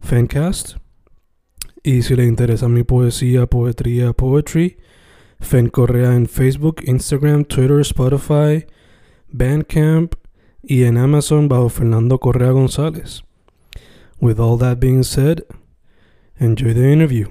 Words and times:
Fancast. 0.00 0.76
Y 1.82 2.02
si 2.02 2.16
le 2.16 2.24
interesa 2.24 2.68
mi 2.68 2.82
poesía, 2.82 3.46
poetría, 3.46 4.12
poetry, 4.12 4.76
Fen 5.40 5.68
Correa 5.68 6.14
en 6.14 6.26
Facebook, 6.26 6.82
Instagram, 6.84 7.44
Twitter, 7.44 7.80
Spotify, 7.80 8.66
Bandcamp 9.30 10.14
y 10.62 10.84
en 10.84 10.98
Amazon 10.98 11.48
bajo 11.48 11.68
Fernando 11.68 12.18
Correa 12.18 12.50
González. 12.50 13.22
With 14.20 14.40
all 14.40 14.58
that 14.58 14.78
being 14.80 15.04
said, 15.04 15.44
enjoy 16.38 16.74
the 16.74 16.92
interview. 16.92 17.28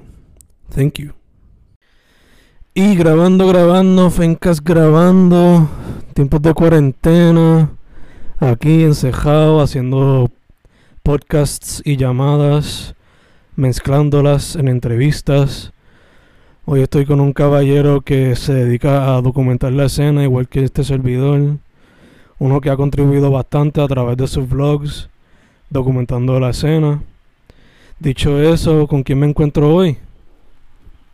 Thank 0.70 1.00
you. 1.00 1.14
Y 2.73 2.95
grabando, 2.95 3.48
grabando, 3.48 4.10
Fencas 4.12 4.64
grabando, 4.64 5.68
tiempos 6.14 6.42
de 6.44 6.54
cuarentena, 6.54 7.72
aquí 8.40 8.84
encejado 8.84 9.62
haciendo 9.62 10.30
podcasts 11.08 11.82
y 11.86 11.96
llamadas, 11.96 12.94
mezclándolas 13.56 14.58
en 14.58 14.68
entrevistas. 14.68 15.72
Hoy 16.66 16.82
estoy 16.82 17.06
con 17.06 17.22
un 17.22 17.32
caballero 17.32 18.02
que 18.02 18.36
se 18.36 18.54
dedica 18.54 19.16
a 19.16 19.22
documentar 19.22 19.72
la 19.72 19.86
escena, 19.86 20.24
igual 20.24 20.50
que 20.50 20.66
este 20.66 20.84
servidor. 20.84 21.60
Uno 22.40 22.60
que 22.60 22.70
ha 22.70 22.76
contribuido 22.76 23.32
bastante 23.32 23.82
a 23.82 23.88
través 23.88 24.18
de 24.18 24.28
sus 24.28 24.50
vlogs, 24.50 25.08
documentando 25.70 26.38
la 26.42 26.50
escena. 26.50 27.02
Dicho 28.00 28.42
eso, 28.42 28.86
¿con 28.86 29.02
quién 29.02 29.20
me 29.20 29.28
encuentro 29.28 29.74
hoy? 29.74 29.98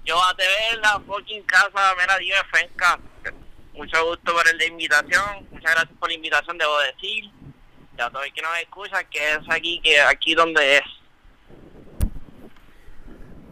Yo 0.05 0.15
a 0.17 0.35
TV 0.35 0.81
la 0.81 0.99
fucking 1.01 1.43
casa, 1.43 1.93
mira, 2.01 2.17
Dios 2.17 2.39
Fenca. 2.51 2.99
Mucho 3.75 4.03
gusto 4.07 4.33
por 4.33 4.57
de 4.57 4.65
invitación. 4.65 5.47
Muchas 5.51 5.71
gracias 5.71 5.97
por 5.99 6.09
la 6.09 6.15
invitación, 6.15 6.57
debo 6.57 6.79
decir. 6.79 7.42
Ya 8.03 8.09
todo 8.09 8.23
el 8.23 8.33
que 8.33 8.41
nos 8.41 8.57
escucha, 8.59 9.01
que 9.05 9.31
es 9.31 9.39
aquí, 9.49 9.79
que 9.79 10.01
aquí 10.01 10.35
donde 10.35 10.75
es. 10.75 10.83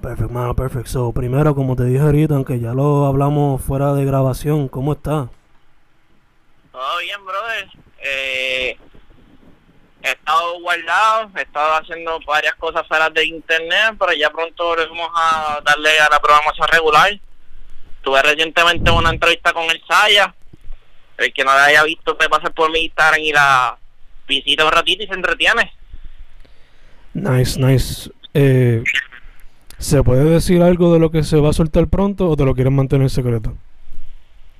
Perfecto, 0.02 0.34
mano, 0.34 0.54
perfecto. 0.54 0.90
So, 0.90 1.14
primero, 1.14 1.56
como 1.56 1.78
te 1.78 1.86
dije 1.86 2.02
ahorita, 2.02 2.36
aunque 2.36 2.60
ya 2.60 2.74
lo 2.74 3.06
hablamos 3.06 3.64
fuera 3.64 3.94
de 3.94 4.04
grabación, 4.04 4.68
¿cómo 4.68 4.92
está? 4.92 5.30
Todo 6.74 6.98
bien, 7.00 7.26
brother. 7.26 7.70
Eh, 8.04 8.78
he 10.04 10.10
estado 10.10 10.60
guardado, 10.60 11.32
he 11.38 11.42
estado 11.44 11.74
haciendo 11.76 12.20
varias 12.28 12.56
cosas 12.56 12.86
fuera 12.90 13.10
de 13.10 13.26
internet, 13.26 13.96
pero 13.98 14.12
ya 14.12 14.30
pronto 14.32 14.66
volvemos 14.66 15.08
a 15.16 15.62
darle 15.64 15.98
a 15.98 16.10
la 16.10 16.20
programación 16.20 16.68
regular. 16.68 17.18
Tuve 18.02 18.22
recientemente 18.22 18.92
una 18.92 19.12
entrevista 19.12 19.54
con 19.54 19.64
el 19.72 19.82
Saya. 19.88 20.36
El 21.18 21.32
que 21.32 21.46
no 21.46 21.54
la 21.54 21.66
haya 21.66 21.84
visto 21.84 22.18
puede 22.18 22.30
pasar 22.30 22.54
por 22.54 22.70
mi 22.70 22.82
Instagram 22.82 23.22
y 23.22 23.32
la 23.32 23.78
visita 24.32 24.66
un 24.66 24.72
ratito 24.72 25.04
y 25.04 25.08
se 25.08 25.14
entretiene. 25.14 25.74
Nice, 27.14 27.60
nice. 27.60 28.10
Eh, 28.34 28.84
¿Se 29.78 30.02
puede 30.04 30.24
decir 30.24 30.62
algo 30.62 30.94
de 30.94 31.00
lo 31.00 31.12
que 31.12 31.24
se 31.24 31.38
va 31.38 31.50
a 31.50 31.54
soltar 31.54 31.88
pronto 31.88 32.30
o 32.30 32.38
te 32.38 32.46
lo 32.46 32.56
quieres 32.56 32.72
mantener 32.72 33.10
secreto? 33.10 33.58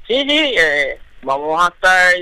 Sí, 0.08 0.26
sí, 0.28 0.56
eh, 0.58 1.00
vamos 1.22 1.64
a 1.64 1.68
estar 1.70 2.14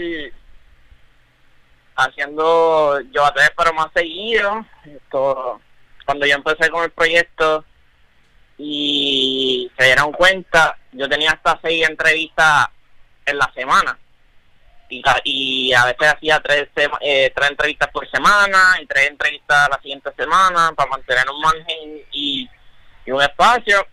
haciendo 1.95 3.01
yo 3.11 3.25
a 3.25 3.33
través 3.33 3.51
pero 3.57 3.73
más 3.73 3.87
seguido. 3.93 4.65
Esto, 4.85 5.59
cuando 6.05 6.27
yo 6.27 6.35
empecé 6.35 6.69
con 6.69 6.83
el 6.83 6.91
proyecto 6.91 7.65
y 8.57 9.71
se 9.77 9.85
dieron 9.85 10.11
cuenta, 10.11 10.77
yo 10.91 11.09
tenía 11.09 11.31
hasta 11.31 11.59
seis 11.63 11.87
entrevistas 11.89 12.67
en 13.25 13.37
la 13.37 13.51
semana. 13.55 13.97
Y, 14.89 15.71
a 15.73 15.85
veces 15.85 16.13
hacía 16.13 16.39
tres, 16.39 16.67
eh, 17.01 17.31
tres 17.35 17.49
entrevistas 17.51 17.89
por 17.89 18.09
semana 18.09 18.77
y 18.81 18.87
tres 18.87 19.09
entrevistas 19.09 19.69
la 19.69 19.79
siguiente 19.81 20.09
semana 20.17 20.71
para 20.75 20.89
mantener 20.89 21.25
un 21.29 21.39
margen 21.41 22.01
y, 22.11 22.49
un 23.07 23.21
espacio. 23.21 23.85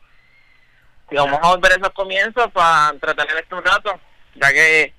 Y 1.10 1.16
vamos 1.16 1.38
a 1.42 1.48
volver 1.48 1.72
a 1.72 1.76
esos 1.76 1.90
comienzos 1.90 2.50
para 2.52 2.90
entretener 2.90 3.36
este 3.36 3.54
un 3.54 3.64
rato, 3.64 3.98
ya 4.34 4.52
que 4.52 4.92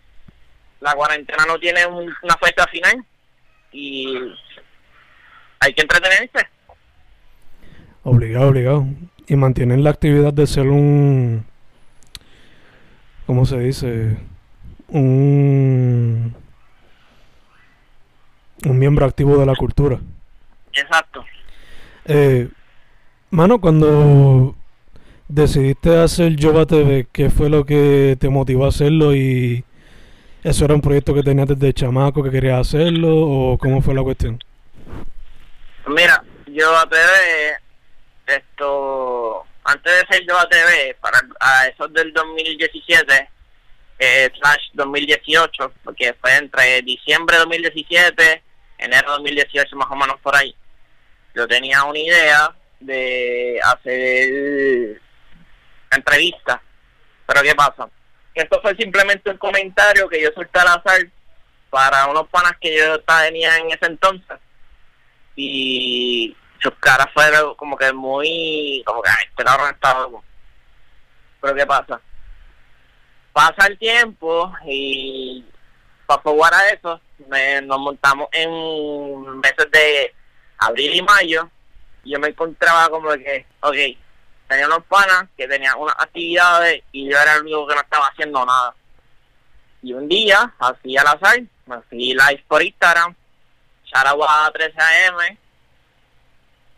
la 0.79 0.93
cuarentena 0.93 1.45
no 1.45 1.57
tiene 1.59 1.85
un- 1.85 2.15
una 2.21 2.37
fecha 2.37 2.65
final 2.67 3.03
y 3.71 4.17
hay 5.59 5.73
que 5.73 5.81
entretenerse. 5.81 6.47
Obligado, 8.03 8.47
obligado. 8.49 8.85
Y 9.27 9.35
mantener 9.35 9.79
la 9.79 9.89
actividad 9.89 10.31
de 10.31 10.47
ser 10.47 10.67
un. 10.67 11.45
¿Cómo 13.25 13.45
se 13.45 13.59
dice? 13.59 14.17
Un. 14.89 16.35
Un 18.65 18.79
miembro 18.79 19.05
activo 19.05 19.37
de 19.37 19.45
la 19.45 19.55
cultura. 19.55 19.99
Exacto. 20.73 21.23
Eh, 22.05 22.49
mano, 23.29 23.59
cuando 23.59 24.55
decidiste 25.27 25.97
hacer 25.97 26.35
Yoba 26.35 26.65
TV, 26.65 27.07
¿qué 27.11 27.29
fue 27.29 27.49
lo 27.49 27.65
que 27.65 28.17
te 28.19 28.29
motivó 28.29 28.65
a 28.65 28.69
hacerlo? 28.69 29.15
¿Y 29.15 29.63
eso 30.43 30.65
era 30.65 30.73
un 30.73 30.81
proyecto 30.81 31.13
que 31.13 31.23
tenías 31.23 31.47
desde 31.47 31.73
chamaco 31.73 32.23
que 32.23 32.31
querías 32.31 32.61
hacerlo? 32.61 33.15
¿O 33.15 33.57
cómo 33.57 33.81
fue 33.81 33.93
la 33.93 34.03
cuestión? 34.03 34.41
Mira, 35.87 36.23
yo 36.47 36.75
a 36.77 36.87
TV, 36.89 37.57
esto, 38.27 39.43
antes 39.63 39.93
de 39.93 40.15
ser 40.15 40.27
yo 40.27 40.37
a 40.37 40.47
TV, 40.49 40.95
para 40.99 41.19
a 41.39 41.67
esos 41.67 41.91
del 41.93 42.11
2017, 42.13 43.29
eh, 43.99 44.29
slash 44.39 44.69
2018, 44.73 45.73
porque 45.83 46.13
fue 46.21 46.35
entre 46.35 46.81
diciembre 46.81 47.35
de 47.35 47.39
2017, 47.39 48.43
enero 48.77 49.11
de 49.11 49.17
2018 49.17 49.75
más 49.75 49.89
o 49.89 49.95
menos 49.95 50.19
por 50.21 50.35
ahí, 50.35 50.55
yo 51.35 51.47
tenía 51.47 51.83
una 51.83 51.99
idea 51.99 52.55
de 52.79 53.59
hacer 53.63 55.01
entrevistas. 55.91 56.59
Pero 57.25 57.41
¿qué 57.41 57.55
pasa? 57.55 57.89
Esto 58.33 58.61
fue 58.61 58.75
simplemente 58.75 59.29
un 59.29 59.37
comentario 59.37 60.07
que 60.07 60.21
yo 60.21 60.29
solté 60.33 60.59
al 60.59 60.67
azar 60.67 61.07
para 61.69 62.07
unos 62.07 62.27
panas 62.29 62.53
que 62.61 62.77
yo 62.77 62.99
tenía 63.01 63.57
en 63.57 63.71
ese 63.71 63.85
entonces 63.87 64.37
y 65.35 66.35
sus 66.59 66.73
caras 66.79 67.07
fueron 67.13 67.55
como 67.55 67.77
que 67.77 67.91
muy 67.93 68.81
como 68.85 69.01
que 69.01 69.09
ay, 69.09 69.25
este 69.29 69.43
pero 71.39 71.55
qué 71.55 71.65
pasa 71.65 72.01
pasa 73.37 73.67
el 73.67 73.77
tiempo 73.77 74.51
y 74.65 75.45
para 76.07 76.21
jugar 76.23 76.55
a 76.55 76.69
eso 76.69 76.99
me- 77.27 77.61
nos 77.61 77.79
montamos 77.79 78.27
en 78.31 79.39
meses 79.39 79.69
de 79.71 80.11
abril 80.57 80.95
y 80.95 81.01
mayo 81.03 81.47
y 82.03 82.13
yo 82.13 82.19
me 82.19 82.29
encontraba 82.29 82.89
como 82.89 83.09
que 83.11 83.45
ok 83.61 83.75
tenía 84.47 84.65
unos 84.65 84.83
panas 84.85 85.29
que 85.37 85.47
tenían 85.47 85.77
unas 85.77 85.93
actividades 85.99 86.81
y 86.91 87.11
yo 87.11 87.15
era 87.15 87.35
el 87.35 87.41
único 87.43 87.67
que 87.67 87.75
no 87.75 87.81
estaba 87.81 88.07
haciendo 88.07 88.43
nada. 88.43 88.73
Y 89.83 89.93
un 89.93 90.07
día 90.07 90.51
así 90.57 90.97
al 90.97 91.05
azar 91.05 91.39
me 91.67 91.79
fui 91.89 92.13
live 92.15 92.43
por 92.47 92.63
Instagram 92.63 93.13
Charagua 93.85 94.49
13 94.51 94.73
AM 94.81 95.37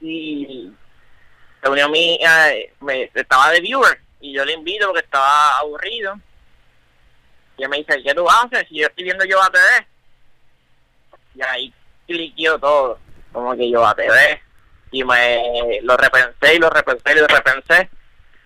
y 0.01 0.71
se 1.63 1.69
unió 1.69 1.87
mi, 1.87 2.15
eh, 2.21 2.73
me, 2.81 3.09
estaba 3.13 3.49
de 3.51 3.61
viewer 3.61 4.01
y 4.19 4.33
yo 4.33 4.43
le 4.43 4.53
invito 4.53 4.87
porque 4.87 5.05
estaba 5.05 5.57
aburrido 5.59 6.19
y 7.59 7.67
me 7.67 7.77
dice, 7.77 8.01
¿qué 8.03 8.13
tú 8.13 8.27
haces? 8.29 8.65
Y 8.69 8.79
yo 8.79 8.87
estoy 8.87 9.03
viendo 9.03 9.25
yo 9.25 9.41
a 9.41 9.49
TV 9.49 9.87
y 11.35 11.41
ahí 11.41 11.73
cliqueó 12.07 12.57
todo 12.57 12.99
como 13.31 13.55
que 13.55 13.69
yo 13.69 13.85
a 13.85 13.95
TV 13.95 14.41
y 14.91 15.03
me 15.03 15.79
lo 15.83 15.95
repensé 15.97 16.55
y 16.55 16.59
lo 16.59 16.69
repensé 16.69 17.11
y 17.11 17.19
lo 17.19 17.27
repensé 17.27 17.89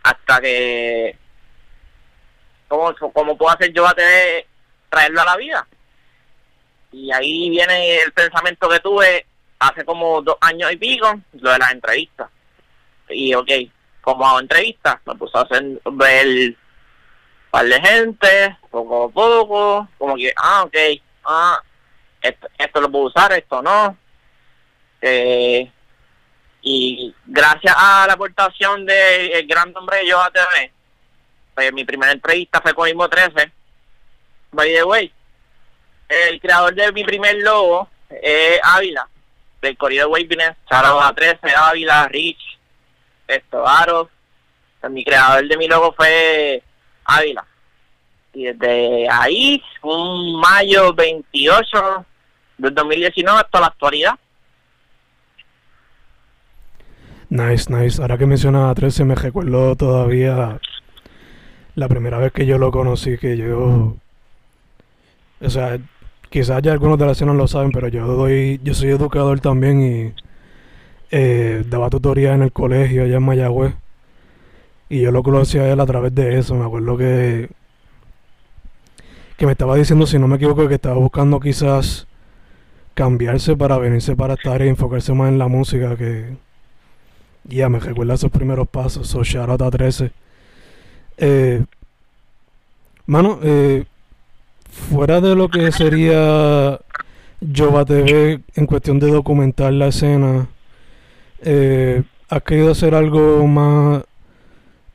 hasta 0.03 0.41
que 0.41 1.17
cómo, 2.67 2.93
cómo 3.13 3.37
puedo 3.37 3.53
hacer 3.53 3.71
yo 3.71 3.87
a 3.87 3.93
tener 3.93 4.45
traerlo 4.89 5.21
a 5.21 5.25
la 5.25 5.37
vida 5.37 5.67
y 6.91 7.11
ahí 7.11 7.49
viene 7.49 7.97
el 8.01 8.11
pensamiento 8.11 8.67
que 8.69 8.79
tuve 8.79 9.25
hace 9.59 9.85
como 9.85 10.21
dos 10.21 10.37
años 10.41 10.71
y 10.71 10.77
pico 10.77 11.13
lo 11.33 11.51
de 11.51 11.57
las 11.57 11.71
entrevistas. 11.71 12.29
Y 13.09 13.33
ok 13.33 13.49
como 14.03 14.27
hago 14.27 14.41
entrevistas 14.41 14.97
me 15.05 15.15
puse 15.15 15.37
a 15.37 15.41
hacer 15.41 15.63
ver 15.85 16.55
par 17.53 17.67
de 17.67 17.79
gente 17.79 18.57
poco 18.71 19.03
a 19.03 19.09
poco 19.09 19.87
como 19.99 20.15
que 20.15 20.33
ah 20.35 20.63
ok 20.63 20.75
ah 21.25 21.61
esto, 22.19 22.47
esto 22.57 22.81
lo 22.81 22.91
puedo 22.91 23.05
usar 23.05 23.31
esto 23.33 23.61
no 23.61 23.95
eh, 24.99 25.71
y 26.63 27.13
gracias 27.27 27.75
a 27.77 28.07
la 28.07 28.13
aportación 28.13 28.87
del 28.87 29.45
gran 29.45 29.75
hombre 29.75 29.97
de 29.97 30.07
Yo 30.07 30.19
TV, 30.33 30.71
pues 31.53 31.73
mi 31.73 31.83
primera 31.83 32.13
entrevista 32.13 32.61
fue 32.61 32.73
con 32.73 32.85
Mismo 32.85 33.09
13. 33.09 33.51
By 34.51 34.73
the 34.73 34.83
way, 34.85 35.11
el 36.07 36.39
creador 36.39 36.73
de 36.73 36.91
mi 36.93 37.03
primer 37.03 37.35
logo 37.39 37.89
es 38.09 38.61
Ávila, 38.63 39.09
del 39.61 39.77
Corrido 39.77 40.09
Waviness, 40.09 40.55
Charo 40.69 41.01
a 41.01 41.13
13, 41.13 41.37
Ávila, 41.53 42.07
Rich, 42.07 42.57
esto, 43.27 43.67
Aro. 43.67 44.09
Pues 44.79 44.91
mi 44.91 45.03
creador 45.03 45.45
de 45.45 45.57
mi 45.57 45.67
logo 45.67 45.93
fue 45.93 46.63
Ávila. 47.17 47.45
Y 48.33 48.45
desde 48.45 49.07
ahí, 49.09 49.61
un 49.81 50.39
mayo 50.39 50.93
28 50.93 52.05
del 52.57 52.73
2019 52.73 53.39
hasta 53.39 53.59
la 53.59 53.67
actualidad, 53.67 54.15
Nice, 57.33 57.73
nice. 57.73 57.99
Ahora 57.99 58.19
que 58.19 58.27
mencionas 58.27 58.69
a 58.69 58.75
13 58.75 59.05
me 59.05 59.15
recuerdo 59.15 59.75
todavía 59.75 60.59
la 61.73 61.87
primera 61.87 62.19
vez 62.19 62.31
que 62.31 62.45
yo 62.45 62.59
lo 62.59 62.69
conocí, 62.69 63.17
que 63.17 63.35
yo... 63.35 63.95
O 65.41 65.49
sea, 65.49 65.79
quizás 66.29 66.61
ya 66.61 66.73
algunos 66.73 66.99
de 66.99 67.07
la 67.07 67.13
escena 67.13 67.33
lo 67.33 67.47
saben, 67.47 67.71
pero 67.71 67.87
yo 67.87 68.05
doy, 68.05 68.61
yo 68.63 68.75
soy 68.75 68.89
educador 68.89 69.39
también 69.39 69.81
y 69.81 70.13
eh, 71.09 71.63
daba 71.65 71.89
tutoría 71.89 72.35
en 72.35 72.43
el 72.43 72.51
colegio 72.51 73.03
allá 73.03 73.17
en 73.17 73.23
Mayagüez. 73.23 73.73
Y 74.93 75.01
yo 75.01 75.09
lo 75.09 75.23
conocí 75.23 75.57
a 75.57 75.73
él 75.73 75.79
a 75.79 75.87
través 75.87 76.13
de 76.13 76.37
eso. 76.37 76.53
Me 76.53 76.65
acuerdo 76.65 76.95
que 76.95 77.49
que 79.37 79.47
me 79.47 79.53
estaba 79.53 79.75
diciendo, 79.75 80.05
si 80.05 80.19
no 80.19 80.27
me 80.27 80.35
equivoco, 80.35 80.67
que 80.67 80.75
estaba 80.75 80.93
buscando 80.97 81.39
quizás 81.39 82.05
cambiarse 82.93 83.55
para 83.57 83.79
venirse 83.79 84.15
para 84.15 84.35
esta 84.35 84.53
área 84.53 84.67
y 84.67 84.69
enfocarse 84.69 85.11
más 85.13 85.29
en 85.29 85.39
la 85.39 85.47
música 85.47 85.95
que 85.95 86.37
ya 87.45 87.69
me 87.69 87.79
recuerda 87.79 88.13
esos 88.13 88.29
primeros 88.29 88.67
pasos. 88.67 89.07
So, 89.07 89.23
shout 89.23 89.49
out 89.49 89.63
a 89.63 89.71
13. 89.71 90.11
Eh, 91.17 91.65
mano, 93.07 93.39
eh, 93.41 93.85
fuera 94.69 95.21
de 95.21 95.33
lo 95.33 95.49
que 95.49 95.71
sería 95.71 96.79
Jova 97.41 97.83
TV 97.83 98.41
en 98.53 98.67
cuestión 98.67 98.99
de 98.99 99.09
documentar 99.09 99.73
la 99.73 99.87
escena, 99.87 100.49
eh, 101.41 102.03
¿has 102.29 102.43
querido 102.43 102.73
hacer 102.73 102.93
algo 102.93 103.47
más 103.47 104.03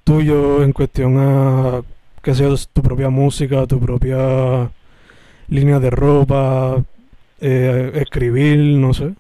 tuyo 0.09 0.63
en 0.63 0.73
cuestión 0.73 1.19
a 1.19 1.83
que 2.23 2.35
sea 2.35 2.49
tu 2.73 2.81
propia 2.83 3.11
música, 3.11 3.67
tu 3.67 3.79
propia 3.79 4.71
línea 5.49 5.79
de 5.79 5.91
ropa, 5.91 6.83
eh, 7.43 7.93
escribir, 7.95 8.57
no 8.79 8.95
sé? 8.95 9.13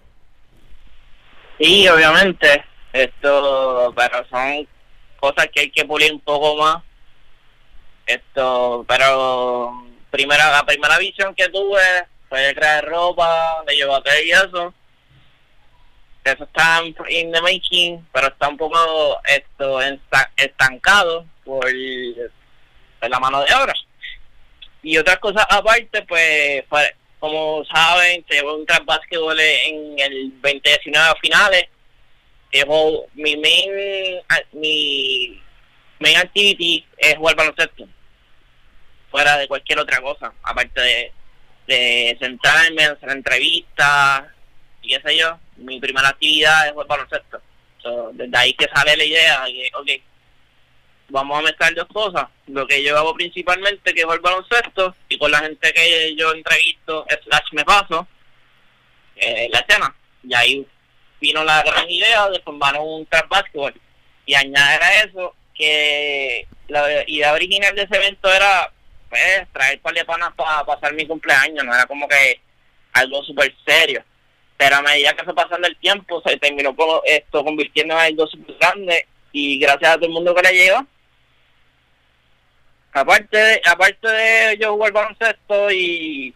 Sí, 1.60 1.86
obviamente. 1.88 2.64
Esto, 2.90 3.92
pero 3.94 4.26
son 4.30 4.66
cosas 5.20 5.48
que 5.52 5.60
hay 5.60 5.70
que 5.70 5.84
pulir 5.84 6.10
un 6.10 6.20
poco 6.20 6.56
más. 6.56 6.82
Esto, 8.06 8.86
pero 8.88 9.84
primera 10.10 10.50
la 10.50 10.64
primera 10.64 10.96
visión 10.96 11.34
que 11.34 11.50
tuve 11.50 11.82
fue 12.30 12.54
crear 12.54 12.82
ropa, 12.86 13.62
de 13.66 13.76
llevarte 13.76 14.24
y 14.24 14.30
eso. 14.30 14.72
Eso 16.24 16.44
está 16.44 16.80
en 17.08 17.32
the 17.32 17.40
making, 17.40 18.06
pero 18.12 18.28
está 18.28 18.48
un 18.48 18.56
poco 18.56 19.18
esto 19.24 19.80
estancado 20.36 21.24
por, 21.44 21.64
la 21.72 23.20
mano 23.20 23.40
de 23.42 23.54
obra. 23.54 23.72
Y 24.82 24.98
otras 24.98 25.18
cosas 25.18 25.46
aparte, 25.48 26.02
pues, 26.02 26.64
como 27.18 27.64
saben, 27.64 28.24
llevo 28.28 28.56
un 28.56 28.66
trap 28.66 28.84
basketball 28.84 29.38
en 29.40 29.98
el 29.98 30.32
2019 30.40 31.14
finales 31.20 31.68
mi 33.14 33.36
main, 33.36 34.20
mi 34.52 35.42
main 36.00 36.16
activity 36.16 36.84
es 36.96 37.16
jugar 37.16 37.36
baloncesto. 37.36 37.86
Fuera 39.10 39.38
de 39.38 39.48
cualquier 39.48 39.78
otra 39.78 40.00
cosa. 40.00 40.32
Aparte 40.42 40.80
de, 40.80 41.12
de 41.66 42.16
sentarme, 42.20 42.84
hacer 42.84 43.10
entrevistas 43.10 44.24
y 44.82 44.88
qué 44.88 45.00
sé 45.04 45.18
yo. 45.18 45.38
Mi 45.58 45.80
primera 45.80 46.08
actividad 46.08 46.66
es 46.66 46.72
jugar 46.72 46.86
baloncesto. 46.86 47.40
desde 48.12 48.38
ahí 48.38 48.52
que 48.54 48.66
sale 48.74 48.96
la 48.96 49.04
idea 49.04 49.44
de 49.44 49.52
que, 49.52 49.70
ok, 49.74 50.02
vamos 51.10 51.38
a 51.38 51.42
mezclar 51.42 51.74
dos 51.74 51.88
cosas. 51.88 52.26
Lo 52.46 52.66
que 52.66 52.82
yo 52.82 52.96
hago 52.96 53.14
principalmente, 53.14 53.92
que 53.92 54.00
es 54.00 54.04
jugar 54.04 54.20
baloncesto, 54.20 54.94
y 55.08 55.18
con 55.18 55.30
la 55.30 55.40
gente 55.40 55.72
que 55.72 56.14
yo 56.16 56.32
entrevisto, 56.32 57.06
slash 57.24 57.52
me 57.52 57.64
paso, 57.64 58.06
eh, 59.16 59.48
la 59.52 59.60
escena. 59.60 59.94
Y 60.22 60.34
ahí 60.34 60.66
vino 61.20 61.44
la 61.44 61.62
gran 61.62 61.90
idea 61.90 62.28
de 62.30 62.40
formar 62.40 62.76
un 62.78 63.06
trap 63.06 63.28
basketball 63.28 63.74
y 64.26 64.34
añadir 64.34 64.82
a 64.82 65.02
eso 65.02 65.34
que 65.54 66.46
la 66.68 67.02
idea 67.08 67.32
original 67.32 67.74
de 67.74 67.82
ese 67.82 67.96
evento 67.96 68.32
era 68.32 68.72
pues, 69.08 69.48
traer 69.52 69.80
par 69.80 69.94
de 69.94 70.04
panas 70.04 70.32
para 70.36 70.64
pasar 70.64 70.92
mi 70.94 71.06
cumpleaños, 71.06 71.64
no 71.64 71.74
era 71.74 71.86
como 71.86 72.06
que 72.08 72.40
algo 72.92 73.22
súper 73.24 73.54
serio. 73.66 74.04
Pero 74.58 74.76
a 74.76 74.82
medida 74.82 75.14
que 75.14 75.24
fue 75.24 75.34
pasando 75.34 75.66
el 75.66 75.76
tiempo, 75.78 76.20
se 76.26 76.36
terminó 76.36 76.76
como 76.76 77.00
esto 77.06 77.42
convirtiendo 77.42 77.94
en 77.94 78.00
algo 78.00 78.26
súper 78.26 78.56
grande 78.58 79.06
y 79.32 79.58
gracias 79.58 79.92
a 79.92 79.94
todo 79.94 80.06
el 80.06 80.12
mundo 80.12 80.34
que 80.34 80.42
le 80.42 80.52
llegó. 80.52 80.86
Aparte 82.92 83.38
de, 83.38 83.62
aparte 83.64 84.08
de 84.08 84.58
yo 84.60 84.74
jugar 84.74 84.92
baloncesto 84.92 85.70
y, 85.70 86.34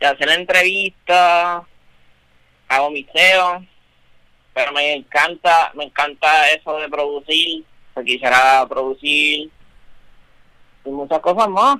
y 0.00 0.04
hacer 0.04 0.28
entrevistas, 0.28 1.62
hago 2.68 2.90
miseo 2.90 3.66
pero 4.54 4.72
me 4.72 4.94
encanta, 4.94 5.72
me 5.74 5.84
encanta 5.84 6.50
eso 6.50 6.76
de 6.78 6.88
producir, 6.88 7.64
quisiera 8.04 8.66
producir 8.68 9.50
y 10.84 10.90
muchas 10.90 11.20
cosas 11.20 11.48
más, 11.48 11.78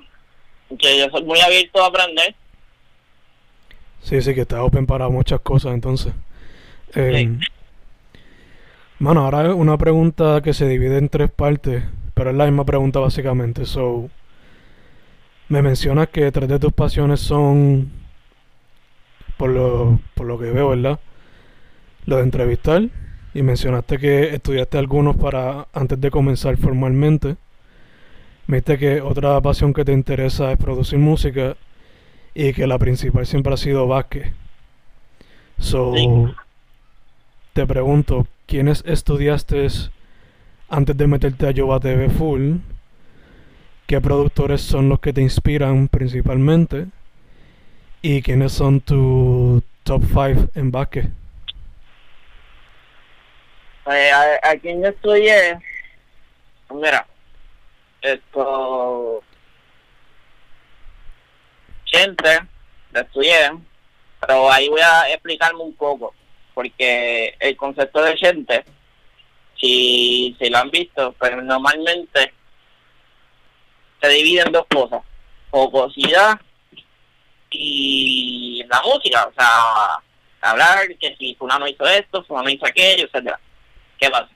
que 0.79 0.97
yo 0.97 1.09
soy 1.09 1.23
muy 1.23 1.39
abierto 1.39 1.83
a 1.83 1.87
aprender. 1.87 2.35
Sí, 4.03 4.21
sí, 4.21 4.33
que 4.35 4.41
está 4.41 4.63
open 4.63 4.85
para 4.85 5.09
muchas 5.09 5.39
cosas 5.41 5.73
entonces. 5.73 6.13
Eh, 6.95 7.37
Mano, 8.99 9.21
ahora 9.21 9.53
una 9.55 9.77
pregunta 9.77 10.41
que 10.41 10.53
se 10.53 10.67
divide 10.67 10.97
en 10.97 11.09
tres 11.09 11.29
partes, 11.31 11.83
pero 12.13 12.29
es 12.29 12.35
la 12.35 12.45
misma 12.45 12.65
pregunta 12.65 12.99
básicamente. 12.99 13.65
So, 13.65 14.09
me 15.49 15.61
mencionas 15.61 16.09
que 16.09 16.31
tres 16.31 16.49
de 16.49 16.59
tus 16.59 16.73
pasiones 16.73 17.19
son, 17.19 17.91
por 19.37 19.49
lo, 19.49 19.99
por 20.15 20.27
lo 20.27 20.39
que 20.39 20.51
veo, 20.51 20.69
¿verdad? 20.69 20.99
lo 22.05 22.17
de 22.17 22.23
entrevistar 22.23 22.89
y 23.33 23.41
mencionaste 23.41 23.97
que 23.97 24.35
estudiaste 24.35 24.77
algunos 24.77 25.15
para 25.15 25.67
antes 25.73 25.99
de 25.99 26.11
comenzar 26.11 26.57
formalmente. 26.57 27.35
Me 28.47 28.57
dijiste 28.57 28.77
que 28.77 29.01
otra 29.01 29.39
pasión 29.41 29.73
que 29.73 29.85
te 29.85 29.93
interesa 29.93 30.51
es 30.51 30.57
producir 30.57 30.99
música 30.99 31.55
y 32.33 32.53
que 32.53 32.67
la 32.67 32.77
principal 32.77 33.25
siempre 33.25 33.53
ha 33.53 33.57
sido 33.57 33.87
básquet. 33.87 34.33
So, 35.59 35.93
te 37.53 37.65
pregunto, 37.67 38.27
¿quiénes 38.47 38.83
estudiaste 38.85 39.67
antes 40.69 40.97
de 40.97 41.07
meterte 41.07 41.47
a 41.47 41.51
Yoba 41.51 41.79
TV 41.79 42.09
Full? 42.09 42.55
¿Qué 43.85 44.01
productores 44.01 44.61
son 44.61 44.89
los 44.89 44.99
que 44.99 45.13
te 45.13 45.21
inspiran 45.21 45.87
principalmente? 45.87 46.87
¿Y 48.01 48.21
quiénes 48.21 48.53
son 48.53 48.81
tu 48.81 49.61
top 49.83 50.03
5 50.03 50.49
en 50.55 50.71
básquet? 50.71 51.09
Pues, 53.83 54.13
a, 54.13 54.49
a 54.49 54.55
quien 54.57 54.81
yo 54.81 54.87
estudié, 54.89 55.59
mira, 56.73 57.05
esto, 58.01 59.21
gente, 61.93 62.41
la 62.91 63.01
estudié, 63.01 63.51
pero 64.19 64.51
ahí 64.51 64.67
voy 64.69 64.81
a 64.81 65.09
explicarme 65.09 65.61
un 65.61 65.75
poco, 65.75 66.13
porque 66.53 67.35
el 67.39 67.55
concepto 67.55 68.01
de 68.01 68.17
gente, 68.17 68.65
si, 69.59 70.35
si 70.39 70.49
lo 70.49 70.57
han 70.57 70.71
visto, 70.71 71.13
pero 71.19 71.35
pues, 71.35 71.45
normalmente 71.45 72.33
se 74.01 74.09
divide 74.09 74.41
en 74.41 74.51
dos 74.51 74.65
cosas, 74.67 75.01
focosidad 75.51 76.39
y 77.51 78.63
la 78.67 78.81
música, 78.81 79.27
o 79.27 79.33
sea, 79.33 80.01
hablar 80.41 80.87
que 80.99 81.15
si 81.17 81.35
fulano 81.35 81.67
hizo 81.67 81.85
esto, 81.85 82.23
fulano 82.23 82.49
hizo 82.49 82.65
aquello, 82.65 83.05
etcétera 83.05 83.39
¿Qué 83.99 84.09
pasa? 84.09 84.29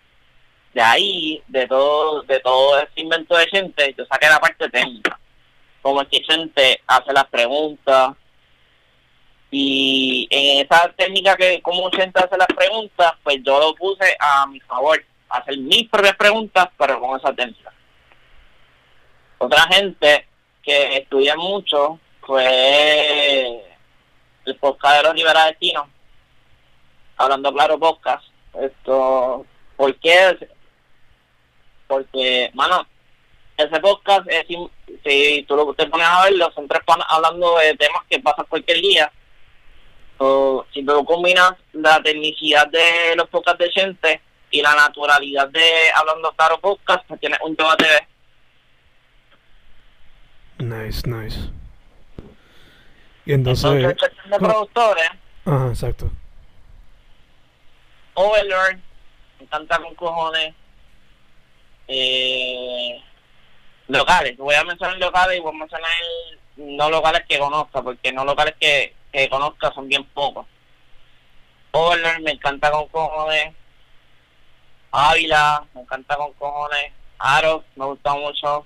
De 0.73 0.81
ahí, 0.81 1.43
de 1.47 1.67
todo, 1.67 2.21
de 2.21 2.39
todo 2.39 2.79
este 2.79 3.01
invento 3.01 3.35
de 3.35 3.47
gente, 3.47 3.95
yo 3.97 4.05
saqué 4.05 4.29
la 4.29 4.39
parte 4.39 4.69
técnica. 4.69 5.19
Como 5.87 6.05
que 6.05 6.21
gente 6.21 6.81
hace 6.85 7.13
las 7.13 7.27
preguntas. 7.27 8.13
Y 9.49 10.27
en 10.29 10.65
esa 10.65 10.91
técnica 10.97 11.37
que 11.37 11.61
como 11.61 11.89
gente 11.91 12.19
hace 12.19 12.35
las 12.35 12.47
preguntas, 12.47 13.13
pues 13.23 13.37
yo 13.41 13.57
lo 13.57 13.73
puse 13.73 14.17
a 14.19 14.45
mi 14.47 14.59
favor. 14.59 15.01
Hacer 15.29 15.57
mis 15.57 15.87
propias 15.87 16.17
preguntas, 16.17 16.67
pero 16.77 16.99
con 16.99 17.17
esa 17.17 17.31
técnica. 17.31 17.71
Otra 19.37 19.61
gente 19.71 20.27
que 20.61 20.97
estudia 20.97 21.37
mucho 21.37 22.01
fue 22.19 23.63
el 24.43 24.55
podcast 24.57 24.97
de 24.97 25.03
los 25.03 25.15
liberalestinos, 25.15 25.87
hablando 27.15 27.53
claro 27.53 27.79
podcast. 27.79 28.25
Esto, 28.61 29.45
¿por 29.77 29.95
qué? 29.99 30.49
Porque, 31.87 32.51
mano, 32.55 32.85
ese 33.57 33.79
podcast, 33.79 34.27
es, 34.29 34.45
si 35.03 35.45
tú 35.47 35.55
lo, 35.55 35.73
te 35.73 35.87
pones 35.87 36.07
a 36.07 36.25
verlo, 36.25 36.51
son 36.53 36.67
tres 36.67 36.83
panas 36.85 37.07
hablando 37.09 37.57
de 37.57 37.75
temas 37.75 38.03
que 38.09 38.19
pasan 38.19 38.45
cualquier 38.47 38.81
día. 38.81 39.11
O, 40.19 40.65
si 40.73 40.83
tú 40.83 41.03
combinas 41.05 41.53
la 41.73 42.01
tecnicidad 42.01 42.67
de 42.67 43.15
los 43.15 43.27
podcasts 43.29 43.59
de 43.59 43.71
gente 43.71 44.21
y 44.51 44.61
la 44.61 44.75
naturalidad 44.75 45.47
de 45.49 45.91
hablando 45.95 46.31
claro 46.33 46.59
podcast, 46.59 47.05
pues 47.07 47.19
tienes 47.19 47.39
un 47.43 47.55
debate 47.55 47.85
Nice, 50.59 51.07
nice. 51.07 51.37
Y 53.25 53.33
entonces... 53.33 53.71
Entonces, 53.71 54.11
de 54.29 54.39
productores, 54.39 55.09
Ajá, 55.45 55.69
exacto. 55.69 56.11
Overlord, 58.15 58.77
me 59.37 59.45
encanta 59.45 59.77
con 59.79 59.95
cojones. 59.95 60.55
Eh, 61.87 63.01
locales, 63.87 64.37
voy 64.37 64.55
a 64.55 64.63
mencionar 64.63 64.97
locales 64.97 65.37
y 65.37 65.41
voy 65.41 65.55
a 65.55 65.59
mencionar 65.59 65.89
no 66.57 66.89
locales 66.89 67.23
que 67.27 67.39
conozca, 67.39 67.81
porque 67.81 68.11
no 68.11 68.25
locales 68.25 68.55
que, 68.59 68.93
que 69.11 69.29
conozca 69.29 69.71
son 69.73 69.87
bien 69.87 70.03
pocos. 70.05 70.45
Overlord 71.71 72.21
me 72.21 72.31
encanta 72.31 72.71
con 72.71 72.87
cojones. 72.87 73.53
Ávila, 74.91 75.65
me 75.73 75.81
encanta 75.81 76.15
con 76.15 76.33
cojones. 76.33 76.91
Aro, 77.19 77.63
me 77.75 77.85
gusta 77.85 78.13
mucho. 78.15 78.65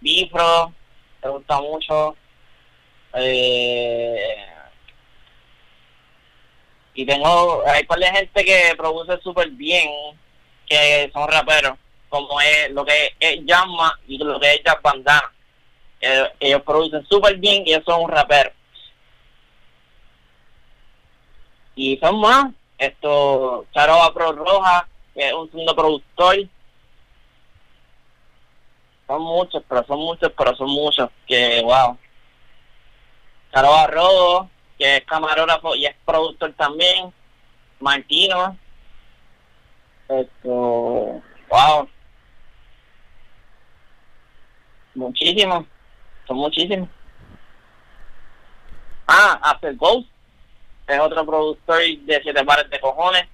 Bifro, 0.00 0.72
me 1.22 1.30
gusta 1.30 1.60
mucho. 1.60 2.16
Eh, 3.14 4.44
y 6.94 7.06
tengo, 7.06 7.62
hay 7.66 7.84
par 7.84 7.98
de 7.98 8.06
gente 8.06 8.44
que 8.44 8.74
produce 8.76 9.20
súper 9.22 9.50
bien, 9.50 9.88
que 10.66 11.10
son 11.12 11.28
raperos, 11.28 11.78
como 12.14 12.40
es 12.40 12.70
lo 12.70 12.84
que 12.84 13.16
es 13.18 13.44
Llama 13.44 13.98
y 14.06 14.18
lo 14.18 14.38
que 14.38 14.54
es 14.54 14.62
Jazz 14.64 14.80
Bandana. 14.80 15.32
Eh, 16.00 16.32
ellos 16.38 16.62
producen 16.62 17.04
súper 17.08 17.36
bien 17.38 17.66
y 17.66 17.72
ellos 17.72 17.82
son 17.84 18.02
un 18.02 18.08
rapero. 18.08 18.52
Y 21.74 21.96
son 21.96 22.20
más, 22.20 22.52
esto, 22.78 23.66
Charoba 23.74 24.14
Pro 24.14 24.30
Roja, 24.30 24.86
que 25.12 25.26
es 25.26 25.32
un 25.32 25.50
segundo 25.50 25.74
productor. 25.74 26.36
Son 29.08 29.22
muchos, 29.22 29.60
pero 29.68 29.84
son 29.84 29.98
muchos, 29.98 30.32
pero 30.38 30.54
son 30.54 30.70
muchos, 30.70 31.10
que 31.26 31.62
wow. 31.62 31.98
Charoba 33.52 33.88
Rodo, 33.88 34.50
que 34.78 34.98
es 34.98 35.04
camarógrafo 35.04 35.74
y 35.74 35.86
es 35.86 35.96
productor 36.04 36.52
también. 36.52 37.12
Martino. 37.80 38.56
Esto, 40.08 41.20
wow. 41.48 41.88
Muchísimos, 44.94 45.64
son 46.26 46.36
muchísimos. 46.36 46.88
Ah, 49.06 49.38
After 49.42 49.74
Ghost, 49.76 50.08
es 50.86 50.98
otro 51.00 51.24
productor 51.26 51.78
de 51.78 52.20
siete 52.22 52.44
pares 52.44 52.68
de 52.70 52.80
cojones. 52.80 53.24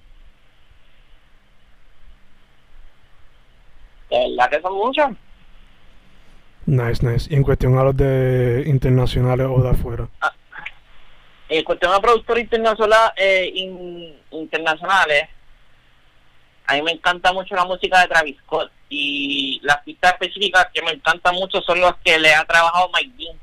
De 4.09 4.29
verdad 4.29 4.49
que 4.49 4.61
son 4.61 4.73
muchos. 4.73 5.07
Nice, 6.65 7.05
nice. 7.05 7.27
Y 7.33 7.35
en 7.37 7.43
cuestión 7.43 7.77
a 7.77 7.83
los 7.83 7.95
de 7.97 8.63
internacionales 8.67 9.47
o 9.49 9.61
de 9.61 9.69
afuera. 9.69 10.07
En 11.49 11.63
cuestión 11.63 11.93
a 11.93 11.99
productores 11.99 12.43
internacional, 12.43 13.11
eh, 13.17 13.51
in- 13.53 14.15
internacionales, 14.31 15.27
a 16.67 16.73
mí 16.75 16.81
me 16.81 16.91
encanta 16.91 17.33
mucho 17.33 17.55
la 17.55 17.65
música 17.65 17.99
de 18.01 18.07
Travis 18.07 18.37
Scott 18.39 18.71
y 18.93 19.59
las 19.63 19.77
pistas 19.83 20.11
específicas 20.13 20.67
que 20.73 20.81
me 20.81 20.91
encantan 20.91 21.33
mucho 21.35 21.61
son 21.61 21.79
las 21.79 21.95
que 22.03 22.19
le 22.19 22.33
ha 22.35 22.43
trabajado 22.45 22.91
Mike 22.93 23.13
Dean. 23.17 23.39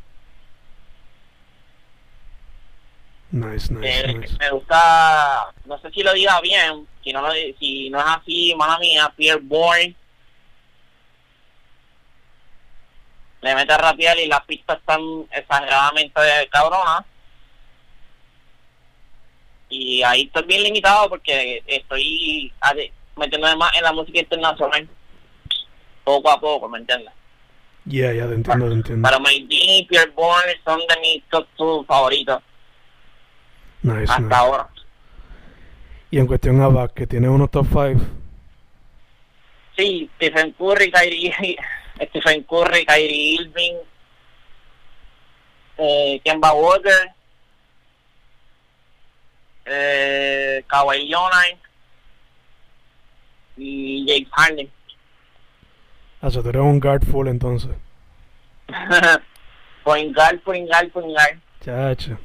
Nice, 3.30 3.72
nice, 3.72 4.00
Eh, 4.10 4.14
nice. 4.14 4.36
me 4.38 4.50
gusta, 4.50 5.52
no 5.64 5.78
sé 5.80 5.90
si 5.90 6.02
lo 6.02 6.12
diga 6.12 6.38
bien, 6.42 6.86
si 7.02 7.12
no, 7.12 7.22
lo, 7.22 7.32
si 7.58 7.88
no 7.90 7.98
es 7.98 8.04
así, 8.06 8.54
mala 8.56 8.78
mía, 8.78 9.10
Pierre 9.16 9.40
Bourne. 9.42 9.94
Le 13.40 13.54
mete 13.54 13.72
a 13.72 13.78
rapear 13.78 14.18
y 14.18 14.26
las 14.26 14.44
pistas 14.44 14.78
están 14.78 15.00
exageradamente 15.30 16.20
cabronas. 16.50 17.04
Y 19.70 20.02
ahí 20.02 20.22
estoy 20.22 20.42
bien 20.44 20.62
limitado 20.62 21.08
porque 21.08 21.62
estoy 21.66 22.52
metiéndome 23.16 23.56
más 23.56 23.74
en 23.76 23.82
la 23.84 23.92
música 23.92 24.18
internacional. 24.18 24.88
Poco 26.08 26.30
a 26.30 26.40
poco, 26.40 26.70
¿me 26.70 26.78
entiendes? 26.78 27.12
Yeah, 27.84 28.14
ya 28.14 28.26
te 28.26 28.32
entiendo, 28.32 28.66
te 28.68 28.72
entiendo. 28.72 29.06
Pero 29.06 29.22
y 29.30 29.84
Pierre 29.90 30.10
Bourne 30.12 30.58
son 30.64 30.80
de 30.88 31.00
mis 31.02 31.22
top 31.28 31.46
two 31.54 31.84
favoritos 31.84 32.42
Nice, 33.82 34.10
hasta 34.10 34.18
nice. 34.20 34.34
ahora. 34.34 34.68
Y 36.10 36.18
en 36.18 36.26
cuestión 36.26 36.62
a 36.62 36.68
back, 36.68 36.94
que 36.94 37.06
tiene 37.06 37.28
unos 37.28 37.50
top 37.50 37.66
5. 37.66 38.00
Sí, 39.76 40.08
Stephen 40.16 40.52
Curry, 40.52 40.90
Kyrie, 40.90 41.58
Stephen 42.08 42.42
Curry, 42.44 42.86
Kyrie 42.86 43.34
Irving, 43.42 43.74
eh, 45.76 46.20
Kemba 46.24 46.54
Walker, 46.54 47.12
eh, 49.66 50.64
Kawhi 50.68 51.06
Leonard 51.06 51.58
y 53.58 54.06
James 54.08 54.28
Harden. 54.32 54.77
Ah, 56.20 56.30
tú 56.30 56.48
eres 56.48 56.62
un 56.62 56.80
guard 56.80 57.04
full 57.04 57.28
entonces. 57.28 57.70
point 59.84 60.14
guard, 60.14 60.40
point 60.40 60.68
guard, 60.68 60.90
point 60.90 61.08
guard. 61.08 61.38
Chacho. 61.60 62.18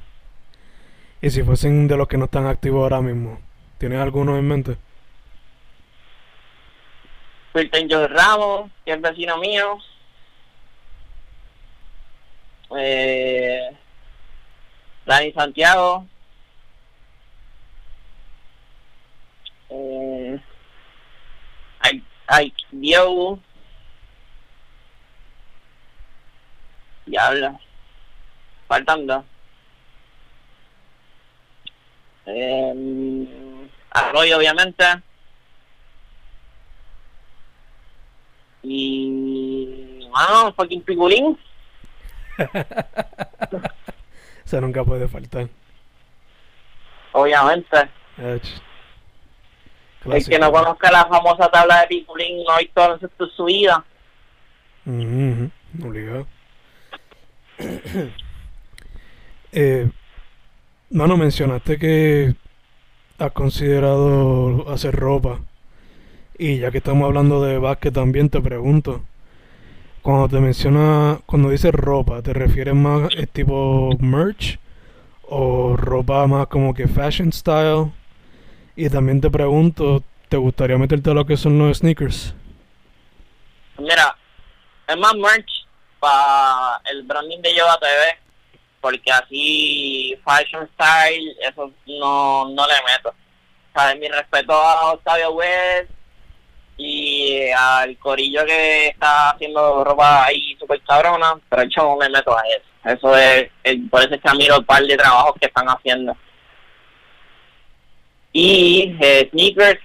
Y 1.21 1.29
si 1.29 1.43
fuesen 1.43 1.87
de 1.87 1.95
los 1.95 2.07
que 2.07 2.17
no 2.17 2.25
están 2.25 2.47
activos 2.47 2.83
ahora 2.83 3.01
mismo, 3.01 3.39
¿tienes 3.77 3.99
alguno 3.99 4.37
en 4.37 4.47
mente? 4.47 4.77
Wilton 7.53 7.87
George 7.87 8.13
Ramos, 8.13 8.71
que 8.83 8.93
es 8.93 9.01
vecino 9.01 9.37
mío. 9.37 9.77
Eh, 12.77 13.77
Dani 15.05 15.31
Santiago. 15.33 16.05
Eh, 19.69 20.39
Ay, 21.79 22.03
ay, 22.27 22.53
Diego. 22.71 23.39
Diablo. 27.05 27.59
Faltan 28.67 29.07
dos. 29.07 29.25
Eh, 32.25 33.27
Arroyo, 33.91 34.37
obviamente. 34.37 34.83
Y. 38.63 40.09
Mano, 40.11 40.53
fucking 40.53 40.81
piculín. 40.81 41.37
O 44.45 44.47
sea, 44.55 44.59
nunca 44.61 44.83
puede 44.83 45.07
faltar. 45.07 45.47
Obviamente. 47.13 47.89
El 48.17 48.41
que 50.27 50.37
no 50.37 50.51
conozca 50.51 50.91
la 50.91 51.05
famosa 51.05 51.49
tabla 51.49 51.81
de 51.81 51.87
piculín 51.87 52.43
no 52.43 52.51
ha 52.51 52.59
visto 52.59 52.99
en 52.99 53.29
su 53.31 53.45
vida. 53.45 53.83
Ujú, 54.85 55.01
ujú, 55.01 55.87
Obligado. 55.87 56.27
eh, 59.51 59.89
mano, 60.89 61.17
mencionaste 61.17 61.77
que 61.77 62.35
has 63.17 63.31
considerado 63.31 64.69
hacer 64.69 64.95
ropa. 64.95 65.39
Y 66.37 66.59
ya 66.59 66.71
que 66.71 66.79
estamos 66.79 67.05
hablando 67.05 67.43
de 67.43 67.57
básquet 67.59 67.93
también, 67.93 68.29
te 68.29 68.41
pregunto. 68.41 69.03
Cuando 70.01 70.27
te 70.27 70.39
menciona, 70.39 71.19
cuando 71.25 71.49
dices 71.49 71.73
ropa, 71.73 72.21
¿te 72.21 72.33
refieres 72.33 72.75
más 72.75 73.09
tipo 73.31 73.95
merch? 73.99 74.59
¿O 75.23 75.77
ropa 75.77 76.27
más 76.27 76.47
como 76.47 76.73
que 76.73 76.87
fashion 76.87 77.31
style? 77.31 77.91
Y 78.75 78.89
también 78.89 79.21
te 79.21 79.29
pregunto, 79.29 80.03
¿te 80.27 80.37
gustaría 80.37 80.77
meterte 80.77 81.11
a 81.11 81.13
lo 81.13 81.25
que 81.25 81.37
son 81.37 81.57
los 81.57 81.77
sneakers? 81.77 82.35
Mira, 83.77 84.17
es 84.87 84.97
más 84.97 85.13
merch 85.15 85.62
para 86.03 86.81
el 86.91 87.03
branding 87.03 87.41
de 87.41 87.55
Yoga 87.55 87.77
TV, 87.79 88.19
porque 88.81 89.09
así 89.09 90.19
fashion 90.25 90.69
style, 90.73 91.33
eso 91.39 91.71
no, 91.87 92.49
no 92.49 92.67
le 92.67 92.73
meto. 92.85 93.13
¿Sabes? 93.73 93.97
Mi 93.99 94.09
respeto 94.09 94.51
a 94.51 94.91
Octavio 94.91 95.31
West 95.31 95.89
y 96.75 97.49
al 97.51 97.97
corillo 97.99 98.45
que 98.45 98.87
está 98.87 99.29
haciendo 99.29 99.83
ropa 99.85 100.25
ahí 100.25 100.57
super 100.59 100.81
cabrona, 100.81 101.39
pero 101.49 101.63
yo 101.63 101.83
no 101.83 101.95
me 101.95 102.09
meto 102.09 102.37
a 102.37 102.41
eso. 102.49 102.65
Eso 102.83 103.17
es, 103.17 103.49
por 103.89 104.01
eso 104.01 104.15
es 104.15 104.21
que 104.21 104.29
admiro 104.29 104.57
el 104.57 104.65
par 104.65 104.83
de 104.83 104.97
trabajos 104.97 105.35
que 105.39 105.47
están 105.47 105.67
haciendo. 105.67 106.17
Y 108.33 108.97
eh, 108.99 109.29
sneakers, 109.31 109.79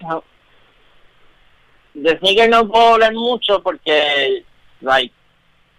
de 1.94 2.18
sneakers 2.18 2.48
no 2.48 2.66
puedo 2.66 2.94
hablar 2.94 3.12
mucho 3.12 3.62
porque, 3.62 4.44
like, 4.80 5.14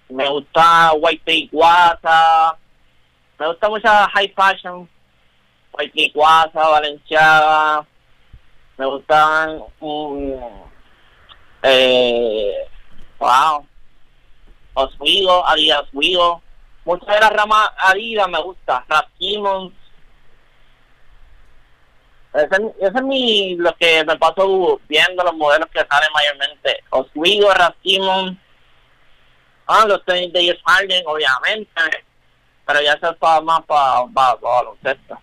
me 0.09 0.27
gusta 0.27 0.93
White 0.93 1.23
Picuasa, 1.23 2.57
me 3.39 3.47
gusta 3.47 3.69
mucho 3.69 3.87
High 3.87 4.33
Fashion, 4.35 4.89
White 5.73 5.93
Picuasa, 5.93 6.67
Valenciaga, 6.67 7.85
me 8.77 8.85
gustan, 8.85 9.61
um, 9.79 10.63
eh, 11.63 12.67
wow, 13.19 13.65
Oswego, 14.73 15.45
Adidas 15.45 15.83
Oswego, 15.83 16.41
muchas 16.85 17.07
de 17.07 17.19
las 17.19 17.33
ramas 17.33 17.69
Adidas 17.77 18.29
me 18.29 18.41
gusta, 18.41 18.83
Rap 18.89 19.07
Simmons, 19.19 19.73
ese, 22.33 22.47
ese, 22.79 22.97
es 22.97 23.03
mi, 23.03 23.55
lo 23.55 23.75
que 23.75 24.03
me 24.05 24.15
paso 24.17 24.79
viendo 24.87 25.23
los 25.23 25.33
modelos 25.33 25.67
que 25.73 25.83
salen 25.89 26.09
mayormente. 26.13 26.83
Oswego, 26.91 27.51
Rap 27.51 27.75
Simmons, 27.83 28.37
Ah, 29.71 29.85
los 29.87 30.03
tenis 30.03 30.33
de 30.33 30.59
Harden, 30.65 31.03
obviamente. 31.05 31.69
Pero 32.65 32.81
ya 32.81 32.93
se 32.93 33.13
fue 33.17 33.41
más 33.43 33.63
para 33.65 34.07
pa, 34.11 34.35
baloncesto. 34.35 35.19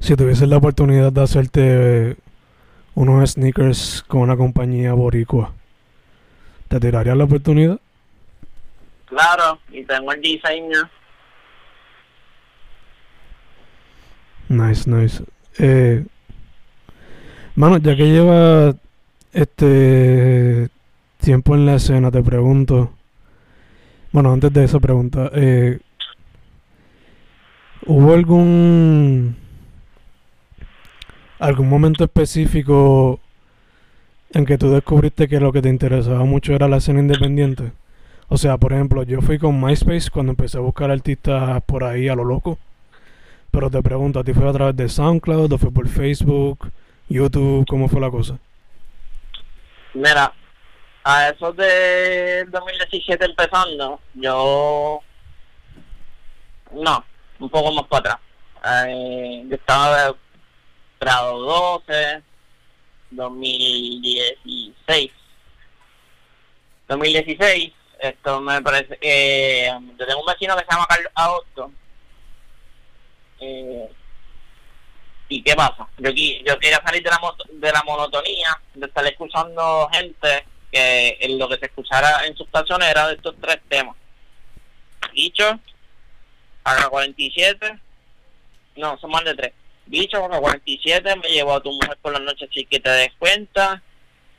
Si 0.00 0.16
tuvieses 0.16 0.48
la 0.48 0.56
oportunidad 0.56 1.12
de 1.12 1.22
hacerte 1.22 2.16
unos 2.94 3.32
sneakers 3.32 4.02
con 4.08 4.22
una 4.22 4.38
compañía 4.38 4.94
boricua, 4.94 5.52
¿te 6.68 6.80
tirarías 6.80 7.16
la 7.16 7.24
oportunidad? 7.24 7.78
Claro, 9.04 9.58
y 9.70 9.84
tengo 9.84 10.12
el 10.12 10.20
diseño. 10.22 10.90
Nice, 14.48 14.88
nice. 14.88 15.22
Eh, 15.58 16.06
mano, 17.54 17.76
ya 17.76 17.94
que 17.96 18.06
lleva 18.06 18.74
este 19.34 20.70
tiempo 21.22 21.54
en 21.54 21.64
la 21.64 21.76
escena, 21.76 22.10
te 22.10 22.22
pregunto. 22.22 22.92
Bueno, 24.12 24.32
antes 24.32 24.52
de 24.52 24.64
esa 24.64 24.78
pregunta, 24.80 25.30
eh, 25.32 25.78
¿hubo 27.86 28.12
algún 28.12 29.36
algún 31.38 31.68
momento 31.68 32.04
específico 32.04 33.20
en 34.32 34.44
que 34.44 34.58
tú 34.58 34.70
descubriste 34.70 35.28
que 35.28 35.40
lo 35.40 35.52
que 35.52 35.62
te 35.62 35.68
interesaba 35.68 36.24
mucho 36.24 36.52
era 36.52 36.68
la 36.68 36.76
escena 36.76 37.00
independiente? 37.00 37.72
O 38.28 38.36
sea, 38.36 38.58
por 38.58 38.72
ejemplo, 38.72 39.02
yo 39.04 39.20
fui 39.22 39.38
con 39.38 39.60
MySpace 39.60 40.10
cuando 40.10 40.32
empecé 40.32 40.58
a 40.58 40.60
buscar 40.60 40.90
artistas 40.90 41.62
por 41.64 41.84
ahí 41.84 42.08
a 42.08 42.14
lo 42.14 42.24
loco. 42.24 42.58
Pero 43.50 43.70
te 43.70 43.82
pregunto, 43.82 44.20
¿a 44.20 44.24
ti 44.24 44.32
fue 44.32 44.48
a 44.48 44.52
través 44.52 44.76
de 44.76 44.88
SoundCloud 44.88 45.52
o 45.52 45.58
fue 45.58 45.70
por 45.70 45.86
Facebook, 45.86 46.70
YouTube? 47.08 47.66
¿Cómo 47.68 47.88
fue 47.88 48.00
la 48.00 48.10
cosa? 48.10 48.38
Mira, 49.94 50.32
a 51.04 51.30
eso 51.30 51.52
de 51.52 52.44
2017 52.48 53.24
empezando, 53.24 54.00
yo 54.14 55.00
no, 56.72 57.04
un 57.40 57.50
poco 57.50 57.72
más 57.72 57.86
para 57.86 58.14
atrás. 58.14 58.20
Eh, 58.88 59.42
yo 59.48 59.56
estaba 59.56 60.06
de 60.06 60.14
grado 61.00 61.40
12, 61.40 62.22
2016. 63.10 65.10
2016, 66.88 67.72
esto 67.98 68.40
me 68.40 68.62
parece, 68.62 68.96
eh, 69.00 69.72
yo 69.98 70.06
tengo 70.06 70.20
un 70.20 70.26
vecino 70.26 70.56
que 70.56 70.64
se 70.64 70.70
llama 70.70 70.86
Carlos 70.86 71.12
Agosto. 71.14 71.72
Eh, 73.40 73.90
¿Y 75.28 75.42
qué 75.42 75.54
pasa? 75.54 75.88
Yo, 75.98 76.10
yo 76.10 76.58
quería 76.58 76.80
salir 76.84 77.02
de 77.02 77.10
la, 77.10 77.18
de 77.50 77.72
la 77.72 77.82
monotonía, 77.84 78.60
de 78.74 78.86
estar 78.86 79.06
escuchando 79.06 79.88
gente 79.90 80.46
que 80.72 81.36
lo 81.38 81.48
que 81.48 81.58
se 81.58 81.66
escuchara 81.66 82.26
en 82.26 82.34
sus 82.34 82.48
canciones 82.48 82.88
era 82.88 83.06
de 83.08 83.14
estos 83.14 83.36
tres 83.40 83.58
temas. 83.68 83.94
Bicho, 85.12 85.60
Haga 86.64 86.88
47, 86.88 87.78
no, 88.76 88.98
son 88.98 89.10
más 89.10 89.24
de 89.24 89.34
tres. 89.34 89.52
Bicho, 89.84 90.24
Haga 90.24 90.40
47, 90.40 91.16
me 91.16 91.28
llevó 91.28 91.54
a 91.54 91.62
tu 91.62 91.70
mujer 91.70 91.98
por 92.00 92.12
la 92.14 92.20
noche 92.20 92.48
sin 92.52 92.66
que 92.66 92.80
te 92.80 92.90
des 92.90 93.12
cuenta. 93.18 93.82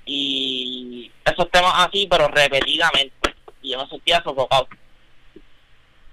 Y 0.06 1.12
esos 1.24 1.50
temas 1.52 1.74
así, 1.78 2.08
pero 2.10 2.28
repetidamente. 2.28 3.36
Y 3.62 3.72
yo 3.72 3.84
me 3.84 3.88
sentía 3.88 4.22
sofocado. 4.24 4.68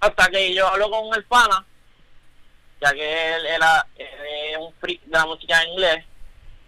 Hasta 0.00 0.28
que 0.28 0.54
yo 0.54 0.68
hablo 0.68 0.90
con 0.90 1.14
el 1.14 1.24
pana, 1.24 1.64
ya 2.80 2.92
que 2.92 3.34
él 3.36 3.46
era, 3.46 3.86
un 4.60 4.72
freak 4.74 5.02
de 5.02 5.18
la 5.18 5.26
música 5.26 5.62
en 5.62 5.70
inglés, 5.70 6.04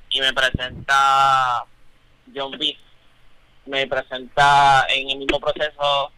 y 0.09 0.21
me 0.21 0.33
presenta 0.33 1.65
John 2.35 2.59
Beef 2.59 2.77
me 3.66 3.87
presenta 3.87 4.87
en 4.88 5.11
el 5.11 5.18
mismo 5.18 5.40
proceso 5.40 6.11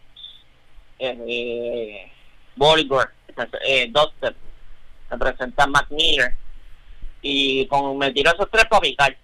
eh, 0.99 2.11
Bolívar, 2.55 3.11
eh, 3.65 3.87
Doctor, 3.89 4.35
me 5.11 5.17
presenta 5.17 5.67
Mac 5.67 5.87
Miller 5.89 6.33
y 7.21 7.65
con, 7.67 7.97
me 7.97 8.11
tiró 8.11 8.31
esos 8.31 8.49
tres 8.51 8.65
para 8.65 8.81
picar. 8.81 9.17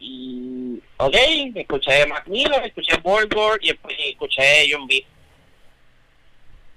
Y, 0.00 0.80
ok, 0.96 1.14
escuché 1.54 2.06
Mac 2.06 2.26
Miller, 2.28 2.64
escuché 2.64 2.96
Bolívar 2.98 3.58
y 3.60 3.70
escuché 4.10 4.68
John 4.70 4.86
B. 4.86 5.04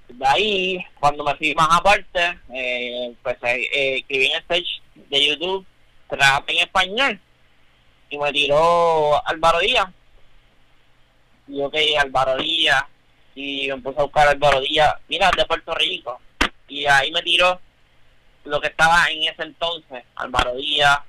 De 0.10 0.28
ahí, 0.28 0.86
cuando 1.00 1.24
me 1.24 1.36
fui 1.36 1.54
más 1.56 1.70
aparte, 1.72 2.40
eh, 2.54 3.14
pues 3.24 3.38
eh, 3.44 3.98
escribí 4.00 4.26
en 4.26 4.32
el 4.34 4.40
stage 4.40 4.82
de 4.96 5.28
YouTube 5.28 5.66
trap 6.10 6.50
en 6.50 6.58
español 6.58 7.20
y 8.12 8.18
me 8.18 8.32
tiró 8.32 9.26
Álvaro 9.26 9.60
Díaz. 9.60 9.88
Yo 11.48 11.72
que 11.72 11.98
Álvaro 11.98 12.38
Díaz, 12.38 12.84
y 13.34 13.68
me 13.70 13.78
puse 13.78 14.00
a 14.00 14.04
buscar 14.04 14.28
Álvaro 14.28 14.60
Díaz, 14.60 14.94
mira, 15.08 15.32
de 15.36 15.46
Puerto 15.46 15.74
Rico. 15.74 16.20
Y 16.68 16.86
ahí 16.86 17.12
me 17.12 17.22
tiró 17.24 17.60
lo 18.44 18.60
que 18.60 18.68
estaba 18.68 19.10
en 19.10 19.24
ese 19.24 19.44
entonces, 19.44 20.04
Álvaro 20.16 20.56
Díaz, 20.56 21.00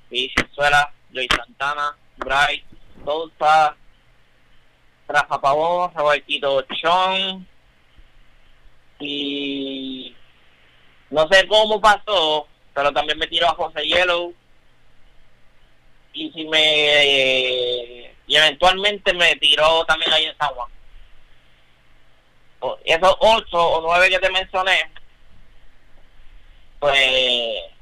Suela, 0.54 0.92
Joy 1.12 1.28
Santana, 1.36 1.96
Bryce, 2.18 2.64
Sousa, 3.04 3.76
Rafa 5.08 5.40
Pavón, 5.40 5.92
Robertito 5.94 6.62
Chon, 6.62 7.46
y 9.00 10.14
no 11.10 11.26
sé 11.28 11.48
cómo 11.48 11.80
pasó, 11.80 12.46
pero 12.72 12.92
también 12.92 13.18
me 13.18 13.26
tiró 13.26 13.48
a 13.48 13.54
José 13.54 13.86
Yellow, 13.86 14.34
y 16.12 16.30
si 16.32 16.44
me 16.44 18.12
y 18.26 18.36
eventualmente 18.36 19.12
me 19.14 19.34
tiró 19.36 19.84
también 19.84 20.12
ahí 20.12 20.24
en 20.24 20.36
San 20.38 20.48
Juan. 20.50 20.68
Esos 22.84 23.16
ocho 23.20 23.58
o 23.58 23.80
nueve 23.80 24.08
que 24.08 24.18
te 24.18 24.30
mencioné, 24.30 24.90
pues 26.78 27.72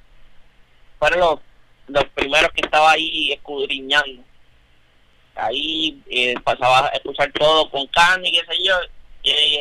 fueron 0.98 1.20
los, 1.20 1.40
los 1.88 2.04
primeros 2.14 2.50
que 2.52 2.62
estaba 2.62 2.92
ahí 2.92 3.32
escudriñando. 3.32 4.22
Ahí 5.34 6.02
eh, 6.10 6.34
pasaba 6.42 6.86
a 6.86 6.88
escuchar 6.88 7.30
todo 7.32 7.70
con 7.70 7.86
carne 7.88 8.28
y 8.28 8.32
qué 8.32 8.46
sé 8.46 8.64
yo. 8.64 8.74
Y 9.22 9.58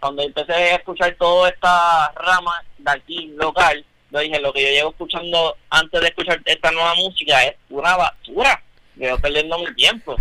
cuando 0.00 0.22
empecé 0.22 0.52
a 0.52 0.76
escuchar 0.76 1.14
toda 1.16 1.48
esta 1.50 2.12
rama 2.12 2.64
de 2.78 2.90
aquí 2.90 3.26
local, 3.36 3.84
yo 4.10 4.20
dije, 4.20 4.40
lo 4.40 4.52
que 4.52 4.62
yo 4.62 4.68
llevo 4.68 4.90
escuchando 4.90 5.56
antes 5.68 6.00
de 6.00 6.08
escuchar 6.08 6.40
esta 6.44 6.70
nueva 6.70 6.94
música 6.94 7.44
es 7.44 7.56
una 7.68 7.96
basura. 7.96 8.62
Yo 8.96 9.18
perdiendo 9.18 9.58
mi 9.58 9.74
tiempo. 9.74 10.16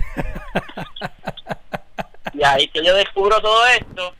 y 2.33 2.43
ahí 2.43 2.67
que 2.67 2.83
yo 2.83 2.93
descubro 2.95 3.39
todo 3.41 3.65
esto. 3.67 4.13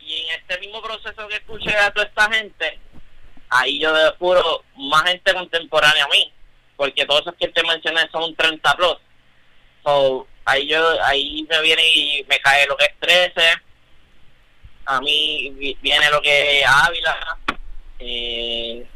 Y 0.00 0.14
en 0.14 0.40
este 0.40 0.58
mismo 0.58 0.82
proceso 0.82 1.28
que 1.28 1.36
escuché 1.36 1.74
a 1.76 1.92
toda 1.92 2.06
esta 2.06 2.30
gente, 2.32 2.78
ahí 3.48 3.80
yo 3.80 3.92
descubro 3.92 4.64
más 4.76 5.04
gente 5.04 5.32
contemporánea 5.32 6.04
a 6.04 6.08
mí. 6.08 6.32
Porque 6.76 7.06
todos 7.06 7.20
esos 7.22 7.34
que 7.36 7.48
te 7.48 7.62
mencioné 7.62 8.08
son 8.10 8.24
un 8.24 8.34
30 8.34 8.74
plus. 8.74 8.96
So, 9.84 10.26
ahí 10.44 10.66
yo, 10.66 11.04
ahí 11.04 11.46
me 11.48 11.62
viene 11.62 11.82
y 11.94 12.24
me 12.28 12.40
cae 12.40 12.66
lo 12.66 12.76
que 12.76 12.86
es 12.86 12.98
13. 12.98 13.40
A 14.86 15.00
mí 15.00 15.76
viene 15.80 16.10
lo 16.10 16.20
que 16.20 16.60
es 16.60 16.66
Ávila 16.66 17.38
eh, 18.00 18.86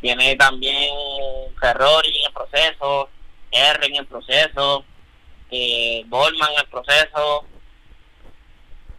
Tiene 0.00 0.36
también 0.36 0.92
Ferrari 1.60 2.08
en 2.08 2.26
el 2.26 2.32
proceso, 2.32 3.08
R 3.50 3.86
en 3.86 3.96
el 3.96 4.06
proceso, 4.06 4.84
eh, 5.50 6.04
Goldman 6.08 6.52
en 6.52 6.58
el 6.58 6.68
proceso, 6.68 7.44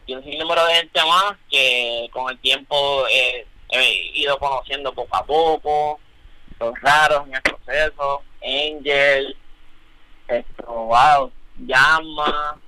y 0.06 0.16
un 0.16 0.24
sinnúmero 0.24 0.66
de 0.66 0.76
gente 0.76 1.00
más 1.06 1.36
que 1.50 2.10
con 2.14 2.30
el 2.30 2.40
tiempo 2.40 3.06
he 3.10 3.46
ido 4.14 4.40
conociendo 4.40 4.94
poco 4.94 5.16
a 5.16 5.26
poco, 5.26 6.00
los 6.60 6.74
raros 6.82 7.28
en 7.28 7.36
el 7.36 7.42
proceso, 7.42 8.24
Angel, 8.42 9.36
esto, 10.28 10.66
wow, 10.66 11.32
Llama, 11.60 12.60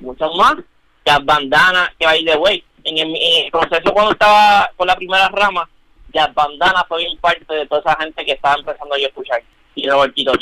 muchos 0.00 0.36
más, 0.36 0.56
las 1.04 1.24
bandanas 1.24 1.90
que 1.98 2.06
va 2.06 2.12
de 2.12 2.36
way. 2.36 2.64
En 2.84 2.98
el, 2.98 3.14
en 3.14 3.50
proceso 3.50 3.92
cuando 3.92 4.12
estaba 4.12 4.70
con 4.76 4.86
la 4.86 4.96
primera 4.96 5.28
rama, 5.28 5.68
Jazz 6.12 6.34
Bandana 6.34 6.84
fue 6.88 7.06
parte 7.20 7.54
de 7.54 7.66
toda 7.66 7.80
esa 7.80 7.96
gente 8.00 8.24
que 8.24 8.32
estaba 8.32 8.56
empezando 8.56 8.96
yo 8.96 9.06
a 9.06 9.08
escuchar. 9.08 9.42
Y 9.74 9.88
Robertito 9.88 10.32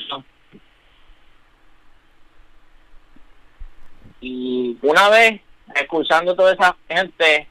Y 4.20 4.76
una 4.82 5.08
vez, 5.08 5.40
escuchando 5.74 6.34
toda 6.34 6.52
esa 6.52 6.76
gente, 6.88 7.48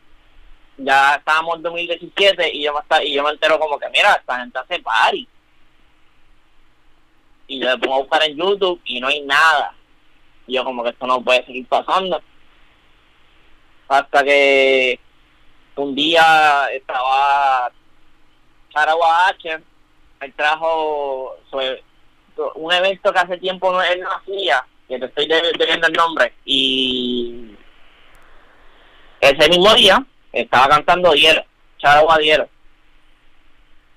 ya 0.77 1.15
estábamos 1.15 1.57
en 1.57 1.63
2017 1.63 2.51
y 2.53 2.63
yo 2.63 2.73
y 3.03 3.13
yo 3.13 3.23
me 3.23 3.31
entero 3.31 3.59
como 3.59 3.79
que, 3.79 3.89
mira, 3.89 4.13
esta 4.13 4.39
gente 4.39 4.59
hace 4.59 4.79
party. 4.79 5.27
Y 7.47 7.59
yo 7.59 7.69
le 7.69 7.77
pongo 7.77 7.95
a 7.95 7.99
buscar 7.99 8.23
en 8.23 8.37
YouTube 8.37 8.79
y 8.85 8.99
no 8.99 9.07
hay 9.07 9.21
nada. 9.21 9.73
Y 10.45 10.55
yo 10.55 10.63
como 10.63 10.83
que 10.83 10.89
esto 10.89 11.07
no 11.07 11.21
puede 11.21 11.43
seguir 11.45 11.65
pasando. 11.67 12.21
Hasta 13.89 14.23
que 14.23 14.99
un 15.75 15.95
día 15.95 16.67
estaba 16.71 17.71
Saragua 18.71 19.27
H, 19.27 19.59
él 20.21 20.33
trajo 20.35 21.37
un 22.55 22.71
evento 22.71 23.11
que 23.11 23.19
hace 23.19 23.37
tiempo 23.37 23.81
él 23.81 24.01
no 24.01 24.11
hacía, 24.11 24.63
que 24.87 24.99
te 24.99 25.05
estoy 25.05 25.27
debiendo 25.27 25.87
el 25.87 25.93
nombre, 25.93 26.33
y 26.45 27.55
ese 29.21 29.49
mismo 29.49 29.73
día 29.73 30.05
estaba 30.31 30.67
cantando 30.67 31.11
Diero, 31.11 31.43
Charagua 31.79 32.17
Diero. 32.19 32.47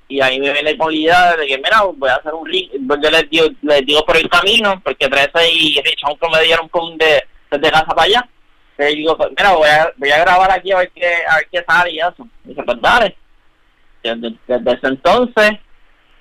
Y 0.09 0.21
ahí 0.21 0.41
me 0.41 0.53
viene 0.53 0.75
la 0.75 0.93
idea 0.93 1.37
de 1.37 1.47
que, 1.47 1.57
mira, 1.59 1.83
voy 1.83 2.09
a 2.09 2.17
hacer 2.17 2.35
un 2.35 2.51
link, 2.51 2.73
pues 2.87 3.01
yo 3.03 3.11
les 3.11 3.31
digo, 3.31 3.47
les 3.63 3.87
digo 3.87 4.05
por 4.05 4.17
el 4.17 4.29
camino, 4.29 4.81
porque 4.83 5.09
13 5.09 5.51
y 5.51 5.81
Richard 5.83 6.17
me 6.31 6.43
dieron 6.43 6.71
un 6.73 6.99
de, 6.99 7.25
desde 7.51 7.71
casa 7.71 7.95
para 7.95 8.03
allá. 8.03 8.29
Le 8.79 8.87
digo, 8.87 9.17
pues, 9.17 9.31
mira, 9.31 9.53
voy 9.53 9.69
a, 9.69 9.93
voy 9.97 10.11
a 10.11 10.19
grabar 10.19 10.51
aquí 10.51 10.73
a 10.73 10.79
ver 10.79 10.91
qué, 10.91 11.15
a 11.29 11.37
ver 11.37 11.49
qué 11.51 11.65
sale 11.67 11.91
y 11.91 11.99
eso. 11.99 12.27
Y 12.45 12.49
dice, 12.49 12.63
pues 12.63 12.81
dale 12.81 13.17
desde, 14.03 14.37
ese 14.49 14.87
entonces 14.87 15.53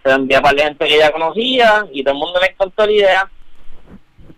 se 0.03 0.11
envía 0.11 0.41
para 0.41 0.55
la 0.55 0.63
gente 0.65 0.87
que 0.87 0.97
ya 0.97 1.11
conocía 1.11 1.85
y 1.91 2.03
todo 2.03 2.13
el 2.13 2.19
mundo 2.19 2.39
le 2.39 2.47
encantó 2.47 2.85
la 2.85 2.91
idea. 2.91 3.31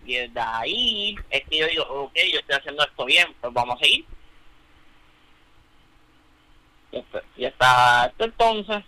Y 0.04 0.14
desde 0.16 0.40
ahí 0.40 1.16
es 1.30 1.42
que 1.48 1.58
yo 1.58 1.66
digo, 1.66 1.84
ok, 1.84 2.12
yo 2.32 2.38
estoy 2.40 2.56
haciendo 2.56 2.84
esto 2.84 3.04
bien, 3.04 3.26
pues 3.40 3.52
vamos 3.52 3.76
a 3.76 3.84
seguir. 3.84 4.04
Y 7.36 7.44
hasta, 7.44 8.12
y 8.18 8.22
entonces. 8.22 8.84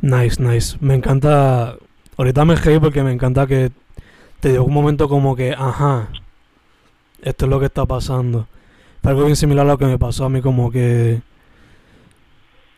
Nice, 0.00 0.42
nice. 0.42 0.76
Me 0.80 0.94
encanta. 0.94 1.76
Ahorita 2.16 2.44
me 2.44 2.56
reí 2.56 2.80
porque 2.80 3.02
me 3.02 3.12
encanta 3.12 3.46
que 3.46 3.70
te 4.40 4.50
dio 4.50 4.64
un 4.64 4.72
momento 4.72 5.08
como 5.08 5.36
que, 5.36 5.52
ajá, 5.52 6.08
esto 7.22 7.46
es 7.46 7.50
lo 7.50 7.60
que 7.60 7.66
está 7.66 7.86
pasando. 7.86 8.46
Fue 9.02 9.12
algo 9.12 9.24
bien 9.24 9.36
similar 9.36 9.66
a 9.66 9.70
lo 9.70 9.78
que 9.78 9.86
me 9.86 9.98
pasó 9.98 10.24
a 10.24 10.28
mí, 10.28 10.40
como 10.40 10.70
que 10.70 11.20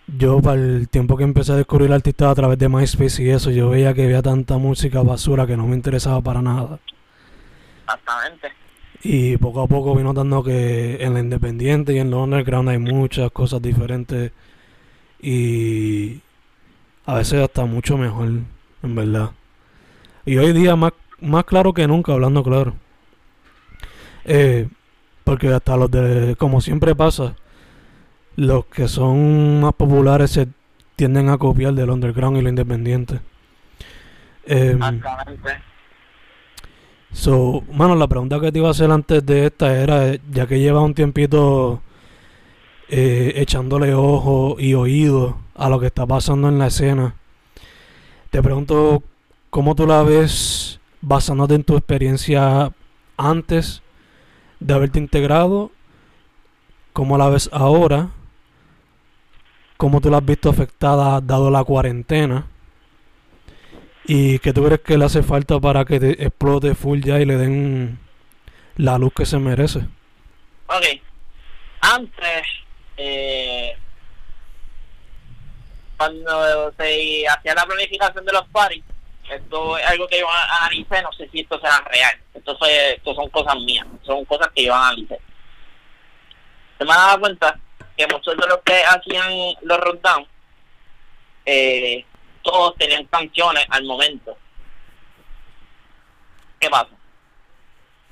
yo 0.07 0.41
para 0.41 0.61
el 0.61 0.89
tiempo 0.89 1.17
que 1.17 1.25
empecé 1.25 1.53
a 1.53 1.57
descubrir 1.57 1.93
artistas 1.93 2.29
a 2.29 2.35
través 2.35 2.59
de 2.59 2.69
MySpace 2.69 3.23
y 3.23 3.31
eso, 3.31 3.51
yo 3.51 3.71
veía 3.71 3.95
que 3.95 4.05
había 4.05 4.23
tanta 4.23 4.59
música 4.59 5.03
basura 5.03 5.47
que 5.47 5.57
no 5.57 5.67
me 5.67 5.77
interesaba 5.77 6.21
para 6.21 6.43
nada. 6.43 6.79
Exactamente. 7.85 8.49
Y 9.03 9.37
poco 9.39 9.63
a 9.63 9.67
poco 9.67 9.95
vi 9.95 10.03
notando 10.03 10.43
que 10.43 11.03
en 11.03 11.15
la 11.15 11.21
independiente 11.21 11.95
y 11.95 11.99
en 11.99 12.11
lo 12.11 12.23
underground 12.23 12.69
hay 12.69 12.79
muchas 12.79 13.31
cosas 13.31 13.63
diferentes 13.63 14.33
y 15.23 16.21
a 17.07 17.15
veces 17.15 17.41
hasta 17.43 17.65
mucho 17.65 17.97
mejor, 17.97 18.29
en 18.83 18.95
verdad. 18.95 19.31
Y 20.27 20.37
hoy 20.37 20.53
día 20.53 20.77
más, 20.77 20.93
más 21.21 21.45
claro 21.45 21.73
que 21.73 21.87
nunca, 21.87 22.13
hablando 22.13 22.43
claro. 22.43 22.75
Eh, 24.25 24.69
porque 25.25 25.49
hasta 25.49 25.77
los 25.77 25.91
de, 25.91 26.35
como 26.37 26.61
siempre 26.61 26.95
pasa, 26.95 27.37
los 28.37 28.67
que 28.67 28.89
son 28.89 29.61
más 29.61 29.75
populares 29.75 30.31
se 30.31 30.49
tienden 30.97 31.29
a 31.29 31.39
copiar 31.39 31.75
del 31.75 31.91
underground 31.91 32.39
y 32.39 32.43
lo 32.43 32.49
independiente. 32.49 33.21
Eh, 34.47 34.79
so, 37.13 37.63
mano, 37.73 37.95
la 37.95 38.09
pregunta 38.09 38.41
que 38.41 38.51
te 38.51 38.59
iba 38.59 38.69
a 38.69 38.73
hacer 38.73 38.91
antes 38.91 39.25
de 39.25 39.47
esta 39.47 39.77
era, 39.77 40.15
ya 40.31 40.47
que 40.47 40.59
lleva 40.59 40.81
un 40.83 40.95
tiempito 40.95 41.81
eh, 42.89 43.35
echándole 43.37 43.95
ojo 43.95 44.57
y 44.59 44.75
oído 44.75 45.39
a 45.55 45.69
lo 45.69 45.79
que 45.79 45.87
está 45.87 46.07
pasando 46.07 46.49
en 46.49 46.59
la 46.59 46.67
escena, 46.67 47.15
te 48.31 48.43
pregunto 48.43 49.03
cómo 49.51 49.75
tú 49.75 49.87
la 49.87 50.03
ves 50.03 50.81
basándote 51.01 51.55
en 51.55 51.65
tu 51.65 51.77
experiencia 51.77 52.73
antes 53.17 53.83
de 54.61 54.75
haberte 54.75 54.99
integrado, 54.99 55.73
cómo 56.93 57.19
la 57.19 57.29
ves 57.29 57.51
ahora 57.53 58.11
cómo 59.81 60.03
tú 60.03 60.11
la 60.11 60.19
has 60.19 60.27
visto 60.27 60.51
afectada 60.51 61.23
dado 61.23 61.51
la 61.51 61.65
cuarentena 61.65 62.47
y 64.05 64.39
qué 64.41 64.53
tú 64.53 64.63
crees 64.63 64.83
que 64.83 64.99
le 64.99 65.07
hace 65.07 65.23
falta 65.23 65.59
para 65.59 65.87
que 65.87 65.99
te 65.99 66.23
explote 66.23 66.75
full 66.75 67.01
ya 67.01 67.19
y 67.19 67.25
le 67.25 67.39
den 67.39 67.99
la 68.77 68.99
luz 68.99 69.15
que 69.15 69.25
se 69.25 69.39
merece. 69.39 69.79
Ok, 70.67 70.85
antes, 71.81 72.43
eh, 72.99 73.75
cuando 75.97 76.73
se 76.73 77.27
hacía 77.27 77.55
la 77.55 77.65
planificación 77.65 78.27
de 78.27 78.33
los 78.33 78.47
paris, 78.49 78.85
esto 79.31 79.79
es 79.79 79.87
algo 79.87 80.09
que 80.09 80.21
yo 80.21 80.27
analicé, 80.31 81.03
no 81.03 81.13
sé 81.13 81.29
si 81.31 81.41
esto 81.41 81.59
sea 81.61 81.81
real, 81.87 82.19
esto, 82.35 82.57
esto 82.67 83.15
son 83.15 83.29
cosas 83.31 83.57
mías, 83.57 83.87
son 84.03 84.25
cosas 84.25 84.49
que 84.55 84.65
yo 84.65 84.75
analicé. 84.75 85.21
Se 86.79 86.85
me 86.85 86.93
ha 86.93 86.97
dado 86.97 87.21
cuenta 87.21 87.59
que 87.97 88.07
muchos 88.09 88.37
de 88.37 88.47
los 88.47 88.59
que 88.65 88.83
hacían 88.83 89.33
los 89.63 89.81
rundown, 89.81 90.27
eh, 91.47 92.05
todos 92.43 92.75
tenían 92.77 93.05
canciones 93.05 93.67
al 93.71 93.85
momento. 93.85 94.37
¿Qué 96.59 96.69
pasa? 96.69 96.91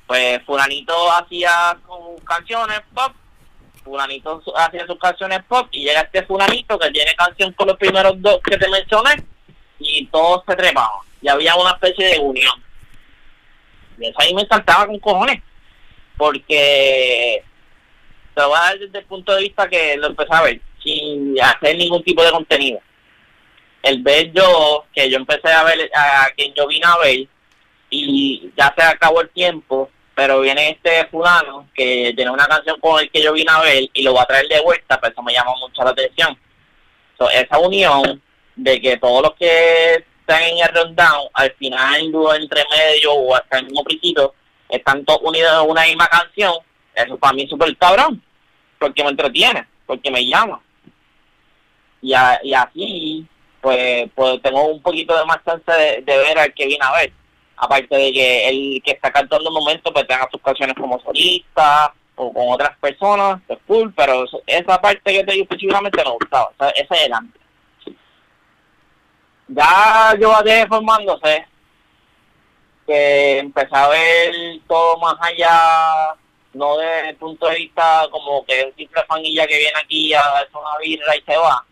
Pues 0.06 0.42
fulanito 0.44 1.12
hacía 1.12 1.76
sus 1.86 2.24
canciones 2.24 2.80
pop, 2.94 3.12
fulanito 3.84 4.42
hacía 4.56 4.86
sus 4.86 4.98
canciones 4.98 5.42
pop 5.48 5.68
y 5.72 5.84
llega 5.84 6.02
este 6.02 6.24
fulanito 6.24 6.78
que 6.78 6.90
tiene 6.90 7.14
canción 7.14 7.52
con 7.52 7.68
los 7.68 7.76
primeros 7.76 8.14
dos 8.22 8.40
que 8.42 8.56
te 8.56 8.68
mencioné 8.68 9.24
y 9.78 10.06
todos 10.06 10.42
se 10.46 10.56
trepaban 10.56 11.07
y 11.20 11.28
había 11.28 11.54
una 11.56 11.70
especie 11.70 12.06
de 12.06 12.18
unión. 12.18 12.64
Y 13.98 14.06
eso 14.06 14.16
ahí 14.20 14.34
me 14.34 14.46
saltaba 14.46 14.86
con 14.86 14.98
cojones 14.98 15.42
porque 16.16 17.42
lo 18.36 18.48
voy 18.48 18.58
a 18.58 18.62
dar 18.62 18.78
desde 18.78 18.98
el 18.98 19.04
punto 19.04 19.34
de 19.34 19.42
vista 19.42 19.68
que 19.68 19.96
lo 19.96 20.08
empecé 20.08 20.34
a 20.34 20.42
ver, 20.42 20.60
sin 20.82 21.40
hacer 21.40 21.76
ningún 21.76 22.02
tipo 22.02 22.22
de 22.22 22.30
contenido. 22.30 22.80
El 23.82 24.02
ver 24.02 24.32
yo, 24.32 24.86
que 24.92 25.08
yo 25.08 25.16
empecé 25.16 25.48
a 25.48 25.64
ver 25.64 25.90
a 25.94 26.28
quien 26.36 26.52
yo 26.54 26.66
vine 26.66 26.84
a 26.84 26.98
ver, 26.98 27.26
y 27.90 28.52
ya 28.56 28.74
se 28.76 28.82
acabó 28.82 29.20
el 29.20 29.30
tiempo, 29.30 29.90
pero 30.14 30.40
viene 30.40 30.70
este 30.70 31.06
fulano 31.06 31.68
que 31.74 32.12
tiene 32.14 32.30
una 32.30 32.46
canción 32.46 32.78
con 32.80 33.00
el 33.00 33.10
que 33.10 33.22
yo 33.22 33.32
vine 33.32 33.50
a 33.50 33.60
ver 33.60 33.88
y 33.92 34.02
lo 34.02 34.14
va 34.14 34.22
a 34.22 34.26
traer 34.26 34.48
de 34.48 34.60
vuelta, 34.60 34.98
pero 35.00 35.12
eso 35.12 35.22
me 35.22 35.32
llama 35.32 35.52
mucho 35.60 35.82
la 35.82 35.90
atención. 35.90 36.36
esa 37.32 37.58
unión 37.58 38.20
de 38.56 38.80
que 38.80 38.96
todos 38.96 39.22
los 39.22 39.34
que 39.34 40.04
están 40.28 40.42
en 40.42 40.58
el 40.58 40.74
rundown, 40.74 41.28
al 41.32 41.50
final, 41.52 42.12
entre 42.38 42.64
medio 42.70 43.14
o 43.14 43.34
hasta 43.34 43.58
el 43.58 43.64
mismo 43.64 43.82
principio, 43.82 44.34
están 44.68 45.02
todos 45.06 45.22
unidos 45.22 45.64
en 45.64 45.70
una 45.70 45.84
misma 45.84 46.06
canción, 46.06 46.52
eso 46.94 47.16
para 47.16 47.32
mí 47.32 47.42
es 47.42 47.50
súper 47.50 47.74
cabrón 47.78 48.22
porque 48.78 49.02
me 49.02 49.10
entretiene, 49.10 49.66
porque 49.86 50.10
me 50.10 50.26
llama. 50.26 50.60
Y, 52.02 52.12
así, 52.12 53.26
pues, 53.60 54.08
pues 54.14 54.42
tengo 54.42 54.66
un 54.66 54.82
poquito 54.82 55.16
de 55.16 55.24
más 55.24 55.38
chance 55.44 55.72
de, 55.72 56.16
ver 56.16 56.38
al 56.38 56.52
que 56.52 56.66
viene 56.66 56.84
a 56.84 56.92
ver. 56.92 57.12
Aparte 57.56 57.96
de 57.96 58.12
que 58.12 58.48
el 58.48 58.82
que 58.84 58.92
está 58.92 59.10
cantando 59.10 59.48
un 59.48 59.54
momento, 59.54 59.92
pues 59.92 60.06
tenga 60.06 60.28
sus 60.30 60.40
canciones 60.42 60.76
como 60.76 61.00
solista 61.00 61.92
o 62.14 62.32
con 62.32 62.52
otras 62.52 62.76
personas, 62.78 63.40
es 63.48 63.58
cool, 63.66 63.92
pero 63.96 64.26
esa 64.46 64.80
parte 64.80 65.12
que 65.12 65.24
te 65.24 65.32
digo 65.32 65.44
específicamente 65.44 66.04
me 66.04 66.10
gustaba, 66.10 66.52
ese 66.74 66.86
es 66.90 67.02
el. 67.06 67.12
Ya 69.48 70.14
yo 70.20 70.32
a 70.34 70.42
formándose, 70.68 71.46
que 72.86 73.38
empecé 73.38 73.76
a 73.76 73.88
ver 73.88 74.34
todo 74.66 74.98
más 74.98 75.16
allá 75.20 76.14
no 76.54 76.76
desde 76.76 77.10
el 77.10 77.16
punto 77.16 77.46
de 77.46 77.56
vista 77.56 78.08
como 78.10 78.44
que 78.44 78.64
un 78.64 78.74
simple 78.74 79.02
fanilla 79.06 79.46
que 79.46 79.58
viene 79.58 79.78
aquí 79.82 80.12
a 80.14 80.22
darse 80.22 80.56
una 80.56 80.78
birra 80.82 81.16
y 81.16 81.20
se 81.22 81.36
va, 81.36 81.64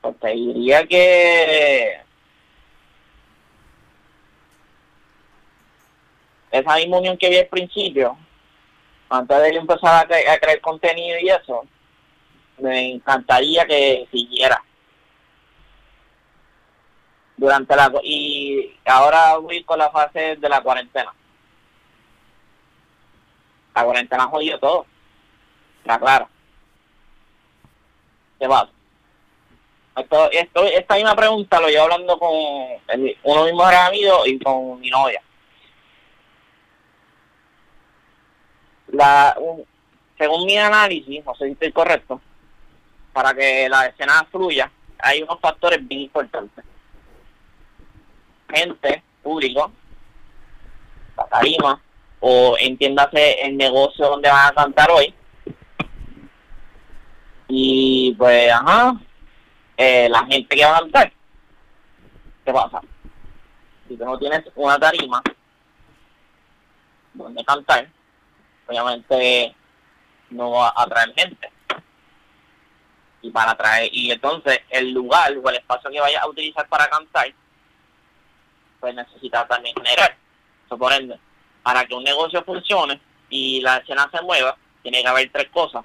Pues 0.00 0.20
te 0.20 0.28
diría 0.28 0.86
que 0.86 2.00
esa 6.50 6.76
misma 6.76 6.98
unión 6.98 7.16
que 7.16 7.30
vi 7.30 7.38
al 7.38 7.46
principio, 7.46 8.16
antes 9.08 9.38
de 9.38 9.48
empezar 9.56 10.04
a, 10.04 10.38
crear 10.38 10.60
contenido 10.60 11.18
y 11.18 11.30
eso, 11.30 11.64
me 12.58 12.92
encantaría 12.92 13.66
que 13.66 14.06
siguiera. 14.12 14.62
Durante 17.42 17.74
la 17.74 17.92
y 18.04 18.72
ahora 18.84 19.36
voy 19.36 19.64
con 19.64 19.76
la 19.76 19.90
fase 19.90 20.36
de 20.36 20.48
la 20.48 20.60
cuarentena. 20.60 21.12
La 23.74 23.82
cuarentena 23.84 24.26
jodido 24.26 24.60
todo. 24.60 24.86
Está 25.80 25.98
claro. 25.98 26.28
¿Qué 28.38 28.46
pasa? 28.46 28.70
Esto, 29.96 30.30
esto, 30.30 30.64
esta 30.66 30.94
misma 30.94 31.16
pregunta 31.16 31.60
lo 31.60 31.66
llevo 31.66 31.82
hablando 31.82 32.16
con 32.16 32.30
uno 32.32 32.78
de 32.86 32.96
mis 32.96 33.58
mejores 33.58 33.80
amigos 33.80 34.28
y 34.28 34.38
con 34.38 34.78
mi 34.78 34.88
novia. 34.88 35.20
La, 38.86 39.36
según 40.16 40.46
mi 40.46 40.56
análisis, 40.56 41.24
no 41.24 41.34
sé 41.34 41.46
si 41.46 41.52
estoy 41.54 41.72
correcto, 41.72 42.20
para 43.12 43.34
que 43.34 43.68
la 43.68 43.86
escena 43.86 44.24
fluya, 44.30 44.70
hay 45.00 45.22
unos 45.22 45.40
factores 45.40 45.84
bien 45.88 46.02
importantes. 46.02 46.64
Gente, 48.52 49.02
público, 49.22 49.72
la 51.16 51.24
tarima, 51.26 51.80
o 52.20 52.56
entiéndase 52.58 53.40
el 53.46 53.56
negocio 53.56 54.08
donde 54.08 54.28
van 54.28 54.48
a 54.48 54.54
cantar 54.54 54.90
hoy. 54.90 55.14
Y 57.48 58.14
pues, 58.16 58.50
ajá, 58.52 58.94
eh, 59.76 60.08
la 60.08 60.24
gente 60.26 60.56
que 60.56 60.64
va 60.64 60.76
a 60.76 60.80
cantar. 60.80 61.12
¿Qué 62.44 62.52
pasa? 62.52 62.80
Si 63.88 63.96
tú 63.96 64.04
no 64.04 64.18
tienes 64.18 64.44
una 64.54 64.78
tarima 64.78 65.22
donde 67.14 67.44
cantar, 67.44 67.88
obviamente 68.66 69.54
no 70.30 70.50
va 70.52 70.68
a 70.68 70.82
atraer 70.82 71.14
gente. 71.14 71.50
Y 73.22 73.30
para 73.30 73.52
atraer, 73.52 73.88
y 73.92 74.10
entonces 74.10 74.60
el 74.70 74.92
lugar 74.92 75.32
o 75.36 75.48
el 75.48 75.56
espacio 75.56 75.90
que 75.90 76.00
vaya 76.00 76.20
a 76.20 76.28
utilizar 76.28 76.68
para 76.68 76.88
cantar, 76.88 77.32
pues 78.82 78.96
necesita 78.96 79.46
también 79.46 79.76
generar. 79.76 80.16
Suponiendo, 80.68 81.16
para 81.62 81.84
que 81.86 81.94
un 81.94 82.02
negocio 82.02 82.42
funcione 82.42 83.00
y 83.30 83.60
la 83.60 83.76
escena 83.76 84.10
se 84.12 84.20
mueva, 84.22 84.56
tiene 84.82 85.02
que 85.02 85.08
haber 85.08 85.30
tres 85.30 85.48
cosas. 85.50 85.84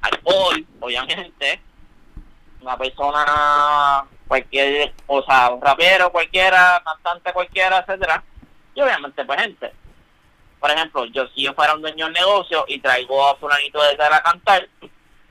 Alcohol, 0.00 0.66
obviamente, 0.80 1.60
una 2.62 2.78
persona, 2.78 4.06
cualquier, 4.26 4.94
o 5.06 5.22
sea, 5.22 5.50
un 5.50 5.60
rapero 5.60 6.10
cualquiera, 6.10 6.82
cantante 6.82 7.34
cualquiera, 7.34 7.80
etcétera, 7.80 8.24
y 8.74 8.80
obviamente 8.80 9.22
pues 9.26 9.42
gente. 9.42 9.72
Por 10.58 10.70
ejemplo, 10.70 11.04
yo 11.06 11.28
si 11.34 11.42
yo 11.42 11.52
fuera 11.52 11.74
un 11.74 11.82
dueño 11.82 12.06
del 12.06 12.14
negocio 12.14 12.64
y 12.66 12.80
traigo 12.80 13.28
a 13.28 13.36
fulanito 13.36 13.82
de 13.82 13.96
tal 13.96 14.12
a 14.12 14.22
cantar, 14.22 14.66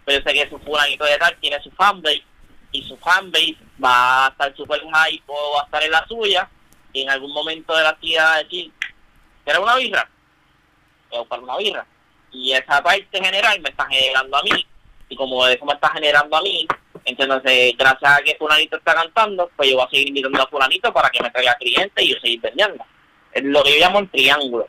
pues 0.05 0.17
yo 0.19 0.23
sé 0.23 0.33
que 0.33 0.49
su 0.49 0.59
fulanito 0.59 1.03
de 1.05 1.17
tal 1.17 1.35
tiene 1.39 1.59
su 1.63 1.71
fanbase 1.71 2.23
y 2.71 2.83
su 2.83 2.95
fanbase 2.97 3.57
va 3.83 4.27
a 4.27 4.29
estar 4.29 4.55
super 4.55 4.79
high 4.93 5.23
o 5.25 5.53
va 5.55 5.61
a 5.61 5.65
estar 5.65 5.83
en 5.83 5.91
la 5.91 6.05
suya 6.07 6.47
y 6.93 7.01
en 7.01 7.09
algún 7.09 7.31
momento 7.31 7.75
de 7.75 7.83
la 7.83 7.89
actividad 7.89 8.43
decir, 8.43 8.71
¿quieres 9.43 9.61
una 9.61 9.75
birra? 9.75 10.09
Voy 11.11 11.25
a 11.29 11.35
una 11.35 11.57
birra. 11.57 11.85
Y 12.31 12.51
esa 12.53 12.81
parte 12.83 13.23
general 13.23 13.59
me 13.61 13.69
está 13.69 13.85
generando 13.87 14.37
a 14.37 14.43
mí 14.43 14.65
y 15.09 15.15
como 15.15 15.45
eso 15.47 15.65
me 15.65 15.73
está 15.73 15.89
generando 15.89 16.37
a 16.37 16.41
mí, 16.41 16.67
entonces 17.05 17.73
gracias 17.77 18.11
a 18.11 18.21
que 18.21 18.35
fulanito 18.35 18.77
está 18.77 18.93
cantando, 18.93 19.49
pues 19.55 19.69
yo 19.69 19.77
voy 19.77 19.85
a 19.85 19.89
seguir 19.89 20.09
invitando 20.09 20.43
a 20.43 20.47
fulanito 20.47 20.93
para 20.93 21.09
que 21.09 21.23
me 21.23 21.31
traiga 21.31 21.55
clientes 21.55 22.05
y 22.05 22.13
yo 22.13 22.19
seguir 22.19 22.41
vendiendo. 22.41 22.85
Es 23.31 23.43
lo 23.43 23.63
que 23.63 23.73
yo 23.73 23.79
llamo 23.79 23.99
el 23.99 24.09
triángulo 24.09 24.67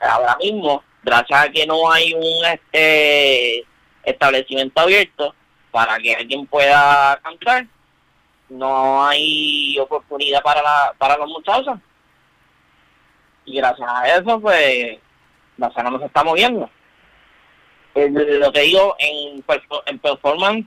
ahora 0.00 0.36
mismo, 0.36 0.82
gracias 1.02 1.46
a 1.46 1.50
que 1.50 1.66
no 1.66 1.90
hay 1.90 2.14
un 2.14 2.44
este 2.44 3.64
establecimiento 4.04 4.80
abierto 4.80 5.34
para 5.70 5.98
que 5.98 6.14
alguien 6.14 6.46
pueda 6.46 7.18
cantar, 7.22 7.66
no 8.48 9.06
hay 9.06 9.78
oportunidad 9.78 10.42
para 10.42 10.62
la, 10.62 10.94
para 10.98 11.16
los 11.16 11.28
muchachos. 11.28 11.78
Y 13.44 13.56
gracias 13.56 13.88
a 13.90 14.18
eso, 14.18 14.40
pues, 14.40 14.98
la 15.56 15.70
zona 15.70 15.90
no 15.90 15.98
se 15.98 16.06
está 16.06 16.22
moviendo. 16.22 16.68
lo 17.94 18.52
que 18.52 18.60
digo 18.60 18.96
en, 18.98 19.44
en 19.86 19.98
performance, 19.98 20.66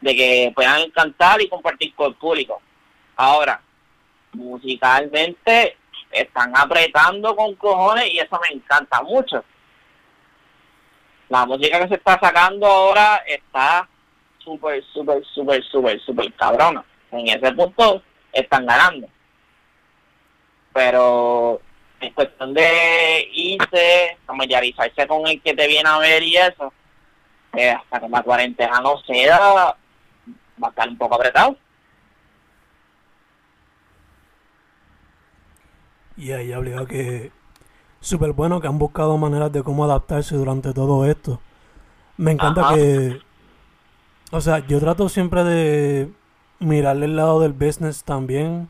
de 0.00 0.14
que 0.14 0.52
puedan 0.54 0.90
cantar 0.90 1.40
y 1.40 1.48
compartir 1.48 1.94
con 1.94 2.08
el 2.08 2.14
público. 2.14 2.60
Ahora, 3.16 3.60
musicalmente, 4.32 5.76
están 6.10 6.52
apretando 6.56 7.34
con 7.34 7.54
cojones 7.54 8.12
y 8.12 8.18
eso 8.18 8.38
me 8.40 8.56
encanta 8.56 9.02
mucho. 9.02 9.44
La 11.28 11.46
música 11.46 11.80
que 11.80 11.88
se 11.88 11.94
está 11.94 12.18
sacando 12.20 12.66
ahora 12.66 13.22
está 13.26 13.88
súper, 14.44 14.84
súper, 14.92 15.24
súper, 15.24 15.62
súper, 15.64 16.00
súper 16.00 16.32
cabrona. 16.34 16.84
En 17.10 17.28
ese 17.28 17.52
punto 17.52 18.02
están 18.32 18.66
ganando. 18.66 19.08
Pero 20.72 21.60
en 22.00 22.12
cuestión 22.12 22.54
de 22.54 23.28
irse, 23.32 24.18
familiarizarse 24.26 25.06
con 25.06 25.26
el 25.26 25.40
que 25.40 25.54
te 25.54 25.66
viene 25.66 25.88
a 25.88 25.98
ver 25.98 26.22
y 26.22 26.36
eso, 26.36 26.72
eh, 27.56 27.70
hasta 27.70 28.00
que 28.00 28.08
la 28.08 28.22
cuarentena 28.22 28.80
no 28.80 28.98
sea, 29.02 29.76
va 30.62 30.66
a 30.66 30.70
estar 30.70 30.88
un 30.88 30.98
poco 30.98 31.14
apretado. 31.14 31.56
Y 36.16 36.32
ahí 36.32 36.52
habría 36.52 36.84
que 36.86 37.32
súper 38.00 38.32
bueno 38.32 38.60
que 38.60 38.68
han 38.68 38.78
buscado 38.78 39.16
maneras 39.18 39.50
de 39.50 39.62
cómo 39.62 39.84
adaptarse 39.84 40.36
durante 40.36 40.72
todo 40.72 41.06
esto. 41.06 41.40
Me 42.16 42.32
encanta 42.32 42.74
que, 42.74 43.20
o 44.34 44.40
sea, 44.40 44.66
yo 44.66 44.80
trato 44.80 45.08
siempre 45.08 45.44
de 45.44 46.10
mirarle 46.58 47.06
el 47.06 47.16
lado 47.16 47.40
del 47.40 47.52
business 47.52 48.02
también, 48.04 48.68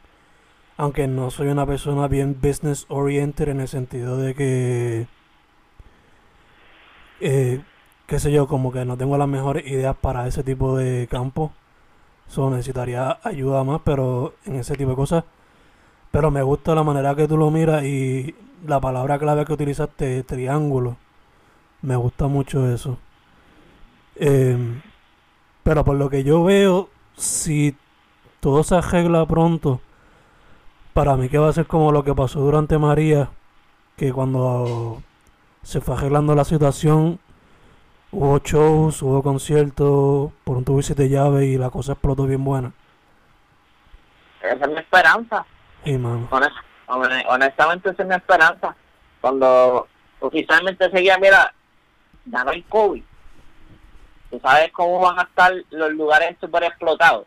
aunque 0.77 1.07
no 1.09 1.31
soy 1.31 1.49
una 1.49 1.67
persona 1.67 2.07
bien 2.09 2.37
business 2.41 2.87
oriented 2.89 3.49
en 3.49 3.61
el 3.61 3.69
sentido 3.69 4.19
de 4.19 4.35
que, 4.35 5.07
eh, 7.21 7.63
qué 8.07 8.21
sé 8.21 8.31
yo, 8.31 8.47
como 8.47 8.73
que 8.73 8.85
no 8.85 8.97
tengo 8.99 9.17
las 9.17 9.29
mejores 9.29 9.67
ideas 9.67 9.97
para 9.97 10.27
ese 10.27 10.43
tipo 10.45 10.77
de 10.77 11.09
campo. 11.11 11.53
So, 12.29 12.51
necesitaría 12.51 13.19
ayuda 13.23 13.65
más, 13.65 13.81
pero 13.85 14.35
en 14.47 14.57
ese 14.57 14.77
tipo 14.77 14.91
de 14.91 14.97
cosas 14.97 15.25
pero 16.11 16.31
me 16.31 16.43
gusta 16.43 16.77
la 16.77 16.85
manera 16.85 17.17
que 17.17 17.27
tú 17.27 17.37
lo 17.37 17.51
miras 17.51 17.83
y 17.85 18.37
la 18.67 18.81
palabra 18.81 19.19
clave 19.19 19.45
que 19.45 19.53
utilizaste, 19.53 20.23
triángulo. 20.23 20.97
Me 21.83 21.97
gusta 21.97 22.29
mucho 22.29 22.73
eso. 22.73 22.99
Em, 24.17 24.81
pero 25.65 25.85
por 25.85 25.97
lo 25.97 26.09
que 26.09 26.23
yo 26.23 26.45
veo, 26.45 26.89
si 27.17 27.77
todo 28.39 28.63
se 28.63 28.77
arregla 28.77 29.27
pronto, 29.27 29.81
para 30.93 31.17
mí 31.17 31.29
que 31.29 31.39
va 31.39 31.49
a 31.49 31.53
ser 31.53 31.67
como 31.67 31.91
lo 31.91 32.05
que 32.05 32.15
pasó 32.15 32.39
durante 32.39 32.79
María, 32.79 33.31
que 33.97 34.13
cuando 34.13 35.03
se 35.63 35.81
fue 35.81 35.97
arreglando 35.97 36.37
la 36.37 36.45
situación, 36.45 37.19
hubo 38.13 38.39
shows, 38.39 39.03
hubo 39.03 39.23
conciertos, 39.23 40.31
por 40.45 40.57
un 40.59 40.65
tubo 40.65 40.79
y 40.81 41.09
llave 41.09 41.47
y 41.47 41.59
la 41.59 41.71
cosa 41.71 41.93
explotó 41.93 42.27
bien 42.27 42.45
buena. 42.45 42.73
Esa 44.43 44.65
es 44.65 44.71
mi 44.71 44.79
esperanza 44.79 45.45
honestamente, 47.29 47.91
esa 47.91 48.03
es 48.03 48.09
mi 48.09 48.15
esperanza. 48.15 48.77
Cuando 49.21 49.89
oficialmente 50.21 50.91
seguía, 50.91 51.19
mira, 51.19 51.53
ya 52.27 52.45
no 52.45 52.51
hay 52.51 52.63
COVID. 52.63 53.03
Tú 54.35 54.41
sabes 54.41 54.73
cómo 54.73 54.99
van 54.99 55.17
a 55.17 55.23
estar 55.23 55.55
los 55.71 55.93
lugares 55.93 56.37
super 56.41 56.65
explotados. 56.65 57.25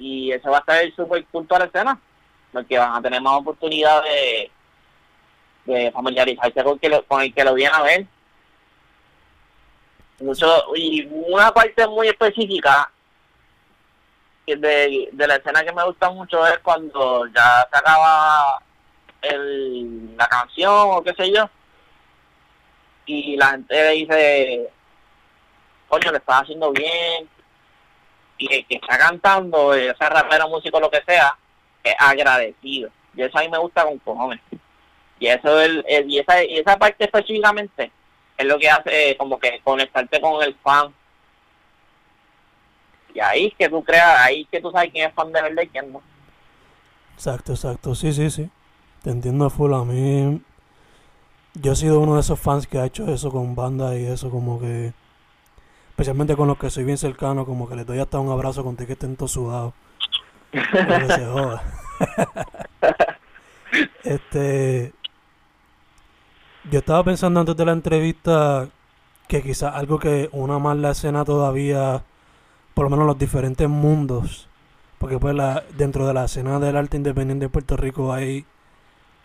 Y 0.00 0.32
eso 0.32 0.50
va 0.50 0.56
a 0.56 0.60
estar 0.60 0.82
el 0.82 0.96
super 0.96 1.24
punto 1.26 1.54
de 1.54 1.58
la 1.60 1.66
escena. 1.66 2.00
Porque 2.52 2.76
van 2.76 2.96
a 2.96 3.02
tener 3.02 3.22
más 3.22 3.34
oportunidad 3.34 4.02
de, 4.02 4.50
de 5.66 5.92
familiarizarse 5.92 6.64
con, 6.64 6.76
que 6.80 7.02
con 7.06 7.22
el 7.22 7.32
que 7.32 7.44
lo 7.44 7.54
viene 7.54 7.72
a 7.72 7.82
ver. 7.82 8.06
Mucho, 10.18 10.74
y 10.74 11.06
una 11.06 11.52
parte 11.52 11.86
muy 11.86 12.08
específica 12.08 12.90
de, 14.44 15.08
de 15.12 15.26
la 15.28 15.36
escena 15.36 15.62
que 15.62 15.72
me 15.72 15.84
gusta 15.84 16.10
mucho 16.10 16.44
es 16.48 16.58
cuando 16.64 17.26
ya 17.28 17.68
se 17.70 17.78
acaba 17.78 18.60
el, 19.22 20.16
la 20.16 20.26
canción 20.26 20.72
o 20.72 21.02
qué 21.04 21.14
sé 21.14 21.32
yo 21.32 21.48
y 23.08 23.36
la 23.36 23.50
gente 23.50 23.90
dice 23.90 24.68
coño 25.88 26.12
le 26.12 26.18
está 26.18 26.38
haciendo 26.38 26.70
bien 26.70 27.28
y 28.36 28.54
el 28.54 28.66
que 28.66 28.76
está 28.76 28.98
cantando 28.98 29.74
ese 29.74 30.08
rapero 30.08 30.48
músico 30.48 30.78
lo 30.78 30.90
que 30.90 31.02
sea 31.06 31.36
es 31.82 31.94
agradecido 31.98 32.90
y 33.14 33.22
eso 33.22 33.38
a 33.38 33.42
mí 33.42 33.48
me 33.48 33.58
gusta 33.58 33.84
con 33.84 33.98
cojones 33.98 34.40
y 35.18 35.26
eso 35.26 35.60
el, 35.60 35.84
y 36.06 36.18
esa 36.18 36.44
y 36.44 36.58
esa 36.58 36.78
parte 36.78 37.04
específicamente 37.04 37.90
es 38.36 38.46
lo 38.46 38.58
que 38.58 38.70
hace 38.70 39.16
como 39.16 39.38
que 39.38 39.60
conectarte 39.64 40.20
con 40.20 40.42
el 40.42 40.54
fan 40.62 40.94
Y 43.14 43.20
ahí 43.20 43.46
es 43.46 43.54
que 43.54 43.68
tú 43.68 43.82
creas, 43.82 44.20
ahí 44.20 44.42
es 44.42 44.48
que 44.48 44.60
tú 44.60 44.70
sabes 44.70 44.92
quién 44.92 45.08
es 45.08 45.14
fan 45.14 45.32
de 45.32 45.42
verdad 45.42 45.62
y 45.62 45.68
quién 45.68 45.92
no. 45.92 46.02
Exacto, 47.14 47.52
exacto. 47.52 47.94
Sí, 47.94 48.12
sí, 48.12 48.30
sí. 48.30 48.48
Te 49.02 49.10
entiendo 49.10 49.50
full. 49.50 49.72
A 49.74 49.84
mí. 49.84 50.40
Yo 51.60 51.72
he 51.72 51.76
sido 51.76 52.00
uno 52.00 52.14
de 52.14 52.20
esos 52.20 52.38
fans 52.38 52.66
que 52.66 52.78
ha 52.78 52.86
hecho 52.86 53.12
eso 53.12 53.30
con 53.30 53.54
bandas 53.54 53.96
y 53.96 54.06
eso, 54.06 54.30
como 54.30 54.60
que. 54.60 54.92
Especialmente 55.90 56.36
con 56.36 56.46
los 56.46 56.58
que 56.58 56.70
soy 56.70 56.84
bien 56.84 56.98
cercano, 56.98 57.44
como 57.44 57.68
que 57.68 57.74
les 57.74 57.86
doy 57.86 57.98
hasta 57.98 58.20
un 58.20 58.30
abrazo 58.30 58.62
con 58.62 58.76
que 58.76 58.92
estén 58.92 59.16
todos 59.16 59.32
sudados. 59.32 59.74
Que 60.52 60.62
se 60.62 61.26
joda. 61.26 61.62
este. 64.04 64.92
Yo 66.70 66.80
estaba 66.80 67.02
pensando 67.02 67.40
antes 67.40 67.56
de 67.56 67.64
la 67.64 67.72
entrevista 67.72 68.68
que 69.26 69.42
quizás 69.42 69.74
algo 69.74 69.98
que 69.98 70.28
una 70.32 70.58
más 70.58 70.76
la 70.76 70.90
escena 70.90 71.24
todavía, 71.24 72.04
por 72.74 72.84
lo 72.84 72.90
menos 72.90 73.06
los 73.06 73.18
diferentes 73.18 73.68
mundos, 73.68 74.48
porque 74.98 75.18
pues 75.18 75.34
la, 75.34 75.64
dentro 75.76 76.06
de 76.06 76.14
la 76.14 76.24
escena 76.24 76.58
del 76.58 76.76
arte 76.76 76.96
independiente 76.96 77.46
de 77.46 77.50
Puerto 77.50 77.76
Rico 77.76 78.12
hay 78.12 78.44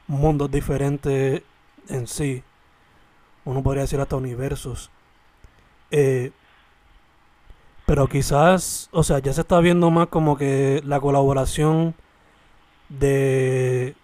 mundos 0.08 0.52
diferentes 0.52 1.44
en 1.90 2.08
sí. 2.08 2.44
Uno 3.46 3.62
podría 3.64 3.82
decir 3.84 4.00
hasta 4.00 4.16
universos. 4.16 4.90
Eh, 5.92 6.32
pero 7.86 8.08
quizás, 8.08 8.90
o 8.92 9.04
sea, 9.04 9.20
ya 9.20 9.34
se 9.34 9.42
está 9.42 9.60
viendo 9.60 9.92
más 9.92 10.08
como 10.08 10.38
que 10.38 10.82
la 10.86 11.00
colaboración 11.00 11.96
de... 12.90 13.96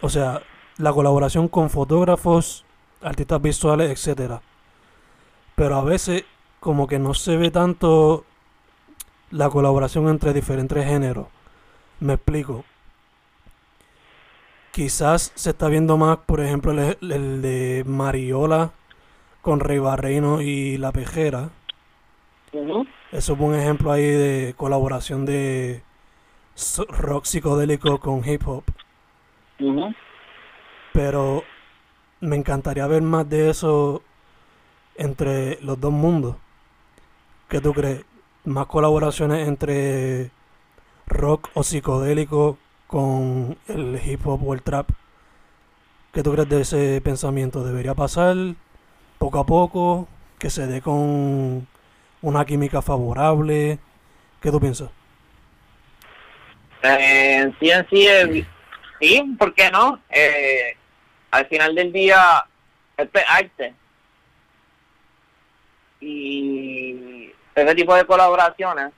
O 0.00 0.08
sea, 0.08 0.42
la 0.78 0.92
colaboración 0.92 1.48
con 1.48 1.70
fotógrafos, 1.70 2.64
artistas 3.00 3.40
visuales, 3.40 3.90
etcétera. 3.90 4.42
Pero 5.54 5.76
a 5.76 5.84
veces 5.84 6.24
como 6.60 6.86
que 6.86 6.98
no 6.98 7.14
se 7.14 7.36
ve 7.36 7.50
tanto 7.50 8.24
la 9.30 9.48
colaboración 9.48 10.08
entre 10.08 10.32
diferentes 10.32 10.84
géneros. 10.84 11.28
Me 12.00 12.14
explico. 12.14 12.64
Quizás 14.76 15.32
se 15.34 15.48
está 15.48 15.68
viendo 15.68 15.96
más, 15.96 16.18
por 16.18 16.38
ejemplo, 16.38 16.70
el, 16.70 16.98
el 17.00 17.40
de 17.40 17.82
Mariola 17.86 18.72
con 19.40 19.58
Rey 19.58 19.78
Barreino 19.78 20.42
y 20.42 20.76
La 20.76 20.92
Pejera. 20.92 21.48
Ujú. 22.52 22.86
Eso 23.10 23.32
es 23.32 23.40
un 23.40 23.54
ejemplo 23.54 23.90
ahí 23.90 24.04
de 24.04 24.52
colaboración 24.54 25.24
de 25.24 25.82
rock 26.90 27.24
psicodélico 27.24 27.98
con 28.00 28.22
hip 28.28 28.46
hop. 28.46 28.64
Ujú. 29.60 29.94
Pero 30.92 31.42
me 32.20 32.36
encantaría 32.36 32.86
ver 32.86 33.00
más 33.00 33.26
de 33.30 33.48
eso 33.48 34.02
entre 34.96 35.58
los 35.62 35.80
dos 35.80 35.92
mundos. 35.92 36.36
¿Qué 37.48 37.62
tú 37.62 37.72
crees? 37.72 38.04
Más 38.44 38.66
colaboraciones 38.66 39.48
entre 39.48 40.30
rock 41.06 41.48
o 41.54 41.62
psicodélico 41.62 42.58
con 42.86 43.56
el 43.68 44.00
hip 44.04 44.26
hop 44.26 44.46
o 44.46 44.54
el 44.54 44.62
trap. 44.62 44.90
¿Qué 46.12 46.22
tú 46.22 46.32
crees 46.32 46.48
de 46.48 46.60
ese 46.62 47.00
pensamiento? 47.02 47.64
¿Debería 47.64 47.94
pasar 47.94 48.36
poco 49.18 49.38
a 49.38 49.46
poco? 49.46 50.08
¿Que 50.38 50.50
se 50.50 50.66
dé 50.66 50.80
con 50.80 51.66
una 52.22 52.44
química 52.44 52.80
favorable? 52.82 53.78
¿Qué 54.40 54.50
tú 54.50 54.60
piensas? 54.60 54.90
Eh, 56.82 57.52
sí, 57.58 57.70
en 57.70 57.88
sí, 57.90 58.46
sí, 59.00 59.36
¿por 59.38 59.54
qué 59.54 59.70
no? 59.70 60.00
Eh, 60.08 60.76
al 61.30 61.46
final 61.46 61.74
del 61.74 61.92
día, 61.92 62.44
esto 62.96 63.18
es 63.18 63.24
arte. 63.28 63.74
Y 66.00 67.32
ese 67.54 67.74
tipo 67.74 67.94
de 67.94 68.06
colaboraciones, 68.06 68.92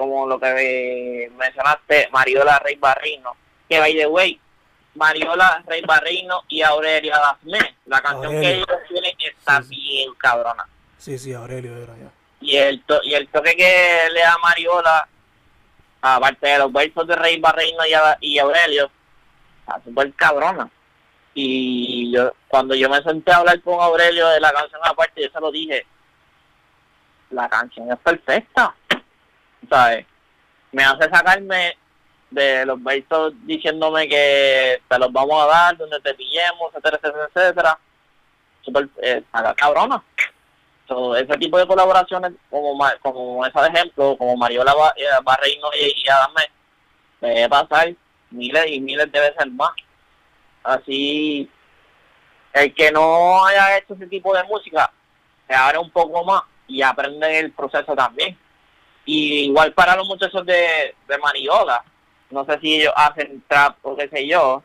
como 0.00 0.26
lo 0.26 0.40
que 0.40 1.30
mencionaste, 1.36 2.08
Mariola 2.10 2.58
Rey 2.60 2.76
Barrino, 2.76 3.36
que 3.68 3.78
by 3.78 3.94
the 3.94 4.06
way, 4.06 4.40
Mariola 4.94 5.62
Rey 5.66 5.82
Barrino 5.82 6.42
y 6.48 6.62
Aurelia 6.62 7.18
Dafne, 7.18 7.76
la 7.84 8.00
canción 8.00 8.32
que 8.32 8.54
ellos 8.54 8.66
tienen 8.88 9.12
está 9.20 9.62
Sí, 9.62 9.68
sí. 9.68 9.80
bien 9.80 10.14
cabrona. 10.14 10.66
Sí, 10.96 11.18
sí, 11.18 11.34
Aurelio 11.34 11.76
era 11.76 11.94
ya. 11.98 12.10
Y 12.40 12.56
el, 12.56 12.82
to- 12.84 13.02
y 13.02 13.12
el 13.12 13.28
toque 13.28 13.54
que 13.54 14.08
le 14.10 14.20
da 14.20 14.36
Mariola, 14.42 15.06
aparte 16.00 16.46
de 16.48 16.58
los 16.58 16.72
versos 16.72 17.06
de 17.06 17.16
Rey 17.16 17.38
Barreino 17.38 17.84
y, 17.86 17.92
A- 17.92 18.16
y 18.22 18.38
Aurelio, 18.38 18.90
está 19.60 19.80
súper 19.84 20.14
cabrona. 20.14 20.70
Y 21.34 22.10
yo 22.12 22.32
cuando 22.48 22.74
yo 22.74 22.88
me 22.88 23.02
senté 23.02 23.32
a 23.32 23.36
hablar 23.36 23.60
con 23.60 23.78
Aurelio 23.80 24.28
de 24.28 24.40
la 24.40 24.50
canción 24.52 24.80
aparte, 24.82 25.22
yo 25.22 25.28
se 25.30 25.40
lo 25.40 25.52
dije, 25.52 25.84
la 27.30 27.48
canción 27.50 27.92
es 27.92 27.98
perfecta. 27.98 28.74
¿Sabes? 29.70 30.04
Me 30.72 30.82
hace 30.84 31.08
sacarme 31.08 31.76
de 32.30 32.66
los 32.66 32.82
versos 32.82 33.32
diciéndome 33.44 34.08
que 34.08 34.82
te 34.88 34.98
los 34.98 35.12
vamos 35.12 35.42
a 35.42 35.46
dar, 35.46 35.76
donde 35.76 36.00
te 36.00 36.14
pillemos, 36.14 36.70
etcétera, 36.74 36.98
etcétera, 37.02 37.28
etcétera. 37.34 37.78
Súper, 38.62 38.88
eh, 39.02 39.22
cabrona. 39.56 40.02
So, 40.86 41.14
ese 41.16 41.38
tipo 41.38 41.56
de 41.56 41.66
colaboraciones, 41.66 42.32
como 42.50 42.76
como 43.00 43.46
esa 43.46 43.62
de 43.62 43.68
ejemplo, 43.68 44.16
como 44.18 44.36
Mariola 44.36 44.74
Ba- 44.74 44.94
eh, 44.96 45.06
y, 45.80 46.04
y 46.04 46.08
Adame, 46.08 46.42
debe 47.20 47.48
pasar 47.48 47.94
miles 48.30 48.66
y 48.66 48.80
miles 48.80 49.10
de 49.12 49.20
veces 49.20 49.46
más. 49.52 49.70
Así, 50.64 51.48
el 52.52 52.74
que 52.74 52.90
no 52.90 53.44
haya 53.46 53.78
hecho 53.78 53.94
ese 53.94 54.08
tipo 54.08 54.34
de 54.34 54.42
música, 54.44 54.92
se 55.48 55.54
abre 55.54 55.78
un 55.78 55.90
poco 55.90 56.24
más 56.24 56.42
y 56.66 56.82
aprende 56.82 57.38
el 57.38 57.52
proceso 57.52 57.94
también. 57.94 58.36
Y 59.12 59.46
igual 59.46 59.72
para 59.72 59.96
los 59.96 60.06
muchachos 60.06 60.46
de, 60.46 60.94
de 61.08 61.18
Mariola, 61.18 61.82
no 62.30 62.44
sé 62.44 62.60
si 62.60 62.76
ellos 62.76 62.92
hacen 62.94 63.42
trap 63.48 63.76
o 63.82 63.96
qué 63.96 64.08
sé 64.08 64.28
yo, 64.28 64.62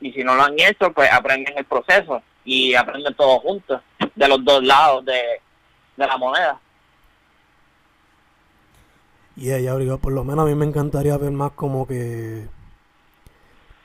y 0.00 0.10
si 0.10 0.24
no 0.24 0.34
lo 0.34 0.42
han 0.42 0.58
hecho, 0.58 0.92
pues 0.92 1.08
aprenden 1.12 1.56
el 1.56 1.64
proceso 1.64 2.20
y 2.44 2.74
aprenden 2.74 3.14
todos 3.14 3.40
juntos, 3.42 3.80
de 4.16 4.28
los 4.28 4.44
dos 4.44 4.64
lados 4.64 5.04
de, 5.04 5.40
de 5.96 6.04
la 6.04 6.16
moneda. 6.16 6.60
Y 9.36 9.52
ella, 9.52 9.76
por 9.98 10.14
lo 10.14 10.24
menos 10.24 10.46
a 10.46 10.48
mí 10.48 10.56
me 10.56 10.66
encantaría 10.66 11.16
ver 11.16 11.30
más 11.30 11.52
como 11.52 11.86
que 11.86 12.48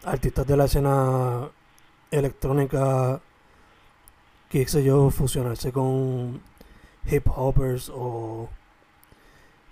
artistas 0.04 0.48
de 0.48 0.58
la 0.58 0.66
escena 0.66 1.48
electrónica, 2.10 3.22
qué 4.50 4.68
sé 4.68 4.84
yo, 4.84 5.12
fusionarse 5.12 5.72
con 5.72 6.42
hip 7.08 7.28
hoppers 7.28 7.92
o 7.94 8.50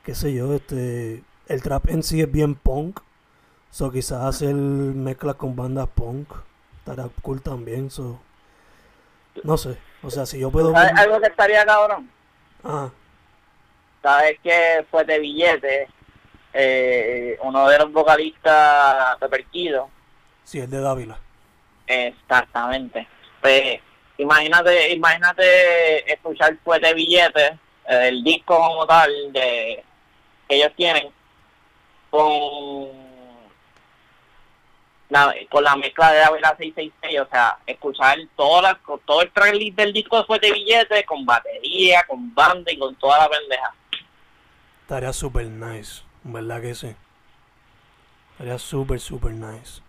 qué 0.04 0.16
sé 0.16 0.34
yo, 0.34 0.54
este 0.54 1.24
el 1.48 1.62
trap 1.62 1.90
en 1.90 2.04
sí 2.04 2.22
es 2.22 2.32
bien 2.32 2.56
punk, 2.56 3.00
so 3.70 3.92
quizás 3.92 4.24
hacer 4.24 4.54
mezclas 4.56 5.36
con 5.36 5.56
bandas 5.56 5.88
punk, 5.94 6.30
estaría 6.80 7.10
cool 7.22 7.42
también, 7.42 7.90
so 7.92 8.20
no 9.44 9.58
sé, 9.58 9.78
o 10.02 10.10
sea, 10.10 10.26
si 10.26 10.40
yo 10.40 10.52
puedo 10.52 10.72
¿Sabes 10.72 10.92
ver- 10.94 11.00
algo 11.02 11.20
que 11.20 11.28
estaría 11.28 11.66
cabrón? 11.66 12.10
Ajá, 12.64 12.92
¿Sabes 14.02 14.38
que 14.44 14.86
fue 14.92 15.04
de 15.06 15.20
billete? 15.20 15.88
Eh, 16.54 17.38
uno 17.42 17.68
de 17.68 17.80
los 17.80 17.92
vocalistas 17.92 19.20
de 19.20 19.28
Perquido. 19.30 19.90
sí, 20.44 20.60
el 20.60 20.70
de 20.70 20.80
Dávila. 20.82 21.18
Exactamente. 21.88 23.08
Pues, 23.42 23.80
imagínate, 24.18 24.94
imagínate 24.94 26.12
escuchar 26.14 26.56
Fuerte 26.64 26.94
Billete, 26.94 27.46
eh, 27.88 28.08
el 28.10 28.24
disco 28.24 28.56
como 28.58 28.86
tal 28.86 29.10
de 29.34 29.84
que 30.48 30.56
ellos 30.56 30.72
tienen, 30.76 31.10
con 32.10 32.90
la, 35.10 35.34
con 35.50 35.64
la 35.64 35.76
mezcla 35.76 36.12
de 36.12 36.24
Ávila 36.24 36.56
666, 36.58 37.20
o 37.22 37.28
sea, 37.30 37.58
escuchar 37.66 38.18
toda 38.36 38.62
la, 38.62 38.76
con 38.76 39.00
todo 39.02 39.22
el 39.22 39.32
tracklist 39.32 39.78
del 39.78 39.94
disco 39.94 40.18
de 40.18 40.26
Fuerte 40.26 40.52
Billete, 40.52 41.06
con 41.06 41.26
batería, 41.26 42.04
con 42.08 42.34
banda 42.34 42.72
y 42.72 42.78
con 42.78 42.96
toda 42.96 43.20
la 43.20 43.30
pendeja. 43.30 43.74
Estaría 44.82 45.14
super 45.14 45.46
nice, 45.46 46.04
¿verdad 46.24 46.62
que 46.62 46.76
sí? 46.76 46.96
Estaría 48.32 48.58
super, 48.58 49.00
super 49.00 49.32
nice. 49.32 49.82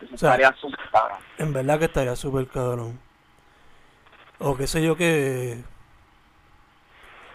Eso 0.00 0.14
O 0.14 0.18
sea, 0.18 0.30
estaría 0.30 0.54
súper 0.60 0.90
cabrón. 0.90 1.18
En 1.38 1.52
verdad 1.52 1.78
que 1.78 1.84
estaría 1.86 2.16
súper 2.16 2.46
cabrón. 2.48 3.00
O 4.38 4.56
qué 4.56 4.66
sé 4.66 4.82
yo 4.82 4.96
que... 4.96 5.62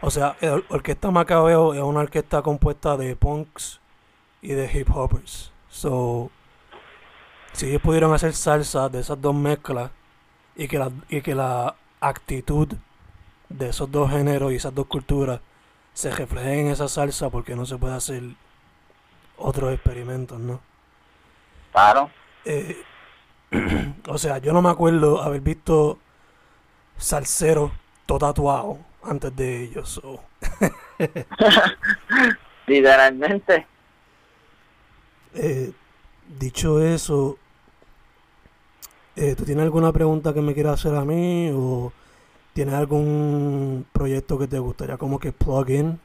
O 0.05 0.11
sea, 0.11 0.37
el 0.39 0.63
Orquesta 0.69 1.09
Macabeo 1.09 1.73
es 1.73 1.81
una 1.81 2.01
orquesta 2.01 2.43
compuesta 2.43 2.95
de 2.95 3.15
punks 3.15 3.79
y 4.39 4.49
de 4.49 4.71
hip 4.71 4.87
hoppers. 4.93 5.51
So, 5.67 6.29
si 7.53 7.69
ellos 7.69 7.81
pudieron 7.81 8.13
hacer 8.13 8.33
salsa 8.33 8.87
de 8.87 8.99
esas 8.99 9.19
dos 9.19 9.33
mezclas 9.33 9.89
y 10.55 10.67
que 10.67 10.77
la, 10.77 10.91
y 11.09 11.21
que 11.21 11.33
la 11.33 11.73
actitud 11.99 12.67
de 13.49 13.69
esos 13.69 13.91
dos 13.91 14.11
géneros 14.11 14.51
y 14.51 14.57
esas 14.57 14.75
dos 14.75 14.85
culturas 14.85 15.39
se 15.95 16.11
refleje 16.11 16.61
en 16.61 16.67
esa 16.67 16.87
salsa, 16.87 17.31
porque 17.31 17.55
no 17.55 17.65
se 17.65 17.79
puede 17.79 17.95
hacer 17.95 18.21
otros 19.37 19.73
experimentos, 19.73 20.39
¿no? 20.39 20.59
Claro. 21.71 22.11
Eh, 22.45 22.79
o 24.07 24.19
sea, 24.19 24.37
yo 24.37 24.53
no 24.53 24.61
me 24.61 24.69
acuerdo 24.69 25.23
haber 25.23 25.41
visto 25.41 25.97
salsero 26.95 27.71
todo 28.05 28.19
tatuado 28.19 28.77
antes 29.05 29.35
de 29.35 29.63
ellos. 29.63 29.89
so. 29.89 30.23
Literalmente. 32.67 33.67
Eh, 35.33 35.71
dicho 36.27 36.81
eso, 36.81 37.37
eh, 39.15 39.35
¿tú 39.35 39.45
tienes 39.45 39.63
alguna 39.63 39.91
pregunta 39.91 40.33
que 40.33 40.41
me 40.41 40.53
quieras 40.53 40.79
hacer 40.79 40.97
a 40.97 41.05
mí 41.05 41.51
o 41.53 41.91
tienes 42.53 42.73
algún 42.73 43.85
proyecto 43.91 44.39
que 44.39 44.47
te 44.47 44.59
gustaría 44.59 44.97
como 44.97 45.19
que 45.19 45.31
plug 45.31 45.69
in? 45.69 45.99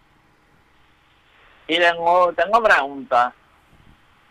Y 1.69 1.79
tengo, 1.79 2.33
tengo 2.33 2.63
preguntas. 2.63 3.33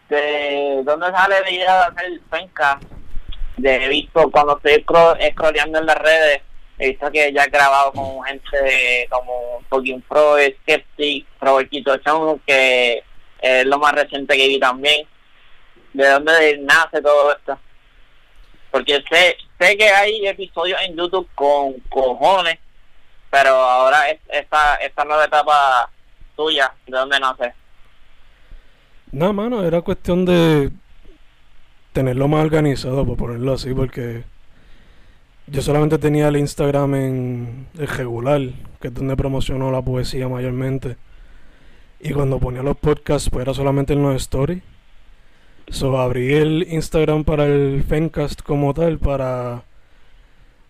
¿De 0.09 0.81
dónde 0.83 1.07
sale 1.11 1.41
la 1.41 1.51
idea 1.51 1.75
de 1.75 1.81
hacer 1.81 2.21
penca? 2.29 2.79
De 3.57 3.87
visto 3.87 4.29
cuando 4.31 4.57
estoy 4.57 4.83
scrolleando 5.31 5.79
en 5.79 5.85
las 5.85 5.97
redes, 5.97 6.41
he 6.79 6.87
visto 6.87 7.11
que 7.11 7.31
ya 7.33 7.43
he 7.43 7.49
grabado 7.49 7.91
con 7.91 8.23
gente 8.23 9.07
como 9.09 9.61
Fucking 9.69 10.01
Pro, 10.03 10.37
Skeptic, 10.61 11.27
Robertito 11.41 11.97
Chong, 11.97 12.39
que 12.47 13.03
es 13.41 13.65
lo 13.65 13.77
más 13.77 13.91
reciente 13.93 14.37
que 14.37 14.47
vi 14.47 14.59
también. 14.59 15.05
¿De 15.93 16.07
dónde 16.07 16.57
nace 16.59 17.01
todo 17.01 17.33
esto? 17.33 17.59
Porque 18.71 19.03
sé, 19.11 19.35
sé 19.59 19.77
que 19.77 19.89
hay 19.89 20.25
episodios 20.25 20.79
en 20.81 20.95
YouTube 20.95 21.27
con 21.35 21.73
cojones, 21.89 22.57
pero 23.29 23.49
ahora 23.49 24.09
es, 24.09 24.19
esta, 24.29 24.75
esta 24.75 25.03
nueva 25.03 25.25
etapa 25.25 25.89
tuya, 26.37 26.73
¿de 26.87 26.97
dónde 26.97 27.19
nace? 27.19 27.53
No, 29.11 29.33
mano, 29.33 29.65
era 29.65 29.81
cuestión 29.81 30.23
de 30.23 30.71
tenerlo 31.91 32.29
más 32.29 32.45
organizado, 32.45 33.05
por 33.05 33.17
ponerlo 33.17 33.53
así, 33.53 33.73
porque 33.73 34.23
yo 35.51 35.61
solamente 35.61 35.97
tenía 35.97 36.27
el 36.27 36.37
Instagram 36.37 36.95
en 36.95 37.67
el 37.77 37.87
regular, 37.87 38.41
que 38.79 38.89
es 38.89 38.93
donde 38.93 39.15
promociono 39.15 39.71
la 39.71 39.81
poesía 39.81 40.27
mayormente. 40.27 40.97
Y 41.99 42.11
cuando 42.11 42.39
ponía 42.39 42.63
los 42.63 42.77
podcasts, 42.77 43.29
pues 43.29 43.43
era 43.43 43.53
solamente 43.53 43.93
en 43.93 44.03
los 44.03 44.15
stories. 44.15 44.61
So 45.69 45.99
abrí 45.99 46.33
el 46.33 46.67
Instagram 46.69 47.23
para 47.23 47.45
el 47.45 47.83
Fencast 47.83 48.41
como 48.41 48.73
tal, 48.73 48.97
para 48.99 49.63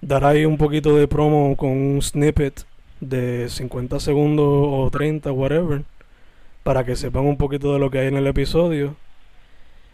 dar 0.01 0.25
ahí 0.25 0.45
un 0.45 0.57
poquito 0.57 0.95
de 0.95 1.07
promo 1.07 1.55
con 1.55 1.69
un 1.69 2.01
snippet 2.01 2.65
de 2.99 3.47
50 3.49 3.99
segundos 3.99 4.45
o 4.47 4.89
30, 4.91 5.31
whatever, 5.31 5.83
para 6.63 6.83
que 6.85 6.95
sepan 6.95 7.25
un 7.25 7.37
poquito 7.37 7.73
de 7.73 7.79
lo 7.79 7.89
que 7.91 7.99
hay 7.99 8.07
en 8.07 8.17
el 8.17 8.27
episodio. 8.27 8.95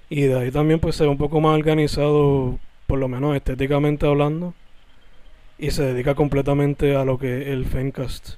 Y 0.10 0.22
de 0.24 0.40
ahí 0.40 0.52
también 0.52 0.80
pues 0.80 0.96
se 0.96 1.04
ve 1.04 1.10
un 1.10 1.18
poco 1.18 1.42
más 1.42 1.58
organizado, 1.58 2.60
por 2.88 3.00
lo 3.00 3.08
menos 3.08 3.36
estéticamente 3.36 4.08
hablando. 4.08 4.54
Y 5.58 5.72
se 5.72 5.84
dedica 5.84 6.16
completamente 6.16 6.96
a 6.96 7.06
lo 7.06 7.18
que 7.18 7.44
es 7.44 7.48
el 7.48 7.66
Fencast 7.66 8.36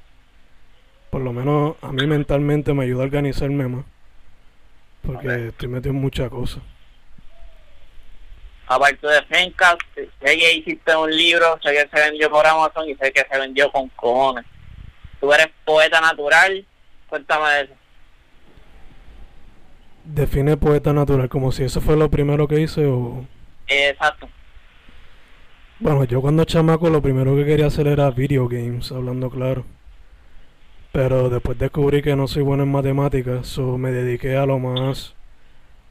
por 1.10 1.22
lo 1.22 1.34
menos 1.34 1.76
a 1.82 1.92
mí 1.92 2.06
mentalmente 2.06 2.74
me 2.74 2.84
ayuda 2.84 3.02
a 3.02 3.06
organizarme 3.06 3.68
más. 3.68 3.86
Porque 5.06 5.48
estoy 5.48 5.70
metido 5.70 5.96
en 5.96 6.02
muchas 6.02 6.30
cosas. 6.30 6.62
Aparte 8.68 9.08
de 9.08 9.22
Fencast, 9.24 9.82
sé 9.96 10.10
que 10.20 10.54
hiciste 10.54 10.96
un 10.96 11.10
libro, 11.10 11.58
sé 11.64 11.72
que 11.72 11.88
se 11.92 12.10
vendió 12.10 12.30
por 12.30 12.46
Amazon 12.46 12.90
y 12.90 12.96
sé 12.96 13.14
que 13.14 13.26
se 13.32 13.40
vendió 13.40 13.72
con 13.72 13.88
cojones. 13.90 14.46
Tú 15.22 15.32
eres 15.32 15.48
poeta 15.64 16.02
natural, 16.02 16.66
cuéntame 17.08 17.50
de 17.50 17.62
eso. 17.62 17.74
Define 20.04 20.58
poeta 20.58 20.92
natural, 20.92 21.30
como 21.30 21.52
si 21.52 21.64
eso 21.64 21.80
fue 21.80 21.96
lo 21.96 22.12
primero 22.12 22.48
que 22.48 22.60
hice 22.60 22.86
o... 22.86 23.26
Exacto. 23.68 24.30
Bueno, 25.80 26.06
yo 26.06 26.22
cuando 26.22 26.44
chamaco 26.44 26.90
lo 26.90 27.04
primero 27.04 27.36
que 27.36 27.46
quería 27.46 27.68
hacer 27.68 27.86
era 27.88 28.10
video 28.10 28.48
games, 28.48 28.92
hablando 28.92 29.30
claro. 29.30 29.64
Pero 30.92 31.30
después 31.30 31.60
descubrí 31.60 32.02
que 32.02 32.16
no 32.16 32.28
soy 32.28 32.42
bueno 32.42 32.64
en 32.64 32.72
matemáticas, 32.72 33.46
so 33.46 33.78
me 33.78 33.92
dediqué 33.92 34.38
a 34.38 34.48
lo 34.48 34.58
más 34.58 35.14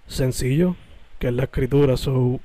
sencillo, 0.09 0.75
que 1.21 1.29
es 1.29 1.35
la 1.35 1.45
escritura. 1.45 1.97
So 1.97 2.41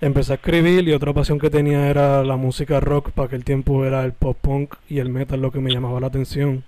empecé 0.00 0.32
a 0.32 0.36
escribir 0.36 0.86
y 0.88 0.92
otra 0.92 1.12
pasión 1.12 1.40
que 1.40 1.50
tenía 1.50 1.88
era 1.90 2.22
la 2.22 2.36
música 2.36 2.78
rock. 2.78 3.10
Para 3.10 3.26
aquel 3.26 3.44
tiempo 3.44 3.84
era 3.84 4.04
el 4.04 4.12
pop 4.12 4.38
punk 4.40 4.74
y 4.88 5.00
el 5.00 5.08
metal 5.08 5.42
lo 5.42 5.50
que 5.50 5.60
me 5.60 5.72
llamaba 5.72 5.98
la 6.00 6.06
atención. 6.06 6.62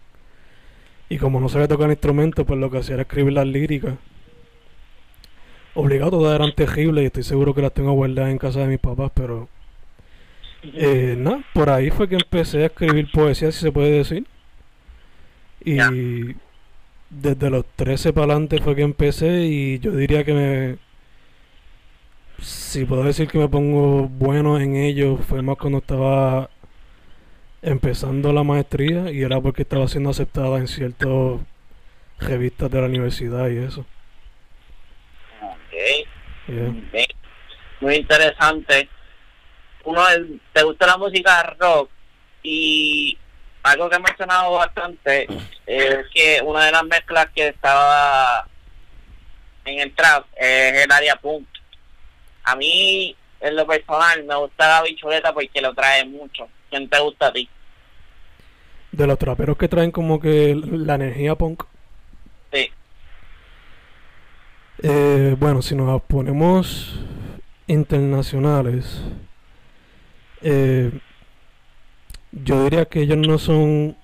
Y 1.09 1.19
como 1.19 1.39
no 1.41 1.49
sabía 1.49 1.69
tocar 1.69 1.91
instrumentos, 1.91 2.45
pues 2.45 2.59
lo 2.59 2.71
que 2.73 2.79
hacía 2.79 2.95
era 2.95 3.03
escribir 3.03 3.35
las 3.35 3.47
líricas. 3.47 3.95
Obligado 5.75 6.13
todas 6.13 6.37
eran 6.37 6.55
terribles 6.55 7.03
y 7.03 7.07
estoy 7.07 7.23
seguro 7.25 7.55
que 7.55 7.63
las 7.63 7.73
tengo 7.73 7.93
guardadas 7.93 8.31
en 8.31 8.39
casa 8.39 8.61
de 8.61 8.67
mis 8.69 8.79
papás, 8.79 9.11
pero... 9.15 9.49
Eh, 10.63 11.15
nada, 11.19 11.45
por 11.53 11.69
ahí 11.69 11.91
fue 11.91 12.09
que 12.09 12.15
empecé 12.15 12.63
a 12.63 12.67
escribir 12.67 13.11
poesía, 13.13 13.53
si 13.53 13.61
se 13.61 13.73
puede 13.73 13.91
decir. 13.91 14.27
Y 15.65 15.77
desde 17.11 17.51
los 17.51 17.65
13 17.77 18.13
para 18.13 18.33
adelante 18.33 18.61
fue 18.61 18.75
que 18.77 18.83
empecé 18.83 19.47
y 19.47 19.79
yo 19.79 19.93
diría 19.93 20.25
que 20.25 20.33
me... 20.33 20.79
Si 22.41 22.85
puedo 22.85 23.05
decir 23.05 23.29
que 23.29 23.39
me 23.39 23.49
pongo 23.49 24.09
bueno 24.09 24.59
en 24.59 24.77
ello, 24.77 25.17
fue 25.19 25.43
más 25.43 25.57
cuando 25.57 25.79
estaba 25.79 26.51
empezando 27.63 28.33
la 28.33 28.43
maestría 28.43 29.11
y 29.11 29.23
era 29.23 29.41
porque 29.41 29.63
estaba 29.63 29.89
siendo 29.89 30.11
aceptada 30.11 30.59
en 30.59 30.69
ciertas 30.69 31.41
revistas 32.19 32.71
de 32.71 32.81
la 32.81 32.87
universidad 32.87 33.49
y 33.49 33.59
eso. 33.59 33.87
Ok. 36.49 36.97
Muy 37.81 37.97
interesante. 37.97 38.89
Uno, 39.85 40.03
¿te 40.53 40.63
gusta 40.63 40.87
la 40.87 40.97
música 40.97 41.55
rock? 41.59 41.91
Y 42.43 43.19
algo 43.63 43.89
que 43.89 43.97
he 43.97 44.01
mencionado 44.01 44.53
bastante 44.53 45.27
es 45.67 46.07
que 46.13 46.41
una 46.45 46.67
de 46.67 46.73
las 46.73 46.85
mezclas 46.85 47.29
que 47.35 47.49
estaba 47.49 48.47
en 49.65 49.81
el 49.81 49.95
trap 49.95 50.27
es 50.37 50.85
el 50.85 50.93
área 50.93 51.17
punk. 51.17 51.47
A 52.45 52.57
mí, 52.57 53.17
en 53.41 53.57
lo 53.57 53.67
personal, 53.67 54.25
me 54.25 54.37
gusta 54.37 54.69
la 54.69 54.83
bichuleta 54.83 55.33
porque 55.33 55.61
lo 55.61 55.75
trae 55.75 56.05
mucho. 56.05 56.49
¿Quién 56.71 56.89
te 56.89 57.01
gusta 57.01 57.29
a 57.29 57.33
ti? 57.33 57.49
De 58.93 59.07
los 59.07 59.19
traperos 59.19 59.57
que 59.57 59.69
traen 59.69 59.91
como 59.91 60.21
que 60.21 60.55
la 60.55 60.95
energía 60.95 61.35
punk. 61.35 61.65
Sí. 62.53 62.71
Eh, 64.83 65.37
bueno, 65.39 65.63
si 65.63 65.75
nos 65.75 66.03
ponemos 66.03 67.01
internacionales, 67.67 69.03
eh, 70.43 70.91
yo 72.33 72.65
diría 72.65 72.85
que 72.85 73.03
ellos 73.03 73.19
no 73.19 73.39
son 73.39 73.97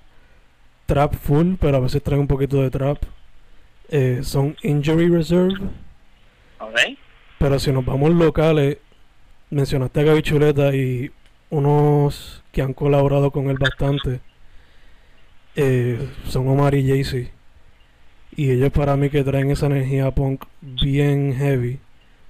trap 0.85 1.13
full, 1.15 1.55
pero 1.59 1.77
a 1.77 1.81
veces 1.81 2.01
traen 2.01 2.21
un 2.21 2.27
poquito 2.27 2.61
de 2.61 2.69
trap. 2.69 2.97
Eh, 3.89 4.21
son 4.23 4.55
Injury 4.63 5.09
Reserve. 5.09 5.55
Pero 7.37 7.59
si 7.59 7.71
nos 7.71 7.85
vamos 7.85 8.11
locales, 8.11 8.77
mencionaste 9.49 9.99
a 9.99 10.03
Gaby 10.03 10.21
Chuleta 10.21 10.75
y 10.75 11.11
unos 11.49 12.43
que 12.51 12.61
han 12.61 12.73
colaborado 12.73 13.31
con 13.31 13.49
él 13.49 13.57
bastante 13.57 14.21
eh, 15.55 16.09
son 16.27 16.47
Omar 16.47 16.75
y 16.75 16.87
Jay-Z. 16.87 17.29
Y 18.35 18.51
ellos 18.51 18.71
para 18.71 18.95
mí 18.95 19.09
que 19.09 19.23
traen 19.23 19.51
esa 19.51 19.65
energía 19.65 20.11
punk 20.11 20.45
bien 20.61 21.35
heavy, 21.35 21.79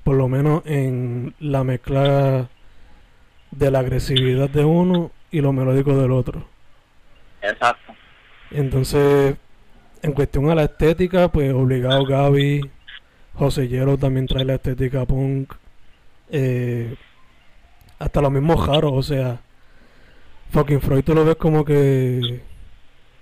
por 0.04 0.16
lo 0.16 0.28
menos 0.28 0.64
en 0.66 1.36
la 1.40 1.64
mezcla 1.64 2.50
de 3.52 3.72
la 3.72 3.80
agresividad 3.80 4.50
de 4.50 4.66
uno 4.66 5.12
y 5.30 5.42
lo 5.42 5.54
melódico 5.54 5.96
del 5.96 6.12
otro. 6.12 6.46
Exacto. 7.42 7.94
Entonces, 8.50 9.36
en 10.02 10.12
cuestión 10.14 10.50
a 10.50 10.56
la 10.56 10.64
estética, 10.64 11.28
pues 11.30 11.54
obligado 11.54 12.06
Gaby, 12.06 12.62
José 13.36 13.68
Hielo 13.68 13.98
también 13.98 14.28
trae 14.28 14.46
la 14.46 14.56
estética 14.56 15.06
punk. 15.06 15.54
Eh, 16.30 16.96
hasta 18.00 18.22
los 18.22 18.32
mismos 18.32 18.66
jaros, 18.66 18.94
o 18.94 19.04
sea, 19.04 19.40
fucking 20.52 20.82
Freud 20.82 21.04
tú 21.04 21.14
lo 21.14 21.24
ves 21.24 21.36
como 21.36 21.64
que 21.64 22.42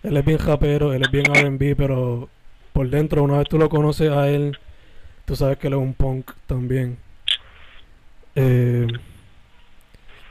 él 0.03 0.17
es 0.17 0.25
bien 0.25 0.37
japero, 0.37 0.93
él 0.93 1.01
es 1.01 1.11
bien 1.11 1.25
RB, 1.25 1.75
pero 1.75 2.29
por 2.73 2.89
dentro, 2.89 3.23
una 3.23 3.37
vez 3.39 3.47
tú 3.47 3.57
lo 3.57 3.69
conoces 3.69 4.11
a 4.11 4.29
él, 4.29 4.57
tú 5.25 5.35
sabes 5.35 5.57
que 5.57 5.67
él 5.67 5.73
es 5.73 5.79
un 5.79 5.93
punk 5.93 6.31
también. 6.47 6.97
Eh, 8.35 8.87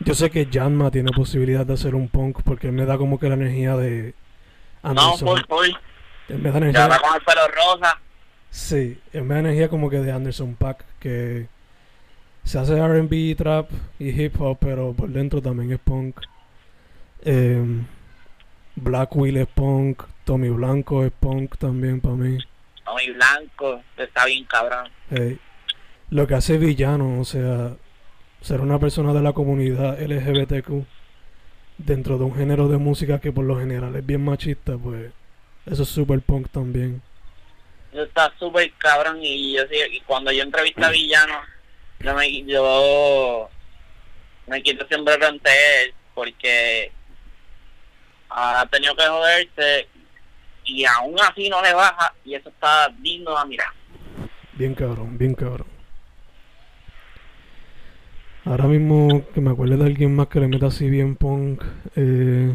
yo 0.01 0.15
sé 0.15 0.31
que 0.31 0.49
Janma 0.51 0.91
tiene 0.91 1.11
posibilidad 1.11 1.67
de 1.67 1.75
hacer 1.75 1.95
un 1.95 2.09
punk 2.09 2.43
porque 2.45 2.69
él 2.69 2.73
me 2.73 2.87
da 2.87 2.97
como 2.97 3.19
que 3.19 3.29
la 3.29 3.35
energía 3.35 3.77
de 3.77 4.15
Anderson. 4.83 5.37
No, 5.37 5.47
por 5.47 5.67
Él 5.67 6.39
me 6.39 6.51
da 6.51 6.59
energía. 6.59 6.89
Ya 6.89 6.99
con 6.99 7.15
el 7.15 7.23
pelo 7.23 7.41
rosa. 7.49 8.01
Sí, 8.51 8.99
él 9.13 9.25
me 9.25 9.35
da 9.35 9.41
energía 9.41 9.69
como 9.69 9.91
que 9.91 9.99
de 9.99 10.13
Anderson 10.13 10.55
Pack, 10.55 10.85
que 11.01 11.49
se 12.45 12.59
hace 12.59 12.81
RB, 12.81 13.37
trap 13.37 13.71
y 13.99 14.09
hip 14.09 14.41
hop, 14.41 14.59
pero 14.61 14.95
por 14.95 15.11
dentro 15.11 15.43
también 15.43 15.73
es 15.73 15.81
punk. 15.81 16.21
Eh, 17.23 17.63
Black 18.77 19.15
Will 19.17 19.37
es 19.37 19.49
punk, 19.49 20.03
Tommy 20.29 20.51
Blanco 20.51 21.07
es 21.07 21.13
punk 21.19 21.57
también 21.57 22.03
para 22.03 22.15
mí. 22.15 22.37
Tommy 22.85 23.13
Blanco 23.13 23.83
está 23.97 24.27
bien 24.27 24.45
cabrón. 24.45 24.91
lo 26.11 26.27
que 26.27 26.35
hace 26.35 26.59
villano, 26.59 27.19
o 27.19 27.25
sea, 27.25 27.75
ser 28.43 28.61
una 28.61 28.79
persona 28.79 29.15
de 29.15 29.23
la 29.23 29.33
comunidad 29.33 29.99
LGBTQ 29.99 30.85
dentro 31.79 32.19
de 32.19 32.25
un 32.25 32.37
género 32.37 32.69
de 32.69 32.77
música 32.77 33.23
que 33.23 33.33
por 33.33 33.47
lo 33.47 33.59
general 33.59 33.97
es 33.97 34.05
bien 34.05 34.23
machista, 34.23 34.77
pues 34.77 35.13
eso 35.65 35.85
es 35.85 35.89
super 35.89 36.21
punk 36.21 36.51
también. 36.51 37.01
Eso 37.91 38.03
está 38.03 38.31
súper 38.39 38.71
cabrón 38.77 39.21
y 39.23 39.55
yo 39.55 39.63
y 39.91 40.01
cuando 40.01 40.31
yo 40.31 40.43
entrevisté 40.43 40.85
a 40.85 40.91
Villano, 40.91 41.41
yo 42.01 42.15
me, 42.15 42.45
yo 42.45 43.49
me 44.47 44.63
quito 44.63 44.87
siempre 44.89 45.15
ante 45.25 45.85
él 45.85 45.95
porque 46.15 46.93
ha 48.29 48.67
tenido 48.71 48.95
que 48.95 49.07
joderse 49.07 49.89
y 50.69 50.85
aún 50.85 51.17
así 51.21 51.49
no 51.49 51.63
le 51.63 51.75
baja 51.75 52.15
y 52.25 52.35
eso 52.35 52.51
está 52.51 52.89
digno 53.01 53.37
a 53.37 53.45
mirar. 53.45 53.69
Bien 54.53 54.75
cabrón, 54.75 55.17
bien 55.17 55.35
cabrón. 55.35 55.67
Ahora 58.45 58.65
mismo 58.65 59.25
que 59.33 59.41
me 59.41 59.51
acuerdo 59.51 59.77
de 59.77 59.85
alguien 59.87 60.15
más 60.15 60.29
que 60.29 60.41
le 60.41 60.49
meta 60.49 60.67
así 60.67 60.89
bien 60.89 61.17
punk. 61.17 61.63
Eh, 61.97 62.55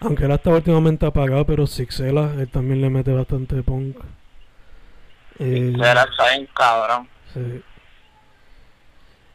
aunque 0.00 0.24
él 0.24 0.32
está 0.32 0.50
últimamente 0.50 1.06
apagado, 1.06 1.46
pero 1.46 1.66
Sixela, 1.66 2.34
él 2.38 2.48
también 2.48 2.80
le 2.80 2.90
mete 2.90 3.12
bastante 3.12 3.62
punk. 3.62 3.96
Eh, 5.38 5.72
Sixela 5.72 6.02
está 6.02 6.30
bien 6.30 6.48
cabrón. 6.54 7.08
Sí. 7.32 7.62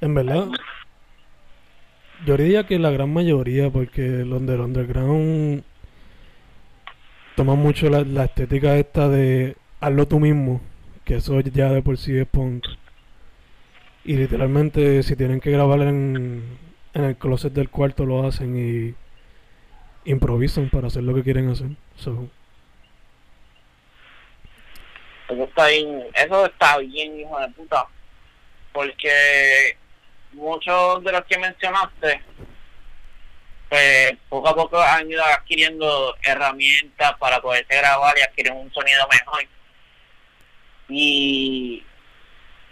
En 0.01 0.13
verdad, 0.13 0.47
yo 2.25 2.37
diría 2.37 2.65
que 2.65 2.77
la 2.77 2.91
gran 2.91 3.11
mayoría, 3.11 3.69
porque 3.69 4.01
los 4.01 4.45
del 4.45 4.61
underground 4.61 5.63
toman 7.37 7.59
mucho 7.59 7.87
la, 7.91 8.01
la 8.01 8.25
estética 8.25 8.77
esta 8.77 9.07
de 9.07 9.55
hazlo 9.79 10.07
tú 10.07 10.19
mismo, 10.19 10.59
que 11.05 11.17
eso 11.17 11.39
ya 11.39 11.69
de 11.69 11.83
por 11.83 11.99
sí 11.99 12.17
es 12.17 12.27
punk. 12.27 12.65
Y 14.03 14.17
literalmente 14.17 15.03
si 15.03 15.15
tienen 15.15 15.39
que 15.39 15.51
grabar 15.51 15.81
en, 15.81 16.57
en 16.95 17.03
el 17.03 17.15
closet 17.15 17.53
del 17.53 17.69
cuarto 17.69 18.07
lo 18.07 18.25
hacen 18.25 18.57
y 18.57 18.95
improvisan 20.09 20.71
para 20.71 20.87
hacer 20.87 21.03
lo 21.03 21.13
que 21.13 21.21
quieren 21.21 21.49
hacer. 21.49 21.67
So. 21.97 22.27
Eso 25.29 25.43
está 25.43 25.67
bien, 25.67 26.05
eso 26.15 26.45
está 26.47 26.77
bien, 26.79 27.19
hijo 27.19 27.39
de 27.39 27.49
puta. 27.49 27.85
Porque 28.73 29.77
muchos 30.33 31.03
de 31.03 31.11
los 31.11 31.25
que 31.25 31.37
mencionaste, 31.37 32.21
pues 33.69 34.13
poco 34.29 34.49
a 34.49 34.55
poco 34.55 34.81
han 34.81 35.09
ido 35.09 35.23
adquiriendo 35.23 36.15
herramientas 36.21 37.17
para 37.17 37.41
poderse 37.41 37.75
grabar 37.75 38.17
y 38.17 38.21
adquirir 38.21 38.51
un 38.53 38.71
sonido 38.73 39.07
mejor. 39.11 39.45
Y 40.89 41.83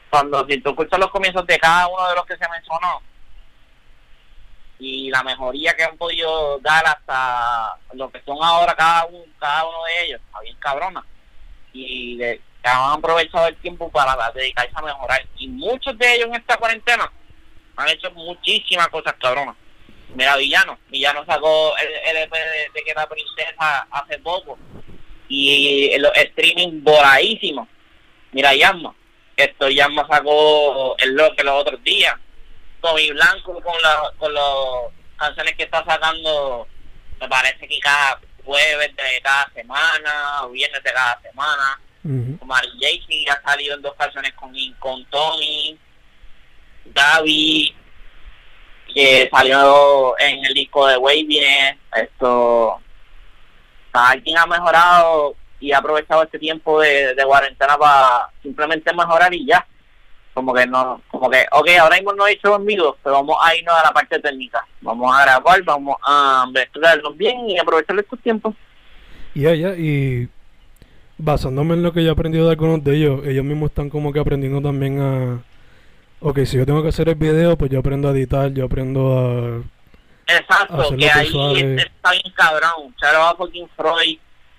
cuando 0.09 0.45
si 0.47 0.59
tú 0.61 0.69
escuchas 0.69 0.99
los 0.99 1.11
comienzos 1.11 1.45
de 1.45 1.59
cada 1.59 1.87
uno 1.87 2.07
de 2.09 2.15
los 2.15 2.25
que 2.25 2.37
se 2.37 2.49
mencionó 2.49 3.01
y 4.79 5.09
la 5.09 5.23
mejoría 5.23 5.73
que 5.75 5.83
han 5.83 5.97
podido 5.97 6.59
dar 6.59 6.85
hasta 6.85 7.77
lo 7.93 8.09
que 8.09 8.21
son 8.25 8.37
ahora 8.41 8.75
cada 8.75 9.05
uno, 9.05 9.23
cada 9.39 9.65
uno 9.65 9.83
de 9.85 10.05
ellos, 10.05 10.21
está 10.25 10.39
bien 10.41 10.57
cabrona. 10.57 11.05
Y 11.73 12.17
de, 12.17 12.41
han 12.63 12.93
aprovechado 12.93 13.47
el 13.47 13.55
tiempo 13.57 13.89
para 13.89 14.31
dedicarse 14.31 14.71
a 14.73 14.81
mejorar. 14.81 15.25
Y 15.37 15.47
muchos 15.47 15.97
de 15.97 16.15
ellos 16.15 16.27
en 16.27 16.35
esta 16.35 16.57
cuarentena 16.57 17.11
han 17.75 17.89
hecho 17.89 18.11
muchísimas 18.11 18.87
cosas 18.89 19.13
cabronas. 19.19 19.55
Mira, 20.15 20.37
Villano. 20.37 20.79
Villano 20.89 21.25
sacó 21.25 21.75
el, 21.77 21.87
el 22.09 22.23
EP 22.23 22.31
de, 22.31 22.71
de, 22.73 22.83
que 22.83 22.93
la 22.93 23.07
princesa 23.07 23.87
hace 23.91 24.17
poco. 24.19 24.57
Y 25.27 25.91
el, 25.93 26.05
el 26.05 26.11
streaming 26.27 26.83
voladísimo. 26.83 27.67
Mira, 28.31 28.53
Yasma 28.55 28.95
esto 29.35 29.69
ya 29.69 29.89
me 29.89 30.05
sacó 30.07 30.95
el 30.97 31.17
que 31.35 31.43
los 31.43 31.61
otros 31.61 31.83
días. 31.83 32.15
Tommy 32.81 33.11
Blanco 33.11 33.61
con, 33.61 33.81
la, 33.81 34.11
con 34.17 34.33
las 34.33 34.43
canciones 35.17 35.55
que 35.55 35.63
está 35.63 35.83
sacando, 35.83 36.67
me 37.19 37.27
parece 37.27 37.67
que 37.67 37.79
cada 37.79 38.19
jueves 38.43 38.95
de 38.95 39.21
cada 39.23 39.51
semana 39.53 40.43
o 40.43 40.51
viernes 40.51 40.83
de 40.83 40.93
cada 40.93 41.19
semana. 41.21 41.79
Uh 42.03 42.09
-huh. 42.09 43.29
ha 43.29 43.49
salido 43.49 43.75
en 43.75 43.81
dos 43.81 43.95
canciones 43.95 44.31
con, 44.33 44.53
con 44.79 45.03
Tommy, 45.05 45.77
David, 46.85 47.73
que 48.95 49.29
salió 49.29 50.17
en 50.17 50.45
el 50.45 50.53
disco 50.53 50.87
de 50.87 50.97
Wavy. 50.97 51.41
Esto, 51.93 52.79
alguien 53.91 54.37
ha 54.37 54.45
mejorado 54.47 55.35
y 55.59 55.73
ha 55.73 55.79
aprovechado 55.79 56.23
este 56.23 56.39
tiempo 56.39 56.79
de, 56.79 57.13
de 57.13 57.25
cuarentena 57.25 57.77
para 57.77 58.29
simplemente 58.41 58.93
mejorar 58.93 59.33
y 59.33 59.45
ya. 59.45 59.67
Como 60.33 60.53
que 60.53 60.65
no, 60.65 61.01
como 61.09 61.29
que, 61.29 61.45
ok, 61.51 61.69
ahora 61.79 61.95
mismo 61.97 62.13
no 62.13 62.27
he 62.27 62.33
hecho 62.33 62.55
amigos, 62.55 62.97
pero 63.03 63.15
vamos 63.15 63.37
a 63.41 63.55
irnos 63.55 63.75
a 63.75 63.83
la 63.83 63.91
parte 63.91 64.19
técnica. 64.19 64.65
Vamos 64.81 65.13
a 65.13 65.23
grabar, 65.23 65.61
vamos 65.63 65.97
a 66.05 66.45
estudiarlos 66.55 67.17
bien 67.17 67.49
y 67.49 67.57
aprovechar 67.57 67.99
estos 67.99 68.19
tiempos. 68.19 68.55
Yeah, 69.33 69.55
ya, 69.55 69.75
y 69.75 70.29
basándome 71.17 71.75
en 71.75 71.83
lo 71.83 71.91
que 71.91 72.03
yo 72.03 72.09
he 72.09 72.13
aprendido 72.13 72.45
de 72.45 72.51
algunos 72.51 72.83
de 72.83 72.95
ellos, 72.95 73.25
ellos 73.25 73.43
mismos 73.43 73.69
están 73.71 73.89
como 73.89 74.13
que 74.13 74.19
aprendiendo 74.19 74.61
también 74.61 75.01
a... 75.01 75.43
Ok, 76.19 76.39
si 76.45 76.57
yo 76.57 76.65
tengo 76.65 76.81
que 76.81 76.89
hacer 76.89 77.09
el 77.09 77.15
video, 77.15 77.57
pues 77.57 77.69
yo 77.71 77.79
aprendo 77.79 78.09
a 78.09 78.11
editar, 78.11 78.51
yo 78.51 78.65
aprendo 78.65 79.17
a... 79.17 80.33
Exacto, 80.33 80.95
que 80.97 81.09
ahí 81.09 81.27
está 81.77 82.11
bien 82.11 82.33
cabrón. 82.35 82.95
Charo 82.99 83.21
a 83.21 83.35
fucking 83.35 83.69
Freud 83.75 84.17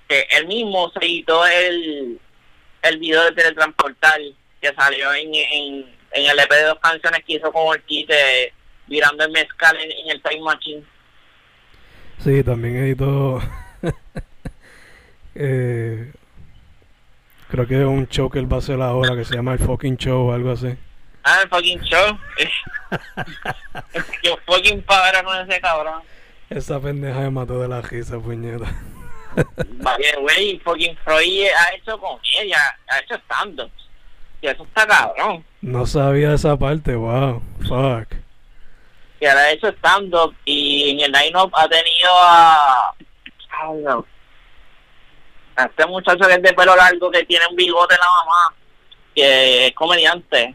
que 0.09 0.27
él 0.31 0.47
mismo 0.47 0.91
se 0.93 1.05
editó 1.05 1.47
el, 1.47 2.21
el 2.83 2.99
video 2.99 3.25
de 3.25 3.33
Teletransportar 3.33 4.21
que 4.61 4.73
salió 4.75 5.13
en, 5.15 5.35
en, 5.35 5.87
en 6.13 6.31
el 6.31 6.39
EP 6.39 6.51
de 6.51 6.65
dos 6.65 6.79
canciones 6.81 7.23
que 7.27 7.35
hizo 7.35 7.53
con 7.53 7.75
el 7.75 7.83
kit 7.83 8.09
de 8.09 8.53
Virando 8.87 9.25
el 9.25 9.33
Mezcal 9.33 9.77
en, 9.81 10.11
el 10.11 10.23
Time 10.23 10.43
Machine. 10.43 10.85
Sí, 12.19 12.43
también 12.45 12.77
editó. 12.77 13.41
eh, 15.35 16.13
creo 17.49 17.67
que 17.67 17.81
es 17.81 17.87
un 17.87 18.09
show 18.09 18.31
que 18.31 18.39
él 18.39 18.51
va 18.51 18.57
a 18.57 18.61
hacer 18.61 18.81
ahora 18.81 19.17
que 19.17 19.25
se 19.25 19.35
llama 19.35 19.55
El 19.55 19.59
Fucking 19.59 19.97
Show 19.97 20.29
o 20.29 20.33
algo 20.33 20.53
así. 20.53 20.77
Ah, 21.29 21.41
el 21.43 21.49
fucking 21.49 21.81
show. 21.81 22.17
Yo 24.23 24.37
fucking 24.47 24.81
para 24.83 25.25
con 25.25 25.37
ese 25.37 25.61
cabrón. 25.61 26.01
Esa 26.49 26.79
pendeja 26.79 27.19
me 27.19 27.31
mató 27.31 27.61
de 27.61 27.67
la 27.67 27.81
risa, 27.81 28.17
puñeta. 28.21 28.73
Vaya, 29.83 30.19
güey, 30.21 30.61
fucking 30.61 30.97
Freud 30.99 31.49
ha 31.59 31.75
hecho 31.75 31.99
comedia, 31.99 32.59
ha 32.87 33.01
hecho 33.01 33.17
stand-up. 33.17 33.73
Y 34.41 34.47
eso 34.47 34.63
está 34.63 34.87
cabrón. 34.87 35.45
No 35.63 35.85
sabía 35.85 36.33
esa 36.33 36.57
parte, 36.57 36.95
wow, 36.95 37.43
fuck. 37.67 38.09
Que 39.19 39.29
ha 39.29 39.51
hecho 39.51 39.67
stand-up 39.73 40.33
y 40.45 40.91
en 40.91 41.01
el 41.01 41.11
line-up 41.11 41.51
ha 41.55 41.69
tenido 41.69 42.11
a. 42.13 42.95
Ay, 43.51 43.79
no. 43.83 44.07
A 45.57 45.65
este 45.65 45.87
muchacho 45.87 46.29
que 46.29 46.35
es 46.35 46.43
de 46.43 46.53
pelo 46.53 46.77
largo 46.77 47.11
que 47.11 47.25
tiene 47.25 47.49
un 47.51 47.57
bigote 47.57 47.97
en 47.97 48.01
la 48.01 48.07
mamá, 48.07 48.55
que 49.13 49.67
es 49.67 49.73
comediante. 49.75 50.55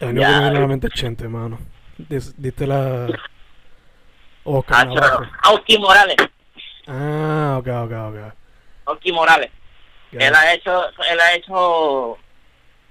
A 0.00 0.06
mí 0.06 0.20
no 0.20 0.28
me 0.28 0.40
viene 0.40 0.58
a 0.58 0.66
mente 0.66 0.88
Chente, 0.90 1.28
mano. 1.28 1.58
Diste 1.98 2.66
la 2.66 3.08
Oh, 4.50 4.64
Auski 5.42 5.78
Morales. 5.78 6.16
Ah, 6.86 7.56
ok, 7.58 7.68
ok, 7.68 7.92
ok. 7.92 8.34
Auski 8.86 9.12
Morales. 9.12 9.50
Él 10.12 10.34
ha 10.34 10.54
hecho, 10.54 10.88
él 11.10 11.20
ha 11.20 11.34
hecho, 11.34 12.16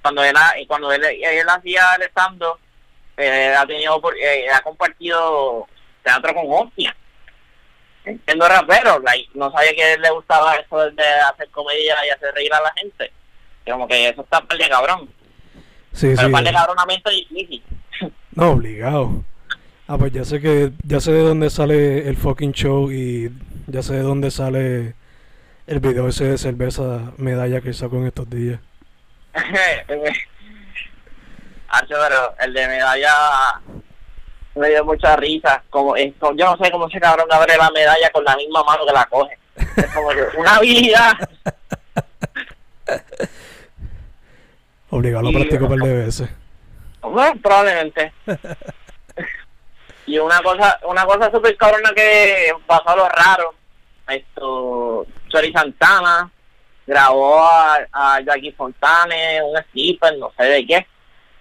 cuando 0.03 0.23
él, 0.23 0.35
ha, 0.37 0.53
cuando 0.67 0.91
él, 0.91 1.03
él 1.03 1.49
hacía 1.49 1.95
el 1.95 2.03
stand 2.03 2.43
eh, 3.17 3.55
ha 3.57 3.65
tenido, 3.65 3.99
eh, 4.21 4.47
ha 4.51 4.61
compartido 4.61 5.67
teatro 6.03 6.35
con 6.35 6.45
hostia. 6.47 6.95
Siendo 8.03 8.47
rapero, 8.47 8.99
like, 8.99 9.29
no 9.33 9.51
sabía 9.51 9.73
que 9.73 9.97
le 9.97 10.11
gustaba 10.11 10.55
eso 10.57 10.91
de 10.91 11.09
hacer 11.27 11.49
comedia 11.49 11.95
y 12.05 12.09
hacer 12.09 12.35
reír 12.35 12.53
a 12.53 12.61
la 12.61 12.71
gente. 12.73 13.11
Como 13.65 13.87
que 13.87 14.09
eso 14.09 14.21
está 14.21 14.41
par 14.41 14.57
de 14.59 14.69
cabrón. 14.69 15.09
Sí, 15.93 16.13
Pero 16.15 16.27
sí. 16.27 16.33
par 16.33 16.43
de 16.43 16.51
cabronamente 16.51 17.09
difícil. 17.11 17.63
No, 18.35 18.51
obligado. 18.51 19.23
Ah, 19.88 19.97
pues 19.97 20.11
ya 20.11 20.23
sé 20.25 20.39
que 20.41 20.71
ya 20.83 20.99
sé 20.99 21.11
de 21.11 21.23
dónde 21.23 21.49
sale 21.49 22.07
el 22.07 22.17
fucking 22.17 22.51
show 22.51 22.91
y 22.91 23.31
ya 23.67 23.81
sé 23.81 23.93
de 23.95 24.01
dónde 24.01 24.29
sale 24.31 24.95
el 25.65 25.79
video 25.79 26.07
ese 26.09 26.25
de 26.25 26.38
cerveza 26.38 27.13
medalla 27.17 27.61
que 27.61 27.73
sacó 27.73 27.95
en 27.97 28.07
estos 28.07 28.29
días. 28.29 28.59
Hacho, 31.69 31.95
pero 32.01 32.35
el 32.39 32.53
de 32.53 32.67
medalla 32.67 33.13
me 34.55 34.69
dio 34.69 34.85
mucha 34.85 35.15
risa. 35.15 35.63
Como, 35.69 35.95
es, 35.95 36.13
yo 36.19 36.33
no 36.33 36.57
sé 36.57 36.71
cómo 36.71 36.88
ese 36.88 36.99
cabrón 36.99 37.27
abre 37.31 37.57
la 37.57 37.69
medalla 37.71 38.09
con 38.11 38.23
la 38.23 38.35
misma 38.35 38.63
mano 38.63 38.85
que 38.85 38.93
la 38.93 39.05
coge. 39.05 39.38
Es 39.75 39.93
como 39.93 40.09
que 40.09 40.23
una 40.38 40.55
habilidad. 40.55 41.13
Obligado, 44.89 45.23
lo 45.23 45.31
practico 45.38 45.65
un 45.65 45.69
par 45.79 45.79
de 45.88 45.93
veces. 46.05 46.29
Bueno, 47.01 47.33
probablemente. 47.41 48.13
Y 50.05 50.17
una 50.19 50.39
cosa, 50.41 50.79
una 50.88 51.05
cosa 51.05 51.29
súper 51.29 51.57
cabrona 51.57 51.91
que 51.93 52.53
pasó 52.65 52.89
a 52.91 52.95
lo 52.95 53.09
raro, 53.09 53.53
esto, 54.07 55.05
Chori 55.27 55.51
Santana 55.51 56.31
grabó 56.85 57.41
a, 57.43 57.77
a 57.91 58.21
Jackie 58.21 58.53
Fontane, 58.53 59.41
un 59.43 59.61
skipper, 59.63 60.17
no 60.17 60.31
sé 60.38 60.45
de 60.45 60.65
qué, 60.65 60.88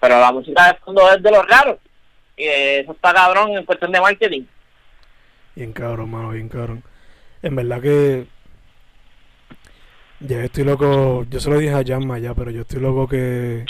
pero 0.01 0.19
la 0.19 0.33
música 0.33 0.67
de 0.67 0.79
fondo 0.79 1.09
es 1.13 1.23
de 1.23 1.31
los 1.31 1.47
raros. 1.47 1.79
eh, 2.37 2.81
eso 2.81 2.91
está 2.91 3.15
cabrón 3.15 3.57
en 3.57 3.65
cuestión 3.65 3.93
de 3.93 4.01
marketing. 4.01 4.43
Bien 5.55 5.73
cabrón, 5.73 6.11
mano, 6.11 6.31
bien 6.31 6.49
cabrón. 6.49 6.83
En 7.43 7.55
verdad 7.55 7.81
que 7.81 8.27
ya 10.21 10.45
estoy 10.45 10.65
loco, 10.65 11.25
yo 11.31 11.41
se 11.41 11.51
lo 11.51 11.59
dije 11.59 11.75
a 11.75 11.83
Yamma 11.83 12.19
ya, 12.19 12.35
pero 12.35 12.51
yo 12.51 12.63
estoy 12.63 12.81
loco 12.81 13.09
que 13.09 13.65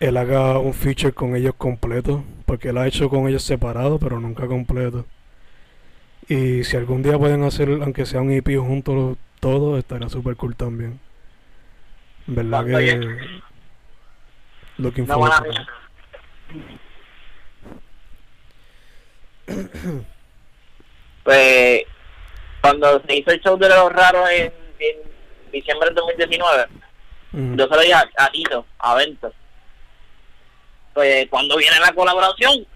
él 0.00 0.16
haga 0.16 0.58
un 0.58 0.74
feature 0.74 1.12
con 1.12 1.34
ellos 1.34 1.54
completo, 1.56 2.24
porque 2.46 2.68
él 2.68 2.78
ha 2.78 2.86
hecho 2.86 3.08
con 3.10 3.28
ellos 3.28 3.42
separado, 3.42 3.98
pero 3.98 4.20
nunca 4.20 4.46
completo. 4.46 5.06
Y 6.28 6.64
si 6.64 6.76
algún 6.76 7.02
día 7.02 7.18
pueden 7.18 7.42
hacer, 7.42 7.68
aunque 7.82 8.06
sea 8.06 8.20
un 8.20 8.30
EP 8.30 8.58
juntos 8.58 9.16
todos, 9.40 9.78
estaría 9.78 10.08
super 10.08 10.36
cool 10.36 10.54
también. 10.54 11.00
Verdad 12.26 12.64
que... 12.66 12.76
bien. 12.76 13.18
Looking 14.76 15.04
Una 15.04 15.14
forward. 15.14 15.66
Pues 21.24 21.82
cuando 22.60 23.02
se 23.06 23.16
hizo 23.16 23.30
el 23.30 23.40
show 23.40 23.58
de 23.58 23.68
los 23.68 23.92
raros 23.92 24.30
en, 24.30 24.52
en 24.80 25.50
diciembre 25.52 25.86
del 25.88 25.94
2019, 25.96 26.66
Ujú. 27.32 27.56
yo 27.56 27.64
se 27.68 27.74
lo 27.74 27.80
dije 27.80 27.94
a, 27.94 28.08
a 28.16 28.30
Tito, 28.30 28.66
a 28.78 28.94
Ventas. 28.94 29.32
Pues 30.94 31.26
cuando 31.28 31.56
viene 31.56 31.78
la 31.80 31.92
colaboración 31.92 32.66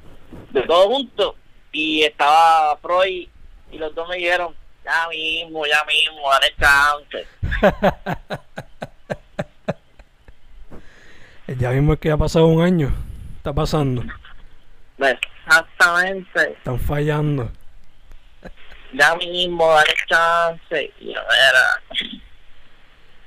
de 0.50 0.62
todos 0.62 0.86
juntos, 0.86 1.34
y 1.72 2.03
estaba 2.03 2.76
Freud 2.78 3.28
y 3.70 3.78
los 3.78 3.94
dos 3.94 4.09
me 4.09 4.16
dijeron, 4.16 4.55
ya 4.84 5.09
mismo, 5.09 5.64
ya 5.66 5.82
mismo, 5.84 6.30
dale 6.30 6.55
chance. 6.61 7.26
Ya 11.59 11.70
mismo 11.70 11.92
es 11.94 11.98
que 12.00 12.11
ha 12.11 12.16
pasado 12.16 12.46
un 12.46 12.62
año. 12.62 12.94
Está 13.36 13.53
pasando. 13.53 14.03
Exactamente, 14.98 16.53
Están 16.53 16.78
fallando. 16.80 17.50
Ya 18.93 19.14
mismo, 19.16 19.70
dale 19.74 19.95
chance. 20.09 20.93
Y 21.01 21.12
yo, 21.14 21.20
era, 21.20 22.01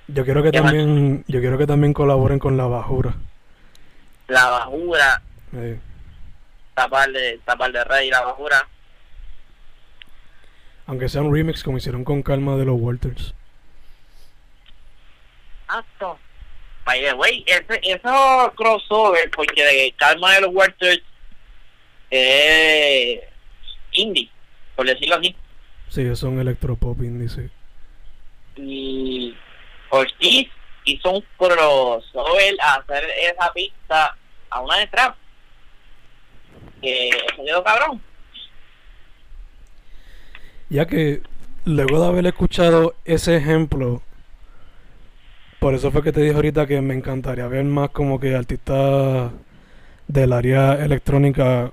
Yo 0.08 0.24
quiero 0.26 0.44
que 0.44 0.52
también, 0.52 1.24
yo 1.28 1.40
quiero 1.40 1.58
que 1.58 1.68
también 1.68 1.94
colaboren 1.94 2.40
con 2.40 2.58
la 2.58 2.66
bajura. 2.68 3.16
la 4.28 4.46
bajura, 4.50 5.22
Eh, 5.56 5.80
tapar 6.74 7.12
de, 7.12 7.40
tapar 7.46 7.72
de 7.72 7.84
rey, 7.84 8.10
la 8.10 8.22
bajura. 8.22 8.68
aunque 10.88 11.10
sea 11.10 11.22
un 11.22 11.34
remix 11.34 11.64
como 11.64 11.78
hicieron 11.78 12.04
con 12.04 12.22
Calma 12.22 12.56
de 12.58 12.66
los 12.66 12.80
Walters. 12.80 13.34
Exacto. 15.68 16.20
By 16.86 17.02
the 17.02 17.14
way, 17.16 17.44
ese, 17.48 17.80
eso 17.82 18.54
crossover, 18.56 19.32
porque 19.32 19.94
Calma 19.98 20.34
de 20.36 20.42
los 20.42 20.52
Walters 20.54 21.02
es 22.12 23.20
indie, 23.94 24.30
por 24.76 24.86
decirlo 24.86 25.16
así. 25.16 25.36
Sí, 25.90 26.16
son 26.16 26.40
electropop 26.40 27.00
sí. 27.00 27.50
Y 28.58 29.36
Ortiz 29.90 30.50
hizo 30.86 31.12
un 31.12 31.24
crossover 31.38 32.56
a 32.62 32.76
hacer 32.76 33.04
esa 33.22 33.52
pista 33.54 34.18
a 34.50 34.62
una 34.62 34.78
de 34.78 34.88
trap. 34.88 35.16
Que 36.82 37.10
se 37.36 37.44
quedó 37.44 37.64
cabrón. 37.64 38.02
Ya 40.70 40.86
que 40.86 41.22
luego 41.66 42.00
de 42.00 42.08
haber 42.08 42.26
escuchado 42.28 42.96
ese 43.06 43.38
ejemplo, 43.38 44.02
por 45.60 45.74
eso 45.74 45.92
fue 45.92 46.04
que 46.04 46.12
te 46.12 46.22
dije 46.22 46.36
ahorita 46.36 46.68
que 46.68 46.82
me 46.82 46.94
encantaría 46.94 47.48
ver 47.48 47.64
más 47.66 47.90
como 47.90 48.20
que 48.20 48.36
artistas 48.36 49.32
del 50.08 50.34
área 50.34 50.74
electrónica 50.74 51.72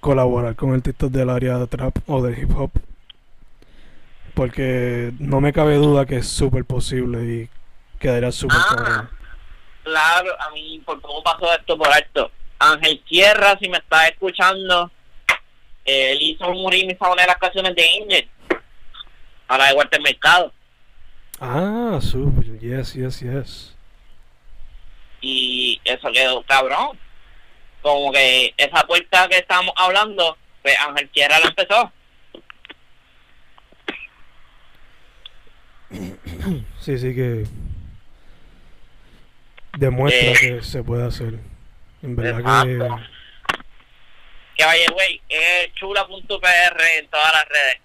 colaborar 0.00 0.56
con 0.56 0.72
artistas 0.74 1.10
del 1.12 1.30
área 1.30 1.58
de 1.58 1.66
trap 1.66 1.96
o 2.06 2.22
de 2.22 2.40
hip 2.40 2.50
hop. 2.56 2.70
Porque 4.34 5.12
no 5.18 5.40
me 5.40 5.52
cabe 5.52 5.76
duda 5.76 6.06
que 6.06 6.16
es 6.16 6.28
súper 6.28 6.64
posible 6.64 7.22
y 7.24 7.48
quedaría 7.98 8.32
súper 8.32 8.56
Ah. 8.60 8.66
cabrón. 8.76 9.10
Claro, 9.84 10.30
a 10.40 10.50
mí, 10.50 10.80
por 10.86 11.00
cómo 11.00 11.22
pasó 11.22 11.52
esto 11.52 11.76
por 11.76 11.88
alto. 11.92 12.30
Ángel 12.58 13.02
Sierra, 13.08 13.58
si 13.60 13.68
me 13.68 13.78
estás 13.78 14.10
escuchando, 14.10 14.90
él 15.84 16.18
hizo 16.22 16.48
un 16.48 16.70
remix 16.70 17.00
a 17.02 17.10
una 17.12 17.22
de 17.22 17.28
las 17.28 17.36
canciones 17.38 17.74
de 17.74 17.84
Angel. 18.00 18.28
A 19.48 19.58
la 19.58 19.66
de 19.66 19.74
Walter 19.74 20.00
Mercado. 20.00 20.52
Ah, 21.40 21.98
súper, 22.00 22.58
yes, 22.60 22.94
yes, 22.94 23.20
yes. 23.20 23.76
Y 25.20 25.80
eso 25.84 26.10
quedó 26.12 26.42
cabrón. 26.44 26.98
Como 27.82 28.12
que 28.12 28.54
esa 28.56 28.86
puerta 28.86 29.28
que 29.28 29.38
estábamos 29.38 29.74
hablando, 29.76 30.36
pues 30.62 30.76
Ángel 30.80 31.10
Sierra 31.12 31.40
la 31.40 31.48
empezó. 31.48 31.92
Sí, 36.80 36.98
sí 36.98 37.14
que 37.14 37.44
demuestra 39.78 40.30
Eh. 40.30 40.34
que 40.40 40.62
se 40.62 40.82
puede 40.82 41.04
hacer. 41.06 41.38
En 42.02 42.16
verdad 42.16 42.64
que 42.64 42.72
Exacto. 42.72 43.02
Que 44.56 44.64
vaya, 44.64 44.86
güey, 44.92 45.20
es 45.28 45.72
chula.pr 45.74 46.82
en 46.98 47.08
todas 47.08 47.32
las 47.32 47.48
redes. 47.48 47.80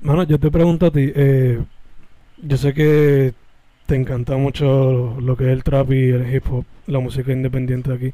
Mano, 0.00 0.22
yo 0.24 0.38
te 0.38 0.50
pregunto 0.50 0.86
a 0.86 0.90
ti, 0.90 1.12
eh, 1.14 1.60
yo 2.38 2.56
sé 2.56 2.72
que 2.74 3.34
te 3.86 3.96
encanta 3.96 4.36
mucho 4.36 5.16
lo 5.20 5.36
que 5.36 5.44
es 5.44 5.50
el 5.50 5.64
trap 5.64 5.90
y 5.92 6.10
el 6.10 6.32
hip 6.34 6.44
hop, 6.50 6.64
la 6.86 7.00
música 7.00 7.32
independiente 7.32 7.92
aquí. 7.92 8.12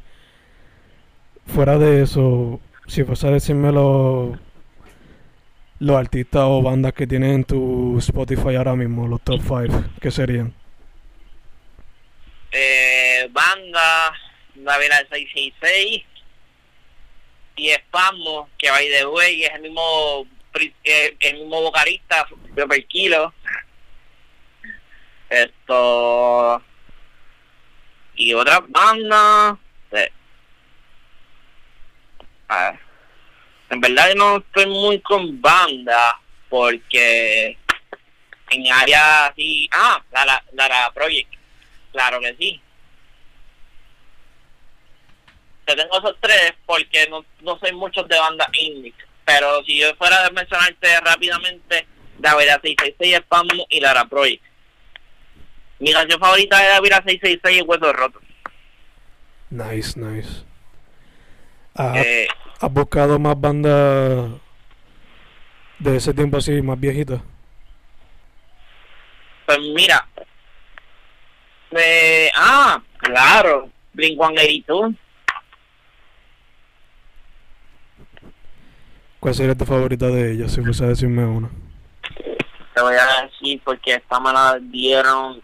Fuera 1.46 1.76
de 1.78 2.02
eso, 2.02 2.60
si 2.86 3.04
fuese 3.04 3.26
a 3.26 3.32
decirme 3.32 3.72
los, 5.82 5.96
artistas 5.96 6.42
o 6.44 6.62
bandas 6.62 6.92
que 6.92 7.06
tienes 7.06 7.34
en 7.34 7.44
tu 7.44 7.98
Spotify 7.98 8.56
ahora 8.56 8.74
mismo, 8.74 9.06
los 9.06 9.20
top 9.22 9.40
5, 9.40 9.84
¿qué 10.00 10.10
serían? 10.10 10.54
eh, 12.52 13.28
banda, 13.30 14.12
David 14.54 14.90
666 15.10 16.04
y 17.56 17.70
Espasmo, 17.70 18.48
que 18.58 18.70
by 18.70 18.88
the 18.88 19.06
way 19.06 19.44
es 19.44 19.52
el 19.54 19.62
mismo 19.62 20.26
eh, 20.84 21.16
el 21.20 21.38
mismo 21.38 21.62
vocalista 21.62 22.26
de 22.54 22.66
per 22.66 22.86
kilo. 22.86 23.32
Esto 25.30 26.62
y 28.14 28.34
otras 28.34 28.60
bandas. 28.68 29.58
eh, 29.92 30.12
ah, 32.48 32.78
en 33.72 33.80
verdad 33.80 34.08
yo 34.10 34.14
no 34.16 34.36
estoy 34.36 34.66
muy 34.66 35.00
con 35.00 35.40
banda 35.40 36.20
porque 36.50 37.56
en 38.50 38.70
área 38.70 39.26
así, 39.26 39.66
ah, 39.72 40.02
la, 40.12 40.26
la, 40.26 40.44
la, 40.52 40.68
la 40.68 40.92
Project. 40.92 41.32
Claro 41.90 42.20
que 42.20 42.36
sí. 42.38 42.60
Te 45.64 45.74
tengo 45.74 45.98
esos 45.98 46.16
tres 46.20 46.52
porque 46.66 47.06
no, 47.08 47.24
no 47.40 47.58
soy 47.58 47.72
muchos 47.72 48.06
de 48.08 48.18
bandas 48.18 48.48
indie. 48.60 48.92
Pero 49.24 49.64
si 49.64 49.78
yo 49.78 49.94
fuera 49.96 50.26
a 50.26 50.30
mencionarte 50.30 51.00
rápidamente, 51.00 51.86
Davira 52.18 52.60
666 52.62 53.14
es 53.14 53.22
Pamo 53.22 53.66
y 53.70 53.80
Lara 53.80 54.04
Project. 54.04 54.42
Mi 55.78 55.92
canción 55.92 56.20
favorita 56.20 56.58
de 56.60 56.68
Davira 56.68 56.96
666 56.96 57.62
es 57.62 57.66
Huesos 57.66 57.96
Rotos. 57.96 58.22
Nice, 59.48 59.98
nice. 59.98 60.44
¿Has, 61.74 61.96
Eh, 61.96 62.28
has 62.62 62.72
buscado 62.72 63.18
más 63.18 63.38
bandas 63.40 64.30
de 65.78 65.96
ese 65.96 66.14
tiempo 66.14 66.36
así, 66.36 66.62
más 66.62 66.78
viejitas? 66.78 67.20
pues 69.44 69.58
mira. 69.74 70.08
Eh, 71.72 72.30
ah, 72.34 72.80
claro. 72.98 73.68
Blink 73.92 74.16
182. 74.16 74.94
¿Cuál 79.18 79.34
sería 79.34 79.54
tu 79.54 79.64
favorita 79.64 80.06
de 80.06 80.32
ellas, 80.32 80.52
si 80.52 80.62
fuese 80.62 80.84
a 80.84 80.88
decirme 80.88 81.24
una? 81.24 81.50
te 82.74 82.80
voy 82.80 82.94
a 82.94 83.22
decir 83.24 83.60
porque 83.64 83.94
esta 83.94 84.18
me 84.18 84.32
la 84.32 84.58
dieron 84.58 85.42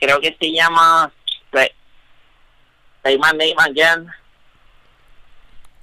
creo 0.00 0.20
que 0.20 0.34
se 0.40 0.52
llama 0.52 1.12
Say, 1.52 1.68
Say 3.02 3.18
My 3.18 3.36
Name 3.36 3.54
Again 3.58 4.06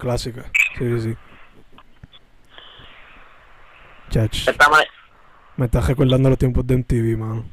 Clásica, 0.02 0.52
sí, 0.80 0.80
sí, 0.80 1.02
sí. 1.02 1.18
Chach, 4.10 4.48
me, 5.58 5.66
estás 5.68 5.86
recordando 5.86 6.28
los 6.28 6.40
tiempos 6.40 6.66
de 6.66 6.78
MTV, 6.78 7.18
mano. 7.20 7.46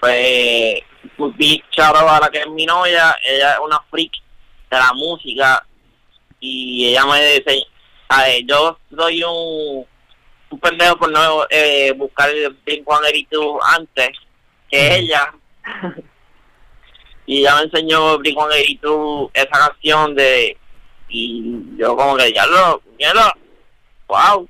pues 0.00 1.36
vi 1.38 1.64
charo 1.70 2.06
a 2.06 2.20
la 2.20 2.28
que 2.28 2.40
es 2.40 2.46
mi 2.48 2.66
novia 2.66 3.16
ella 3.26 3.52
es 3.52 3.58
una 3.64 3.80
freak 3.90 4.12
de 4.70 4.76
la 4.76 4.92
música 4.92 5.66
y 6.40 6.88
ella 6.88 7.06
me 7.06 7.38
dice 7.38 7.64
a 8.10 8.24
ver, 8.24 8.44
yo 8.44 8.78
soy 8.94 9.24
un 9.24 9.86
un 10.50 10.60
pendejo 10.60 10.98
por 10.98 11.10
no 11.10 11.46
eh, 11.48 11.92
buscar 11.96 12.28
el 12.28 12.50
Blink 12.66 12.86
182 12.86 13.62
antes 13.78 14.10
que 14.70 14.96
ella 14.96 15.32
y 17.24 17.40
ya 17.40 17.56
me 17.56 17.62
enseñó 17.62 18.18
Blink-182 18.18 19.30
esa 19.32 19.48
canción 19.48 20.14
de 20.14 20.58
y 21.12 21.76
yo 21.76 21.94
como 21.94 22.16
que 22.16 22.32
ya 22.32 22.46
lo, 22.46 22.82
ya 22.98 23.12
lo, 23.12 23.22
wow. 24.08 24.48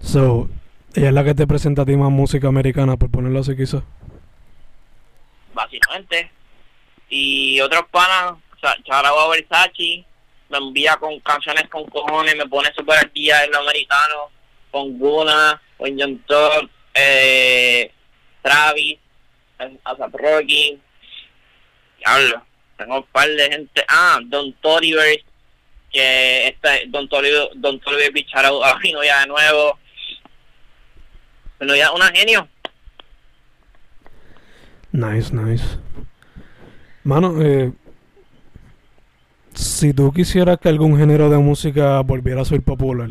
So, 0.00 0.48
ella 0.94 1.08
es 1.08 1.14
la 1.14 1.24
que 1.24 1.34
te 1.34 1.46
presenta 1.46 1.82
a 1.82 1.84
ti 1.84 1.96
más 1.96 2.10
música 2.10 2.48
americana, 2.48 2.96
por 2.96 3.10
ponerlo 3.10 3.40
así 3.40 3.56
quizás. 3.56 3.82
Básicamente. 5.52 6.30
Y 7.10 7.60
otros 7.60 7.82
panas, 7.90 8.38
Charagua 8.84 9.30
Versace, 9.30 10.04
me 10.48 10.58
envía 10.58 10.96
con 10.96 11.18
canciones 11.20 11.68
con 11.68 11.84
cojones, 11.86 12.36
me 12.36 12.46
pone 12.46 12.72
super 12.74 12.98
al 12.98 13.12
día 13.12 13.44
en 13.44 13.50
lo 13.50 13.58
americano, 13.58 14.30
con 14.70 14.98
Guna, 14.98 15.60
con 15.76 15.98
John 15.98 16.22
Todd, 16.26 16.68
eh, 16.94 17.92
Travis, 18.42 18.98
Asap 19.84 20.14
Rocky, 20.14 20.80
Diablo, 21.98 22.42
tengo 22.76 22.96
un 22.98 23.04
par 23.04 23.28
de 23.28 23.50
gente. 23.50 23.84
Ah, 23.88 24.20
Don 24.24 24.52
Toliver, 24.54 25.22
que 25.92 26.48
este, 26.48 26.86
Don 26.88 27.08
Toliver, 27.08 27.50
Don 27.56 27.80
Toliver 27.80 28.12
Picharo 28.12 28.64
a 28.64 28.78
mi 28.78 28.92
novia 28.92 29.20
de 29.20 29.26
nuevo. 29.26 29.78
Mi 31.60 31.66
novia 31.66 31.92
una 31.92 32.08
genio. 32.08 32.48
Nice, 34.92 35.34
nice. 35.34 35.64
Mano, 37.04 37.42
eh, 37.42 37.72
si 39.54 39.92
tú 39.92 40.12
quisieras 40.12 40.58
que 40.58 40.68
algún 40.68 40.96
género 40.96 41.28
de 41.28 41.38
música 41.38 42.00
volviera 42.00 42.42
a 42.42 42.44
ser 42.44 42.62
popular, 42.62 43.10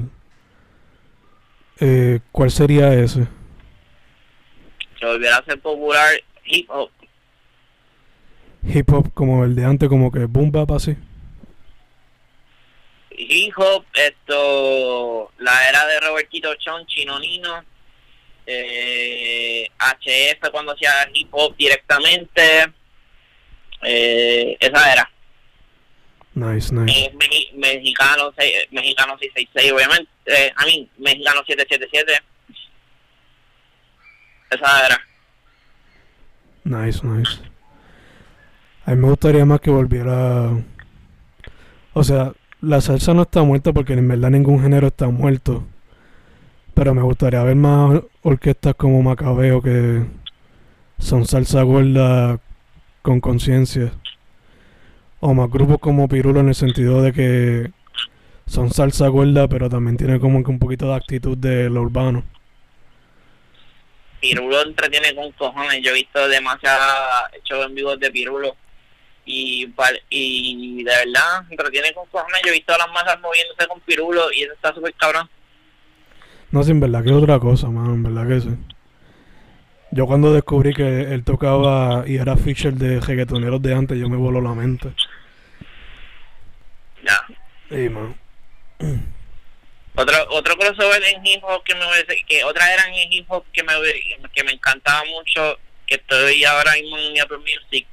eh, 1.80 2.20
¿cuál 2.32 2.52
sería 2.52 2.94
ese? 2.94 3.28
Que 5.00 5.06
volviera 5.06 5.38
a 5.38 5.44
ser 5.44 5.60
popular 5.60 6.10
hip 6.46 6.70
hop. 6.70 6.90
Hip 8.64 8.91
hop 8.91 9.14
como 9.14 9.43
el 9.45 9.55
de 9.55 9.66
antes, 9.66 9.88
como 9.89 10.12
que 10.12 10.26
boom 10.26 10.51
bap 10.51 10.72
así. 10.72 10.95
Hip 13.12 13.53
hop, 13.58 13.86
esto, 13.93 15.32
la 15.39 15.70
era 15.70 15.86
de 15.88 15.99
Robertito 16.01 16.53
Chon, 16.55 16.86
Chino 16.86 17.20
Nino, 17.20 17.64
eh, 18.45 19.68
HF 19.80 20.49
cuando 20.51 20.74
hacía 20.74 20.91
hip 21.14 21.30
hop 21.32 21.55
directamente, 21.58 22.66
eh, 23.84 24.55
esa 24.60 24.93
era. 24.93 25.12
Nice, 26.36 26.72
nice. 26.74 27.05
Eh, 27.05 27.12
mexi- 27.16 27.51
mexicano, 27.53 28.32
seis- 28.38 28.68
mexicano 28.70 29.18
666, 29.18 29.72
obviamente, 29.72 30.12
eh, 30.28 30.53
a 30.55 30.66
mí, 30.66 30.88
mexicano 30.99 31.41
777, 31.47 32.22
esa 34.51 34.86
era. 34.86 35.08
Nice, 36.64 36.99
nice. 37.03 37.39
A 38.88 38.92
mí 38.92 39.02
me 39.02 39.10
gustaría 39.10 39.44
más 39.44 39.60
que 39.60 39.70
volviera. 39.70 40.50
O 41.92 42.04
sea, 42.06 42.32
la 42.62 42.80
salsa 42.80 43.14
no 43.14 43.24
está 43.24 43.44
muerta 43.44 43.74
porque 43.74 43.92
en 43.92 44.08
verdad 44.08 44.30
ningún 44.30 44.62
género 44.62 44.88
está 44.88 45.10
muerto. 45.10 45.66
Pero 46.74 46.94
me 46.94 47.02
gustaría 47.02 47.44
ver 47.44 47.58
más 47.58 48.02
orquestas 48.22 48.76
como 48.76 49.04
Macabeo 49.04 49.62
que 49.62 50.06
son 51.00 51.26
salsa 51.26 51.64
gorda 51.64 52.40
con 53.02 53.20
conciencia. 53.20 53.92
O 55.20 55.34
más 55.34 55.50
grupos 55.50 55.80
como 55.80 56.08
Pirulo 56.08 56.40
en 56.40 56.48
el 56.48 56.56
sentido 56.56 57.02
de 57.02 57.12
que 57.12 57.72
son 58.46 58.72
salsa 58.72 59.10
gorda 59.10 59.50
pero 59.50 59.70
también 59.70 59.98
tienen 59.98 60.22
como 60.22 60.42
que 60.46 60.52
un 60.52 60.60
poquito 60.60 60.88
de 60.88 60.96
actitud 60.96 61.38
de 61.38 61.70
lo 61.70 61.82
urbano. 61.82 62.24
Pirulo 64.22 64.62
entretiene 64.62 65.14
con 65.14 65.30
cojones. 65.34 65.82
Yo 65.84 65.92
he 65.92 65.96
visto 65.96 66.26
demasiados 66.30 66.86
shows 67.44 67.66
en 67.66 67.76
vivo 67.76 67.98
de 67.98 68.10
Pirulo. 68.12 68.56
Y, 69.30 69.73
y 70.09 70.84
de 70.84 70.91
verdad, 71.05 71.45
entretiene 71.49 71.93
con 71.93 72.07
cojones. 72.07 72.41
Yo 72.43 72.49
he 72.49 72.53
visto 72.53 72.73
a 72.73 72.78
las 72.78 72.88
masas 72.91 73.19
moviéndose 73.19 73.67
con 73.67 73.82
Pirulo 73.82 74.32
y 74.32 74.43
eso 74.43 74.53
está 74.53 74.73
súper 74.73 74.93
cabrón. 74.93 75.30
No, 76.51 76.63
sí, 76.63 76.71
en 76.71 76.80
verdad 76.80 77.03
que 77.03 77.09
es 77.09 77.15
otra 77.15 77.39
cosa, 77.39 77.67
mano, 77.67 77.93
en 77.93 78.03
verdad 78.03 78.28
que 78.28 78.41
sí. 78.41 78.57
Yo 79.91 80.05
cuando 80.05 80.34
descubrí 80.34 80.73
que 80.73 81.13
él 81.13 81.23
tocaba 81.23 82.03
y 82.07 82.17
era 82.17 82.38
feature 82.38 82.71
de 82.71 82.99
reggaetoneros 82.99 83.61
de 83.61 83.73
antes, 83.73 83.97
yo 83.97 84.09
me 84.09 84.17
voló 84.17 84.41
la 84.41 84.53
mente. 84.53 84.93
Ya. 87.03 87.25
Sí, 87.69 87.89
man. 87.89 88.15
Otro, 89.99 90.15
otro 90.30 90.55
crossover 90.57 91.03
en 91.03 91.25
hip 91.25 91.43
hop 91.43 91.63
que 91.63 91.73
me 91.73 91.82
que 92.28 92.43
otra 92.43 92.71
eran 92.71 92.93
en 92.93 93.11
hip 93.11 93.25
hop 93.30 93.43
que 93.51 93.63
me 93.63 93.73
que 94.32 94.43
me 94.43 94.51
encantaba 94.51 95.03
mucho, 95.05 95.57
que 95.88 95.95
estoy 95.95 96.43
ahora 96.43 96.73
mismo 96.73 96.99
en 96.99 97.19
Apple 97.19 97.39
Music, 97.39 97.88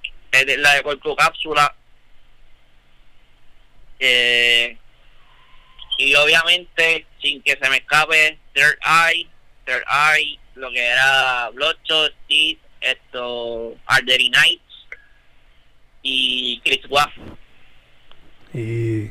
la 0.59 0.74
de 0.74 0.82
Corpo 0.82 1.16
Cápsula. 1.16 1.74
Eh, 3.99 4.76
y 5.99 6.14
obviamente, 6.16 7.07
sin 7.22 7.41
que 7.43 7.57
se 7.61 7.70
me 7.70 7.76
escape, 7.76 8.39
Third 8.53 8.78
Eye, 8.85 9.28
Third 9.64 9.85
Eye, 9.89 10.39
lo 10.57 10.70
que 10.70 10.85
era 10.85 11.51
Bloodshot, 11.51 12.12
Steve, 12.24 12.59
esto, 12.80 13.76
Ardery 13.87 14.30
Knights 14.30 14.62
y 16.03 16.61
Chris 16.64 16.80
Waff. 16.91 17.12
Y 18.53 19.09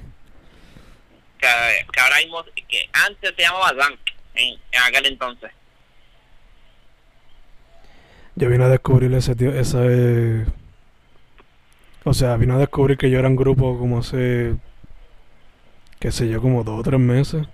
que, 1.40 1.86
que 1.92 2.00
ahora 2.00 2.18
mismo, 2.18 2.44
que 2.68 2.90
antes 2.94 3.34
se 3.36 3.42
llamaba 3.42 3.74
Dank 3.74 4.00
en, 4.36 4.60
en 4.72 4.82
aquel 4.82 5.06
entonces. 5.08 5.52
yo 8.36 8.50
vine 8.50 8.64
a 8.64 8.70
descubrir 8.70 9.14
ese 9.14 9.36
tío, 9.36 9.54
ese... 9.54 10.46
O 12.06 12.14
sea, 12.14 12.36
vine 12.38 12.54
a 12.54 12.58
descubrir 12.58 12.98
que 12.98 13.10
yo 13.10 13.20
era 13.20 13.28
un 13.30 13.36
grupo 13.36 13.78
como 13.78 14.00
hace, 14.00 14.56
qué 16.00 16.12
sé 16.12 16.28
yo, 16.30 16.42
como 16.42 16.64
dos 16.64 16.80
o 16.80 16.84
tres 16.84 17.00
meses. 17.00 17.48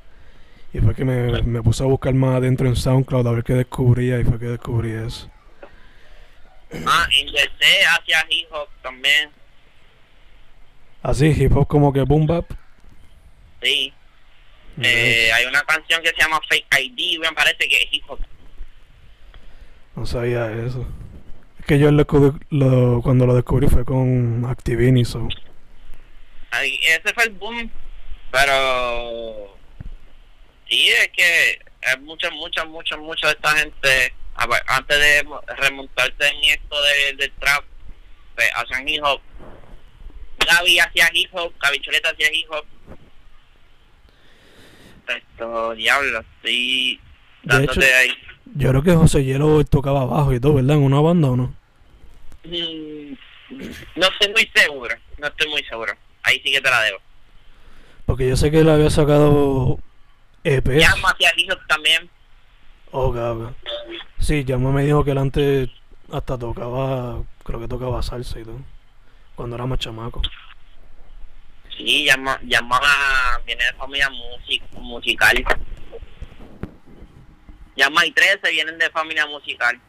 Y 0.74 0.80
fue 0.80 0.96
que 0.96 1.06
me, 1.06 1.42
me 1.44 1.64
puse 1.64 1.84
a 1.84 1.88
buscar 1.88 2.14
más 2.14 2.38
adentro 2.38 2.68
en 2.68 2.76
SoundCloud 2.76 3.28
a 3.28 3.32
ver 3.32 3.44
qué 3.44 3.54
descubría 3.54 4.20
y 4.20 4.26
fue 4.26 4.40
que 4.40 4.48
descubrí 4.48 4.92
eso. 4.92 5.30
Ah, 6.86 7.08
ingresé 7.12 7.86
hacia 7.86 8.26
hip 8.30 8.48
hop 8.52 8.70
también, 8.82 9.32
Así, 11.02 11.28
hip 11.28 11.56
hop 11.56 11.68
como 11.68 11.92
que 11.92 12.04
boom 12.04 12.26
bap. 12.28 12.46
sí. 13.62 13.94
Eh, 14.82 15.32
hay 15.34 15.46
una 15.46 15.62
canción 15.64 16.02
que 16.02 16.10
se 16.10 16.18
llama 16.18 16.40
Fake 16.50 16.68
ID, 16.80 17.20
me 17.20 17.32
parece 17.34 17.68
que 17.68 17.78
es 17.84 17.88
hip 17.92 18.04
hop. 18.10 18.20
No 19.96 20.06
sabía 20.06 20.52
eso. 20.52 20.86
Que 21.70 21.78
yo 21.78 21.92
lo, 21.92 22.08
cuando 23.04 23.28
lo 23.28 23.36
descubrí 23.36 23.68
fue 23.68 23.86
con 23.86 24.44
Activini, 24.50 25.06
so. 25.06 25.30
Ahí- 26.50 26.80
ese 26.82 27.14
fue 27.14 27.26
el 27.26 27.30
boom, 27.30 27.72
pero 28.32 29.56
sí, 30.68 30.88
es 30.90 31.10
que 31.16 31.60
mucha, 32.02 32.32
mucha, 32.32 32.66
mucha, 32.66 32.98
mucha 32.98 33.28
de 33.28 33.34
esta 33.34 33.52
gente, 33.52 34.14
antes 34.66 34.98
de 35.00 35.24
mo- 35.26 35.42
remontarse 35.60 36.16
en 36.28 36.44
esto 36.46 36.76
de- 36.82 37.14
del 37.18 37.32
trap, 37.34 37.64
pues, 38.34 38.50
hacían 38.56 38.90
hip 38.90 39.04
hop. 39.04 39.22
Gaby 40.48 40.80
hacía 40.80 41.08
hip 41.14 41.30
hop, 41.34 41.54
Gabichuleta 41.62 42.10
hacía 42.10 42.34
hip 42.34 42.48
hop. 42.50 42.66
Esto, 45.08 45.76
diablo, 45.76 46.24
sí, 46.44 47.00
De 47.44 47.64
hecho- 47.64 47.80
ahí. 47.80 48.12
Yo 48.56 48.70
creo 48.72 48.82
que 48.82 48.94
José 48.94 49.24
Hielo 49.24 49.64
tocaba 49.66 50.06
bajo 50.06 50.34
y 50.34 50.40
todo, 50.40 50.56
¿verdad? 50.56 50.78
En 50.78 50.82
una 50.84 51.00
banda 51.00 51.30
o 51.30 51.36
no. 51.36 51.59
Mm, 52.44 53.14
No 53.96 54.08
estoy 54.08 54.32
muy 54.32 54.52
seguro, 54.54 54.96
no 55.18 55.28
estoy 55.28 55.50
muy 55.50 55.64
seguro. 55.64 55.94
Ahí 56.24 56.42
sí 56.44 56.52
que 56.52 56.62
te 56.62 56.70
la 56.70 56.82
debo. 56.84 57.00
Porque 58.06 58.28
yo 58.28 58.36
sé 58.38 58.52
que 58.52 58.60
él 58.60 58.70
había 58.70 58.90
sacado 58.90 59.80
hacia 60.44 61.32
hip 61.38 61.52
hop 61.52 61.60
también. 61.68 62.10
Ok, 62.92 63.16
ok. 63.16 63.54
Sí, 64.20 64.44
Llama 64.44 64.72
me 64.72 64.84
dijo 64.84 65.04
que 65.04 65.12
él 65.12 65.18
antes 65.18 65.70
hasta 66.12 66.38
tocaba, 66.38 67.24
creo 67.44 67.60
que 67.60 67.68
tocaba 67.68 68.02
salsa 68.02 68.40
y 68.40 68.44
todo. 68.44 68.60
Cuando 69.36 69.56
era 69.56 69.66
más 69.66 69.80
chamaco. 69.80 70.22
Sí, 71.78 72.04
llama, 72.06 72.40
llama, 72.44 72.80
viene 73.46 73.64
de 73.64 73.74
familia 73.74 74.10
music, 74.10 74.64
musical. 74.74 75.46
Llama 77.76 78.06
y 78.06 78.12
13 78.12 78.52
vienen 78.52 78.78
de 78.78 78.90
familia 78.90 79.26
musical. 79.28 79.80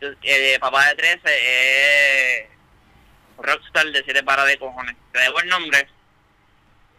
Eh, 0.00 0.58
papá 0.60 0.88
de 0.88 0.94
13 0.94 1.20
es 1.24 2.48
rockstar 3.38 3.86
de 3.86 4.02
7 4.04 4.22
para 4.22 4.44
de 4.44 4.58
cojones. 4.58 4.96
Te 5.12 5.20
debo 5.20 5.40
el 5.40 5.48
nombre, 5.48 5.88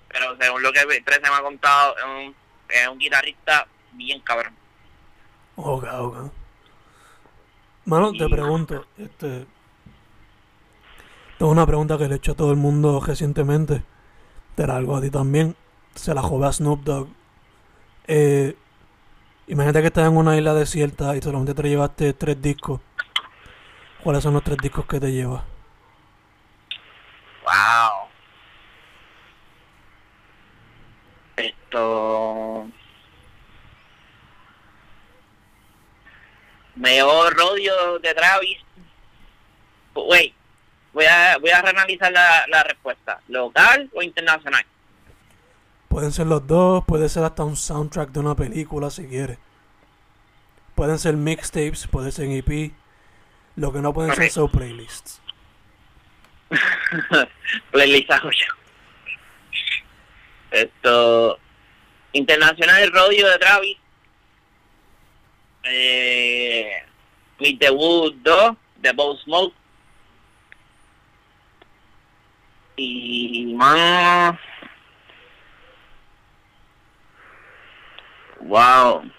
pero 0.07 0.35
según 0.39 0.63
lo 0.63 0.71
que 0.71 0.79
13 0.79 1.21
me 1.21 1.35
ha 1.35 1.41
contado, 1.41 1.97
es 1.97 2.03
un, 2.03 2.35
es 2.69 2.87
un 2.87 2.97
guitarrista 2.97 3.67
bien 3.93 4.19
cabrón. 4.21 4.55
Ok, 5.55 5.85
ok. 5.91 6.31
Mano, 7.85 8.11
te 8.11 8.27
pregunto, 8.27 8.85
este... 8.97 9.45
Tengo 11.37 11.51
una 11.51 11.67
pregunta 11.67 11.97
que 11.97 12.07
le 12.07 12.15
he 12.15 12.17
hecho 12.17 12.31
a 12.31 12.35
todo 12.35 12.51
el 12.51 12.57
mundo 12.57 12.99
recientemente. 12.99 13.83
Te 14.55 14.65
la 14.65 14.77
hago 14.77 14.97
a 14.97 15.01
ti 15.01 15.11
también. 15.11 15.55
Se 15.93 16.13
la 16.15 16.23
jode 16.23 16.47
a 16.47 16.51
Snoop 16.51 16.83
Dogg. 16.83 17.09
Eh, 18.07 18.55
imagínate 19.45 19.81
que 19.81 19.87
estás 19.87 20.07
en 20.07 20.17
una 20.17 20.35
isla 20.35 20.55
desierta 20.55 21.15
y 21.15 21.21
solamente 21.21 21.53
te 21.53 21.69
llevaste 21.69 22.13
tres 22.13 22.41
discos. 22.41 22.81
¿Cuáles 24.07 24.23
son 24.23 24.35
los 24.35 24.43
tres 24.45 24.57
discos 24.59 24.85
que 24.85 25.01
te 25.01 25.11
llevas? 25.11 25.43
Wow. 27.43 28.07
Esto. 31.35 32.67
Me 36.77 36.91
llevo 36.91 37.29
Rodio 37.31 37.99
de 37.99 38.13
Travis. 38.13 38.59
Wait, 39.93 40.33
voy 40.93 41.03
a, 41.03 41.37
voy 41.39 41.49
a 41.49 41.61
reanalizar 41.61 42.09
la, 42.09 42.45
la 42.47 42.63
respuesta. 42.63 43.19
¿Local 43.27 43.89
o 43.93 44.01
internacional? 44.01 44.65
Pueden 45.89 46.13
ser 46.13 46.27
los 46.27 46.47
dos, 46.47 46.85
puede 46.85 47.09
ser 47.09 47.25
hasta 47.25 47.43
un 47.43 47.57
soundtrack 47.57 48.11
de 48.11 48.21
una 48.21 48.35
película 48.35 48.89
si 48.89 49.05
quieres. 49.05 49.37
Pueden 50.75 50.97
ser 50.97 51.17
mixtapes, 51.17 51.87
puede 51.87 52.13
ser 52.13 52.31
EP. 52.31 52.71
Lo 53.57 53.73
que 53.73 53.79
no 53.79 53.91
pueden 53.91 54.15
ser 54.15 54.29
son 54.29 54.49
playlists. 54.49 55.19
Playlist 57.71 58.11
hago 58.11 58.29
yo. 58.29 58.53
Esto. 60.51 61.39
Internacional 62.13 62.91
Rodeo 62.93 63.27
de 63.27 63.37
Travis. 63.39 63.77
Eh, 65.63 66.71
Meet 67.39 67.59
the 67.59 67.71
Wood 67.71 68.13
2 68.21 68.57
de 68.77 68.93
Bow 68.93 69.17
Smoke. 69.17 69.55
Y 72.75 73.53
más. 73.55 74.37
Wow. 78.41 79.11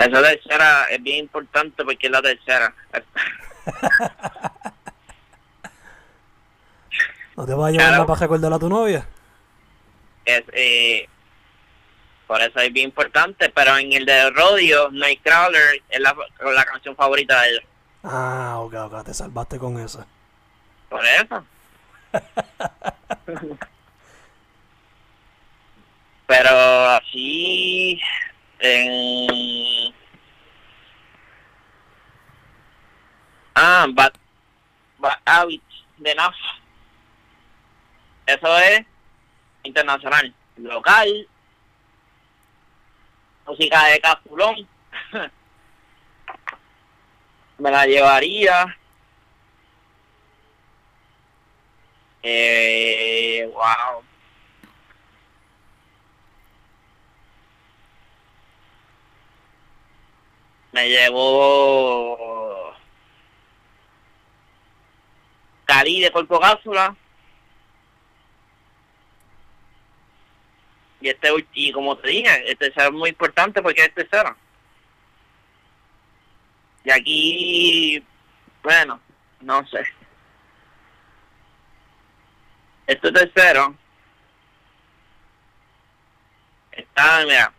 Esa 0.00 0.22
tercera 0.22 0.84
es 0.90 1.02
bien 1.02 1.18
importante 1.18 1.84
porque 1.84 2.06
es 2.06 2.10
la 2.10 2.22
tercera. 2.22 2.74
¿No 7.36 7.46
te 7.46 7.54
vas 7.54 7.68
a 7.68 7.70
llevar 7.70 7.86
Claro. 7.88 8.02
la 8.02 8.06
paja 8.06 8.26
de 8.26 8.46
a 8.54 8.58
tu 8.58 8.68
novia? 8.68 9.06
es, 10.24 10.42
eh, 10.52 11.08
por 12.26 12.40
eso 12.40 12.58
es 12.60 12.72
bien 12.72 12.88
importante, 12.88 13.48
pero 13.50 13.76
en 13.76 13.92
el 13.92 14.06
de 14.06 14.30
Rodeo, 14.30 14.90
Nightcrawler 14.90 15.82
es 15.88 16.00
la, 16.00 16.14
la 16.54 16.64
canción 16.64 16.96
favorita 16.96 17.42
de 17.42 17.48
ellos. 17.50 17.64
Ah, 18.02 18.56
ok, 18.60 18.74
ok, 18.74 19.04
te 19.04 19.12
salvaste 19.14 19.58
con 19.58 19.78
esa. 19.80 20.06
Por 20.88 21.04
eso. 21.04 21.44
pero 26.26 26.50
así, 26.90 28.00
en... 28.60 29.94
Ah, 33.54 33.86
Bad, 33.90 34.12
Bad 34.98 35.18
Habits 35.24 35.84
de 35.98 36.14
NAF. 36.14 36.34
Eso 38.26 38.58
es 38.58 38.86
internacional. 39.64 40.34
Local, 40.56 41.28
música 43.46 43.86
de 43.86 44.00
Capulón. 44.00 44.68
Me 47.58 47.70
la 47.70 47.86
llevaría. 47.86 48.76
Eh, 52.22 53.50
wow. 53.52 54.09
Me 60.72 60.88
llevó 60.88 62.74
Cali 65.64 66.00
de 66.00 66.12
Corpo 66.12 66.38
Cápsula. 66.40 66.96
Y 71.00 71.08
este 71.08 71.28
y 71.54 71.72
como 71.72 71.96
te 71.96 72.08
dije, 72.08 72.50
este 72.50 72.66
tercero 72.66 72.88
es 72.88 72.92
muy 72.92 73.10
importante 73.10 73.62
porque 73.62 73.82
es 73.82 73.94
tercero. 73.94 74.36
Y 76.84 76.90
aquí, 76.90 78.04
bueno, 78.62 79.00
no 79.40 79.66
sé. 79.66 79.84
Este 82.86 83.12
tercero 83.12 83.76
está, 86.72 87.24
mira, 87.24 87.52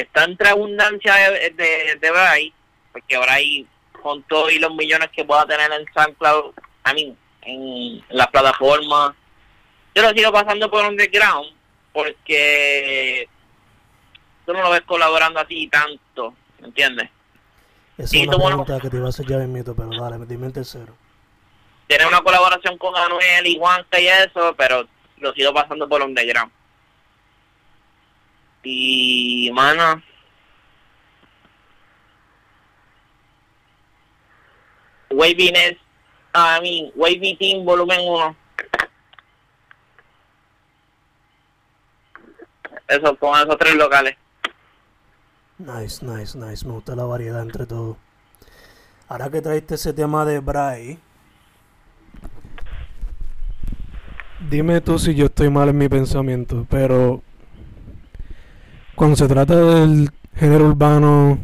está 0.00 0.24
entre 0.24 0.48
abundancia 0.48 1.14
de, 1.14 1.50
de, 1.50 1.96
de 2.00 2.10
Bray, 2.10 2.52
porque 2.92 3.18
Bray 3.18 3.66
con 4.02 4.22
todos 4.24 4.52
y 4.52 4.58
los 4.58 4.74
millones 4.74 5.10
que 5.10 5.24
pueda 5.24 5.46
tener 5.46 5.70
en 5.72 5.84
SoundCloud, 5.92 6.52
a 6.84 6.94
mí, 6.94 7.16
en 7.42 8.04
la 8.10 8.30
plataforma, 8.30 9.16
yo 9.94 10.02
lo 10.02 10.10
sigo 10.10 10.30
pasando 10.32 10.70
por 10.70 10.84
underground, 10.84 11.50
porque 11.92 13.28
tú 14.44 14.52
no 14.52 14.62
lo 14.62 14.70
ves 14.70 14.82
colaborando 14.82 15.40
así 15.40 15.66
tanto, 15.68 16.34
¿me 16.60 16.68
entiendes? 16.68 17.10
Esa 17.98 18.08
Sí, 18.08 18.20
es 18.22 18.28
una 18.28 18.36
bueno. 18.36 18.64
que 18.64 18.90
te 18.90 18.96
iba 18.96 19.06
a 19.06 19.08
hacer 19.08 19.26
ya 19.26 19.38
mito, 19.38 19.74
pero 19.74 19.90
dale, 19.98 20.24
dime 20.26 20.48
el 20.48 20.52
tercero. 20.52 20.94
Tiene 21.86 22.06
una 22.06 22.20
colaboración 22.20 22.76
con 22.78 22.94
Anuel 22.96 23.46
y 23.46 23.58
Juanca 23.58 23.98
y 23.98 24.06
eso, 24.06 24.54
pero 24.56 24.86
lo 25.18 25.32
sigo 25.32 25.54
pasando 25.54 25.88
por 25.88 26.02
underground. 26.02 26.52
Y, 28.68 29.48
mano, 29.54 30.02
Waviness, 35.10 35.76
a 36.32 36.60
mí, 36.60 36.90
Wavy 36.96 37.36
Team 37.36 37.64
volumen 37.64 38.00
1. 38.00 38.36
Eso, 42.88 43.16
con 43.18 43.38
esos 43.38 43.56
tres 43.56 43.76
locales. 43.76 44.16
Nice, 45.58 46.04
nice, 46.04 46.36
nice. 46.36 46.66
Me 46.66 46.72
gusta 46.72 46.96
la 46.96 47.04
variedad 47.04 47.42
entre 47.42 47.66
todos. 47.66 47.96
Ahora 49.06 49.30
que 49.30 49.42
traiste 49.42 49.76
ese 49.76 49.92
tema 49.92 50.24
de 50.24 50.40
Bray. 50.40 50.98
Dime 54.50 54.80
tú 54.80 54.98
si 54.98 55.14
yo 55.14 55.26
estoy 55.26 55.50
mal 55.50 55.68
en 55.68 55.78
mi 55.78 55.88
pensamiento, 55.88 56.66
pero 56.68 57.22
cuando 58.96 59.14
se 59.14 59.28
trata 59.28 59.54
del 59.54 60.10
género 60.34 60.66
urbano 60.66 61.38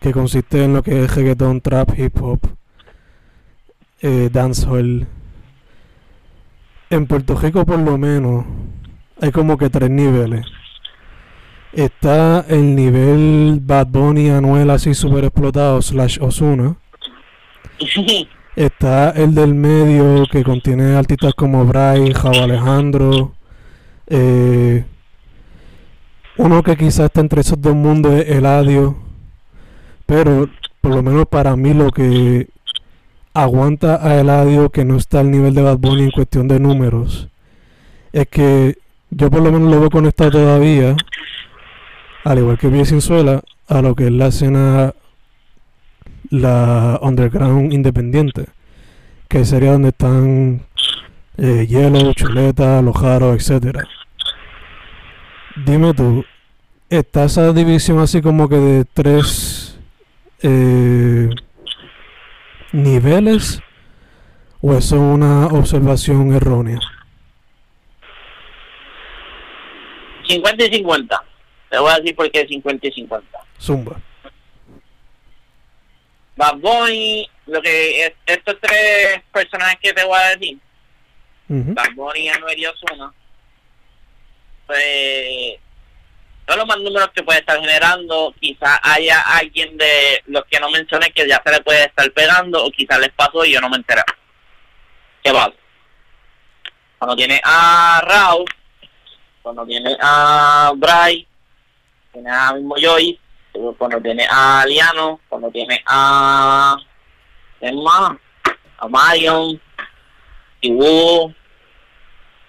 que 0.00 0.10
consiste 0.12 0.64
en 0.64 0.74
lo 0.74 0.82
que 0.82 1.04
es 1.04 1.14
reggaeton, 1.14 1.60
trap, 1.60 1.96
hip 1.98 2.20
hop, 2.20 2.40
eh, 4.00 4.30
dancehall, 4.32 5.06
en 6.90 7.06
Puerto 7.06 7.36
Rico 7.36 7.64
por 7.64 7.78
lo 7.78 7.96
menos 7.96 8.44
hay 9.20 9.30
como 9.30 9.56
que 9.56 9.70
tres 9.70 9.90
niveles. 9.90 10.44
Está 11.72 12.44
el 12.48 12.74
nivel 12.74 13.60
Bad 13.62 13.86
Bunny, 13.86 14.30
Anuel 14.30 14.68
así 14.70 14.92
super 14.94 15.24
explotado, 15.24 15.80
slash 15.80 16.18
Osuna. 16.20 16.76
Está 18.56 19.10
el 19.10 19.34
del 19.34 19.54
medio 19.54 20.26
que 20.30 20.42
contiene 20.42 20.96
artistas 20.96 21.32
como 21.34 21.64
Bray, 21.64 22.12
Jao 22.12 22.42
Alejandro. 22.42 23.32
eh, 24.06 24.84
uno 26.38 26.62
que 26.62 26.76
quizás 26.76 27.06
está 27.06 27.20
entre 27.20 27.40
esos 27.40 27.60
dos 27.60 27.74
mundos 27.74 28.14
es 28.14 28.28
Eladio. 28.28 28.96
Pero 30.06 30.48
por 30.80 30.94
lo 30.94 31.02
menos 31.02 31.26
para 31.26 31.56
mí 31.56 31.74
lo 31.74 31.90
que 31.90 32.48
aguanta 33.34 34.06
a 34.06 34.20
Eladio 34.20 34.70
que 34.70 34.84
no 34.84 34.96
está 34.96 35.20
al 35.20 35.30
nivel 35.30 35.54
de 35.54 35.62
Bad 35.62 35.78
Bunny 35.78 36.04
en 36.04 36.10
cuestión 36.10 36.48
de 36.48 36.60
números 36.60 37.28
es 38.12 38.28
que 38.28 38.76
yo 39.08 39.30
por 39.30 39.40
lo 39.40 39.50
menos 39.50 39.70
lo 39.70 39.80
veo 39.80 39.90
conectado 39.90 40.32
todavía 40.32 40.94
al 42.24 42.38
igual 42.38 42.58
que 42.58 42.68
Pie 42.68 42.84
Sinzuela, 42.84 43.42
a 43.68 43.82
lo 43.82 43.94
que 43.94 44.06
es 44.06 44.12
la 44.12 44.28
escena, 44.28 44.94
la 46.30 46.98
underground 47.02 47.72
independiente, 47.72 48.46
que 49.28 49.44
sería 49.44 49.72
donde 49.72 49.88
están 49.88 50.62
eh, 51.36 51.66
Yellow, 51.68 52.12
Chuleta, 52.14 52.80
Los 52.80 52.96
Jaros, 52.96 53.36
etcétera. 53.36 53.88
Dime 55.56 55.92
tú, 55.94 56.24
¿está 56.88 57.24
esa 57.24 57.52
división 57.52 57.98
así 57.98 58.22
como 58.22 58.48
que 58.48 58.56
de 58.56 58.84
tres 58.84 59.78
eh, 60.42 61.28
niveles? 62.72 63.60
¿O 64.60 64.72
eso 64.74 64.96
es 64.96 65.02
una 65.02 65.46
observación 65.48 66.32
errónea? 66.32 66.78
50 70.28 70.64
y 70.64 70.74
50. 70.76 71.24
Te 71.70 71.78
voy 71.78 71.90
a 71.90 71.96
decir 71.96 72.14
por 72.14 72.30
qué 72.30 72.46
50 72.46 72.86
y 72.86 72.92
50. 72.92 73.38
Zumba. 73.60 74.00
Bad 76.36 76.56
Bunny, 76.58 77.28
lo 77.46 77.60
que 77.60 78.06
es, 78.06 78.12
estos 78.26 78.56
tres 78.60 79.22
personajes 79.32 79.78
que 79.82 79.92
te 79.92 80.04
voy 80.04 80.18
a 80.18 80.36
decir, 80.36 80.58
Ujú. 81.48 81.74
Bad 81.74 81.94
Bunny, 81.94 82.28
Anuel 82.28 82.58
y 82.58 82.66
Ozuna, 82.66 83.12
pues 84.66 85.58
son 86.46 86.58
los 86.58 86.66
más 86.66 86.78
números 86.78 87.10
que 87.14 87.22
puede 87.22 87.40
estar 87.40 87.60
generando. 87.60 88.34
Quizás 88.40 88.78
haya 88.82 89.20
alguien 89.20 89.76
de 89.76 90.22
los 90.26 90.44
que 90.46 90.60
no 90.60 90.70
mencioné 90.70 91.10
que 91.12 91.28
ya 91.28 91.40
se 91.44 91.52
le 91.52 91.60
puede 91.62 91.84
estar 91.84 92.10
pegando, 92.12 92.64
o 92.64 92.70
quizás 92.70 92.98
les 92.98 93.12
pasó 93.12 93.44
y 93.44 93.52
yo 93.52 93.60
no 93.60 93.68
me 93.68 93.76
enteré. 93.76 94.02
¿Qué 95.22 95.32
pasa? 95.32 95.52
Cuando 96.98 97.16
tiene 97.16 97.40
a 97.44 98.02
Raúl, 98.04 98.44
cuando 99.42 99.66
tiene 99.66 99.96
a 100.00 100.72
Bray, 100.76 101.26
tiene 102.12 102.30
a 102.30 102.52
mismo 102.52 102.74
Joyce, 102.80 103.18
cuando 103.78 104.00
tiene 104.00 104.26
a 104.30 104.64
Liano, 104.66 105.20
cuando 105.28 105.50
tiene 105.50 105.82
a. 105.86 106.76
Emma, 107.60 108.18
a 108.78 108.88
Marion, 108.88 109.60
y 110.60 110.72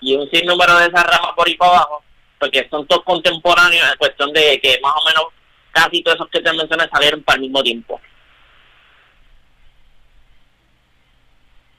y 0.01 0.16
un 0.16 0.30
sinnúmero 0.32 0.76
de 0.80 0.88
esas 0.88 1.03
ramas 1.05 1.34
por 1.36 1.47
ahí 1.47 1.55
para 1.55 1.72
abajo, 1.72 2.02
porque 2.43 2.67
son 2.69 2.85
todos 2.87 3.05
contemporáneos 3.05 3.89
en 3.89 3.97
cuestión 3.97 4.33
de 4.33 4.59
que 4.59 4.77
más 4.81 4.91
o 5.01 5.05
menos 5.05 5.27
casi 5.71 6.03
todos 6.03 6.15
esos 6.15 6.29
que 6.29 6.41
te 6.41 6.51
mencioné 6.51 6.89
salieron 6.91 7.23
para 7.23 7.37
el 7.37 7.43
mismo 7.43 7.63
tiempo. 7.63 8.01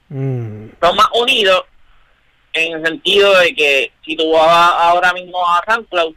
Mm. 0.09 0.69
Son 0.81 0.95
más 0.95 1.07
unidos 1.13 1.65
en 2.53 2.77
el 2.77 2.83
sentido 2.83 3.37
de 3.37 3.53
que 3.53 3.91
si 4.03 4.15
tú 4.15 4.31
vas 4.31 4.73
ahora 4.75 5.13
mismo 5.13 5.37
a 5.47 5.63
SoundCloud, 5.67 6.15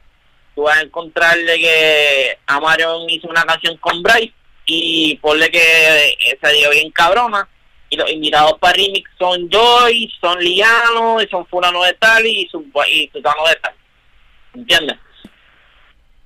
tú 0.54 0.62
vas 0.62 0.78
a 0.78 0.82
encontrarle 0.82 1.58
que 1.58 2.38
Amarion 2.46 3.10
hizo 3.10 3.28
una 3.28 3.44
canción 3.44 3.76
con 3.76 4.02
Bryce 4.02 4.32
y 4.64 5.16
ponle 5.16 5.50
que 5.50 6.38
se 6.42 6.52
dio 6.54 6.70
bien 6.70 6.90
cabrona 6.90 7.46
y 7.90 7.96
los 7.98 8.10
invitados 8.10 8.58
para 8.58 8.72
remix 8.72 9.10
son 9.18 9.50
Joy, 9.50 10.10
son 10.22 10.38
Liano, 10.38 11.20
y 11.20 11.28
son 11.28 11.46
Fulano 11.48 11.82
de 11.82 11.92
tal 11.94 12.26
y, 12.26 12.48
su, 12.50 12.64
y 12.90 13.08
Tutano 13.08 13.46
de 13.46 13.56
tal. 13.56 13.74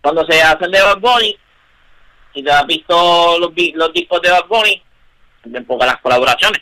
Cuando 0.01 0.27
se 0.27 0.43
hacen 0.43 0.71
de 0.71 0.83
Bad 0.83 0.99
Bunny, 0.99 1.39
si 2.35 2.43
te 2.43 2.51
has 2.51 2.67
visto 2.67 3.39
los, 3.39 3.53
los 3.75 3.93
discos 3.93 4.21
de 4.21 4.31
Bad 4.31 4.47
Bunny, 4.49 4.83
bien 5.45 5.65
pocas 5.65 5.87
las 5.87 6.01
colaboraciones. 6.01 6.61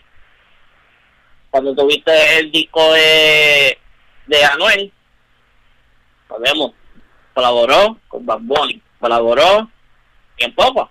Cuando 1.51 1.74
tuviste 1.74 2.39
el 2.39 2.51
disco 2.53 2.93
de, 2.93 3.78
de 4.26 4.45
Anuel, 4.45 4.93
lo 6.28 6.39
vemos, 6.39 6.72
colaboró 7.35 7.99
con 8.09 8.26
Bad 8.26 8.41
Bunny, 8.43 8.81
colaboró 9.01 9.70
bien 10.37 10.55
poco. 10.55 10.91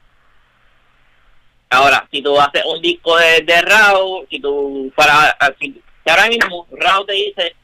Ahora, 1.70 2.08
si 2.12 2.22
tú 2.24 2.40
haces 2.40 2.64
un 2.66 2.82
disco 2.82 3.16
de, 3.18 3.42
de 3.42 3.62
Raúl, 3.62 4.28
si 4.30 4.40
tú 4.40 4.92
para 4.96 5.38
si 5.60 5.82
ahora 6.10 6.28
mismo 6.28 6.68
Raúl 6.72 7.06
te 7.06 7.14
dice, 7.14 7.56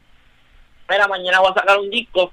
mira, 0.87 1.07
mañana 1.07 1.39
voy 1.39 1.51
a 1.51 1.59
sacar 1.59 1.79
un 1.79 1.89
disco, 1.89 2.31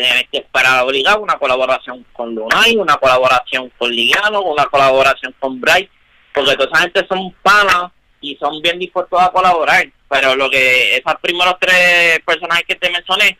tienes 0.00 0.28
que 0.30 0.38
esperar 0.38 0.84
obligado 0.84 1.20
una 1.20 1.38
colaboración 1.38 2.04
con 2.12 2.34
Lunay, 2.34 2.76
una 2.76 2.96
colaboración 2.96 3.70
con 3.78 3.90
Ligano, 3.90 4.42
una 4.42 4.66
colaboración 4.66 5.34
con 5.38 5.60
Bryce, 5.60 5.90
porque 6.34 6.56
toda 6.56 6.68
esa 6.72 6.82
gente 6.82 7.06
son 7.08 7.32
panas 7.42 7.92
y 8.20 8.36
son 8.36 8.60
bien 8.60 8.78
dispuestos 8.78 9.20
a 9.20 9.30
colaborar, 9.30 9.86
pero 10.08 10.34
lo 10.34 10.50
que 10.50 10.96
esos 10.96 11.14
primeros 11.20 11.54
tres 11.60 12.20
personajes 12.26 12.64
que 12.66 12.74
te 12.74 12.90
mencioné, 12.90 13.38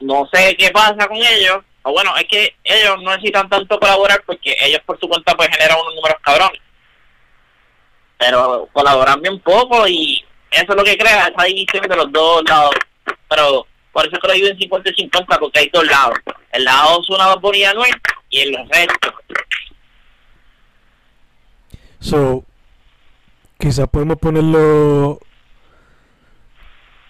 no 0.00 0.28
sé 0.32 0.54
qué 0.56 0.70
pasa 0.70 1.08
con 1.08 1.16
ellos, 1.16 1.58
o 1.82 1.92
bueno, 1.92 2.16
es 2.16 2.24
que 2.24 2.54
ellos 2.62 3.02
no 3.02 3.10
necesitan 3.10 3.48
tanto 3.48 3.78
colaborar 3.80 4.22
porque 4.26 4.56
ellos 4.60 4.80
por 4.84 4.98
su 5.00 5.08
cuenta 5.08 5.34
pues 5.34 5.48
generan 5.48 5.78
unos 5.80 5.94
números 5.94 6.18
cabrones. 6.20 6.60
Pero 8.18 8.68
colaboran 8.72 9.20
bien 9.20 9.38
poco 9.40 9.86
y 9.86 10.24
eso 10.50 10.66
es 10.68 10.76
lo 10.76 10.82
que 10.82 10.98
crea 10.98 11.28
esa 11.28 11.44
división 11.44 11.86
de 11.86 11.96
los 11.96 12.10
dos 12.10 12.42
lados. 12.48 12.74
Pero 13.28 13.66
por 13.96 14.06
eso 14.06 14.18
que 14.20 14.46
en 14.46 14.58
50 14.58 14.90
y 14.90 14.94
50 14.94 15.38
porque 15.38 15.58
hay 15.58 15.70
dos 15.72 15.86
lados. 15.86 16.18
El 16.52 16.64
lado 16.64 17.00
es 17.00 17.08
una 17.08 17.34
bonita 17.36 17.70
Anuel 17.70 17.94
y 18.28 18.40
el 18.40 18.54
resto. 18.68 19.14
So, 21.98 22.44
quizás 23.58 23.88
podemos 23.88 24.18
ponerlo. 24.18 25.18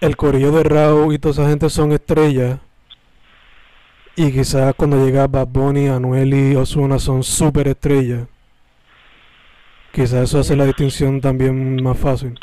El 0.01 0.17
corillo 0.17 0.53
de 0.53 0.63
Raúl 0.63 1.13
y 1.13 1.19
toda 1.19 1.33
esa 1.33 1.49
gente 1.49 1.69
son 1.71 1.91
estrellas. 1.91 2.61
Y 4.15 4.31
quizás 4.31 4.73
cuando 4.77 5.05
llega 5.05 5.27
Bad 5.27 5.49
Bunny, 5.49 5.89
Anuel 5.89 6.35
y 6.35 6.55
Ozuna 6.55 7.01
son 7.01 7.25
super 7.25 7.67
estrellas. 7.67 8.29
Quizás 9.93 10.23
eso 10.23 10.39
hace 10.39 10.55
la 10.55 10.67
distinción 10.67 11.21
también 11.21 11.83
más 11.83 11.99
fácil. 11.99 12.39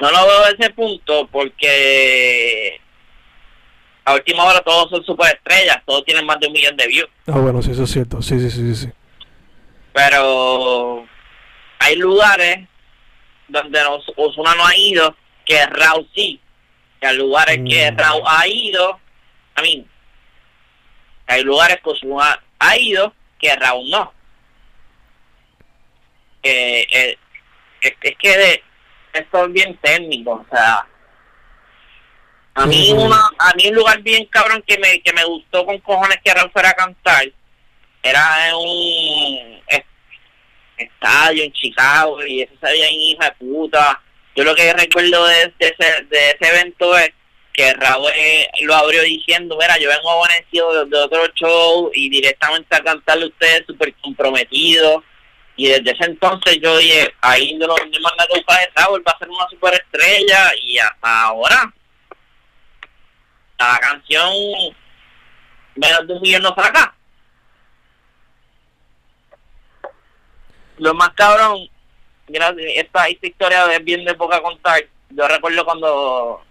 No 0.00 0.10
lo 0.10 0.26
veo 0.26 0.44
de 0.46 0.52
ese 0.58 0.70
punto 0.70 1.26
porque 1.30 2.80
a 4.04 4.14
última 4.14 4.44
hora 4.44 4.60
todos 4.62 4.88
son 4.90 5.04
superestrellas, 5.04 5.82
todos 5.84 6.04
tienen 6.04 6.24
más 6.26 6.40
de 6.40 6.46
un 6.46 6.52
millón 6.54 6.76
de 6.76 6.86
views. 6.86 7.08
Ah, 7.26 7.38
bueno, 7.38 7.60
sí, 7.62 7.70
eso 7.72 7.84
es 7.84 7.90
cierto. 7.90 8.22
Sí, 8.22 8.40
sí, 8.40 8.50
sí, 8.50 8.74
sí. 8.74 8.88
pero 9.92 11.06
hay 11.80 11.96
lugares 11.96 12.66
donde 13.48 13.80
Os- 13.84 14.12
Ozuna 14.16 14.54
no 14.54 14.64
ha 14.66 14.76
ido 14.76 15.14
que 15.44 15.66
Raúl 15.66 16.08
sí 16.14 16.40
que 17.00 17.06
hay 17.08 17.16
lugares 17.16 17.56
que 17.68 17.90
Mm. 17.90 17.96
Raúl 17.98 18.22
ha 18.26 18.46
ido 18.46 19.00
a 19.56 19.62
mí 19.62 19.84
hay 21.26 21.42
lugares 21.42 21.78
que 21.82 21.90
Ozuna 21.90 22.40
ha 22.60 22.76
ido 22.78 23.12
que 23.40 23.54
Raúl 23.56 23.90
no 23.90 24.12
Eh, 26.42 26.86
eh, 26.90 27.18
es, 27.82 27.92
es 28.02 28.16
que 28.16 28.38
de, 28.38 28.62
esto 29.12 29.46
es 29.46 29.52
bien 29.52 29.76
técnico 29.82 30.32
o 30.32 30.46
sea 30.54 30.86
a 32.54 32.66
mí 32.66 32.92
una 32.92 33.20
a 33.38 33.54
mí 33.54 33.68
un 33.68 33.74
lugar 33.74 34.00
bien 34.02 34.24
cabrón 34.26 34.62
que 34.66 34.78
me 34.78 35.00
que 35.02 35.12
me 35.12 35.24
gustó 35.24 35.64
con 35.64 35.78
cojones 35.78 36.18
que 36.24 36.34
Raúl 36.34 36.50
fuera 36.50 36.70
a 36.70 36.74
cantar 36.74 37.24
era 38.02 38.48
en 38.48 38.54
un 38.54 39.62
es- 39.68 39.84
estadio 40.78 41.44
en 41.44 41.52
Chicago 41.52 42.24
y 42.26 42.42
eso 42.42 42.54
se 42.60 42.66
veía 42.70 42.88
en 42.88 42.94
hija 42.94 43.24
de 43.26 43.32
puta. 43.32 44.00
Yo 44.34 44.44
lo 44.44 44.54
que 44.54 44.72
recuerdo 44.72 45.26
de, 45.26 45.52
de 45.58 45.74
ese, 45.78 46.04
de 46.04 46.30
ese 46.30 46.48
evento 46.56 46.96
es 46.96 47.10
que 47.52 47.74
Raúl 47.74 48.10
eh, 48.16 48.48
lo 48.62 48.74
abrió 48.74 49.02
diciendo, 49.02 49.58
mira, 49.60 49.76
yo 49.78 49.90
vengo 49.90 50.10
amanecido 50.10 50.86
de, 50.86 50.88
de 50.90 51.02
otro 51.04 51.26
show 51.34 51.90
y 51.92 52.08
directamente 52.08 52.74
a 52.74 52.80
cantarle 52.82 53.24
a 53.24 53.28
ustedes 53.28 53.64
súper 53.66 53.94
comprometido. 53.96 55.04
Y 55.60 55.68
desde 55.68 55.90
ese 55.90 56.04
entonces 56.06 56.58
yo 56.62 56.74
dije, 56.78 57.14
ahí 57.20 57.52
no 57.56 57.66
lo 57.66 57.74
que 57.74 57.84
buscar 57.84 58.60
de 58.60 58.72
Raúl, 58.74 59.04
va 59.06 59.12
a 59.12 59.18
ser 59.18 59.28
una 59.28 59.46
superestrella 59.50 60.52
y 60.62 60.78
hasta 60.78 61.22
ahora 61.24 61.74
la 63.58 63.78
canción 63.78 64.32
menos 65.74 66.06
de 66.06 66.14
un 66.14 66.22
millón 66.22 66.44
no 66.44 66.54
saca. 66.54 66.94
Lo 70.78 70.94
más 70.94 71.10
cabrón, 71.10 71.68
esta, 72.26 73.08
esta 73.08 73.26
historia 73.26 73.70
es 73.74 73.84
bien 73.84 74.02
de 74.06 74.14
poca 74.14 74.40
contar. 74.40 74.80
Yo 75.10 75.28
recuerdo 75.28 75.62
cuando 75.66 76.42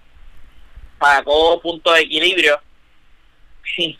sacó 1.01 1.59
punto 1.59 1.93
de 1.93 2.01
equilibrio. 2.01 2.61
Sí. 3.75 3.99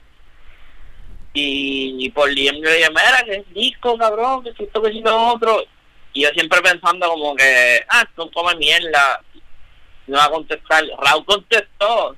Y, 1.34 2.10
por 2.10 2.30
DM 2.30 2.62
yo 2.62 2.72
dije, 2.72 2.90
mira, 2.90 3.24
que 3.26 3.36
es 3.36 3.54
disco, 3.54 3.98
cabrón, 3.98 4.44
que 4.44 4.54
si 4.54 4.64
esto, 4.64 4.82
que 4.82 4.92
si 4.92 5.02
lo 5.02 5.34
otro. 5.34 5.64
Y 6.14 6.24
yo 6.24 6.30
siempre 6.30 6.62
pensando 6.62 7.08
como 7.08 7.36
que, 7.36 7.86
ah, 7.90 8.04
esto 8.08 8.30
come 8.32 8.56
mierda. 8.56 9.22
No 10.08 10.18
va 10.18 10.26
a 10.26 10.32
contestar. 10.32 10.84
Raúl 11.00 11.26
contestó. 11.26 12.16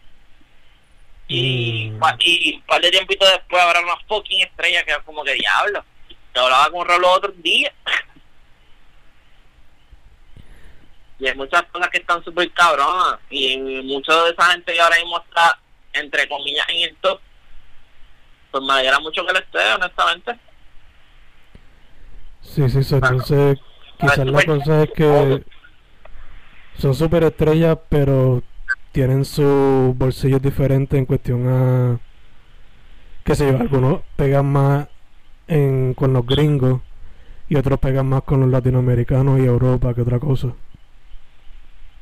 Y, 1.27 1.89
Mm. 1.91 2.01
y, 2.19 2.55
un 2.55 2.61
par 2.63 2.81
de 2.81 2.91
tiempito 2.91 3.25
después 3.25 3.61
habrá 3.61 3.81
una 3.81 3.97
fucking 4.07 4.41
estrella 4.41 4.83
que 4.83 4.95
como 5.05 5.23
que 5.23 5.33
diablo. 5.33 5.83
Yo 6.33 6.43
hablaba 6.43 6.71
con 6.71 6.87
Raúl 6.87 7.01
los 7.01 7.17
otros 7.17 7.43
días. 7.43 7.73
Y 11.19 11.27
hay 11.27 11.35
muchas 11.35 11.63
cosas 11.63 11.89
que 11.89 11.99
están 11.99 12.23
súper 12.23 12.51
cabronas. 12.53 13.19
Y 13.29 13.57
mucha 13.83 14.23
de 14.23 14.31
esa 14.31 14.51
gente 14.51 14.73
que 14.73 14.81
ahora 14.81 14.97
mismo 14.97 15.19
está, 15.19 15.59
entre 15.93 16.27
comillas, 16.27 16.67
en 16.69 16.89
el 16.89 16.95
top, 16.97 17.19
pues 18.51 18.63
me 18.63 18.73
alegra 18.73 18.99
mucho 18.99 19.25
que 19.25 19.33
lo 19.33 19.39
esté, 19.39 19.73
honestamente. 19.73 20.37
Sí, 22.41 22.69
sí, 22.69 22.83
sí. 22.83 22.95
Entonces, 22.95 23.57
quizás 23.97 24.25
la 24.25 24.43
cosa 24.43 24.83
es 24.83 24.91
que 24.91 25.45
son 26.77 26.93
super 26.93 27.23
estrellas, 27.23 27.77
pero 27.89 28.43
tienen 28.91 29.25
sus 29.25 29.95
bolsillos 29.97 30.41
diferentes 30.41 30.97
en 30.97 31.05
cuestión 31.05 31.47
a. 31.47 31.99
qué 33.23 33.35
sé 33.35 33.51
yo, 33.51 33.57
algunos 33.57 34.01
pegan 34.15 34.51
más 34.51 34.87
en, 35.47 35.93
con 35.93 36.13
los 36.13 36.25
gringos 36.25 36.81
y 37.47 37.55
otros 37.55 37.79
pegan 37.79 38.07
más 38.07 38.23
con 38.23 38.41
los 38.41 38.49
latinoamericanos 38.49 39.39
y 39.39 39.45
Europa 39.45 39.93
que 39.93 40.01
otra 40.01 40.19
cosa. 40.19 40.53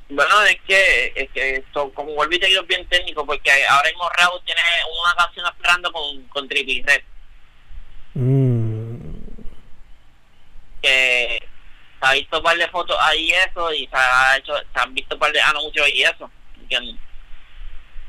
Bueno, 0.10 0.42
es 0.44 0.60
que, 0.68 1.14
es 1.16 1.30
que 1.32 1.56
esto, 1.58 1.92
como 1.94 2.14
vuelvo 2.14 2.34
y 2.34 2.40
te 2.40 2.48
digo, 2.48 2.64
bien 2.64 2.88
técnico, 2.88 3.26
porque 3.26 3.52
ahora 3.66 3.90
mismo 3.90 4.10
Raúl 4.10 4.42
tiene 4.44 4.62
una 5.04 5.14
canción 5.16 5.46
esperando 5.46 5.92
con, 5.92 6.24
con 6.30 6.48
Triple 6.48 6.84
Red, 6.86 7.04
Mm, 8.16 9.14
que 10.82 11.48
se 12.02 12.08
ha 12.08 12.14
visto 12.14 12.38
un 12.38 12.44
par 12.44 12.58
de 12.58 12.68
fotos 12.68 12.98
ahí 13.00 13.30
y 13.30 13.32
eso, 13.32 13.72
y 13.72 13.88
se, 13.88 13.96
ha 13.96 14.36
hecho, 14.36 14.54
se 14.58 14.80
han 14.80 14.94
visto 14.94 15.16
un 15.16 15.20
par 15.20 15.32
de 15.32 15.42
anuncios 15.42 15.88
y 15.94 16.04
eso, 16.04 16.30
¿entiendes? 16.60 16.96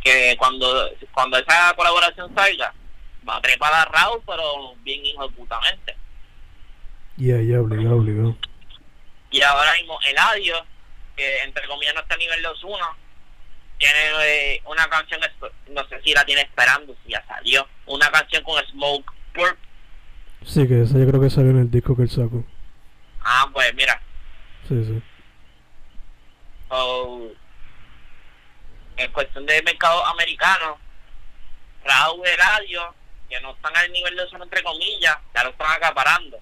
que 0.03 0.35
cuando, 0.39 0.91
cuando 1.13 1.39
esa 1.39 1.75
colaboración 1.75 2.35
salga, 2.35 2.73
va 3.29 3.37
a 3.37 3.41
trepar 3.41 3.73
a 3.73 3.85
Raúl, 3.85 4.23
pero 4.27 4.75
bien 4.77 5.05
hijo 5.05 5.29
de 5.29 5.35
putamente. 5.35 5.97
Ya, 7.17 7.41
ya, 7.43 7.61
obligado, 7.61 7.97
obligado. 7.97 8.37
Y 9.31 9.43
ahora 9.43 9.73
mismo 9.75 9.99
Eladio, 10.09 10.65
que 11.17 11.43
entre 11.43 11.67
comillas 11.67 11.95
no 11.95 12.01
está 12.01 12.15
a 12.15 12.19
nivel 12.19 12.45
2-1, 12.45 12.79
tiene 13.79 13.99
eh, 14.23 14.63
una 14.67 14.89
canción, 14.89 15.21
no 15.71 15.89
sé 15.89 16.01
si 16.03 16.13
la 16.13 16.25
tiene 16.25 16.43
esperando, 16.43 16.95
si 17.05 17.13
ya 17.13 17.25
salió, 17.27 17.67
una 17.87 18.11
canción 18.11 18.43
con 18.45 18.63
Smoke 18.67 19.13
Purp. 19.35 19.59
Sí, 20.45 20.69
que 20.69 20.83
esa 20.83 20.99
yo 20.99 21.07
creo 21.07 21.21
que 21.21 21.31
salió 21.31 21.51
en 21.51 21.61
el 21.61 21.71
disco 21.71 21.97
que 21.97 22.03
él 22.03 22.11
sacó. 22.11 22.45
Ah, 23.23 23.49
pues 23.53 23.75
mira. 23.75 24.01
Sí, 24.69 24.85
sí. 24.85 25.03
So, 26.69 27.33
en 28.97 29.13
cuestión 29.13 29.47
de 29.47 29.63
mercado 29.63 30.05
americano, 30.07 30.79
Raúl 31.85 32.27
Eladio, 32.27 32.95
que 33.29 33.41
no 33.41 33.53
están 33.53 33.77
al 33.77 33.91
nivel 33.93 34.15
de 34.15 34.25
eso 34.25 34.43
entre 34.43 34.63
comillas, 34.63 35.17
ya 35.35 35.45
lo 35.45 35.51
están 35.51 35.73
acaparando. 35.73 36.39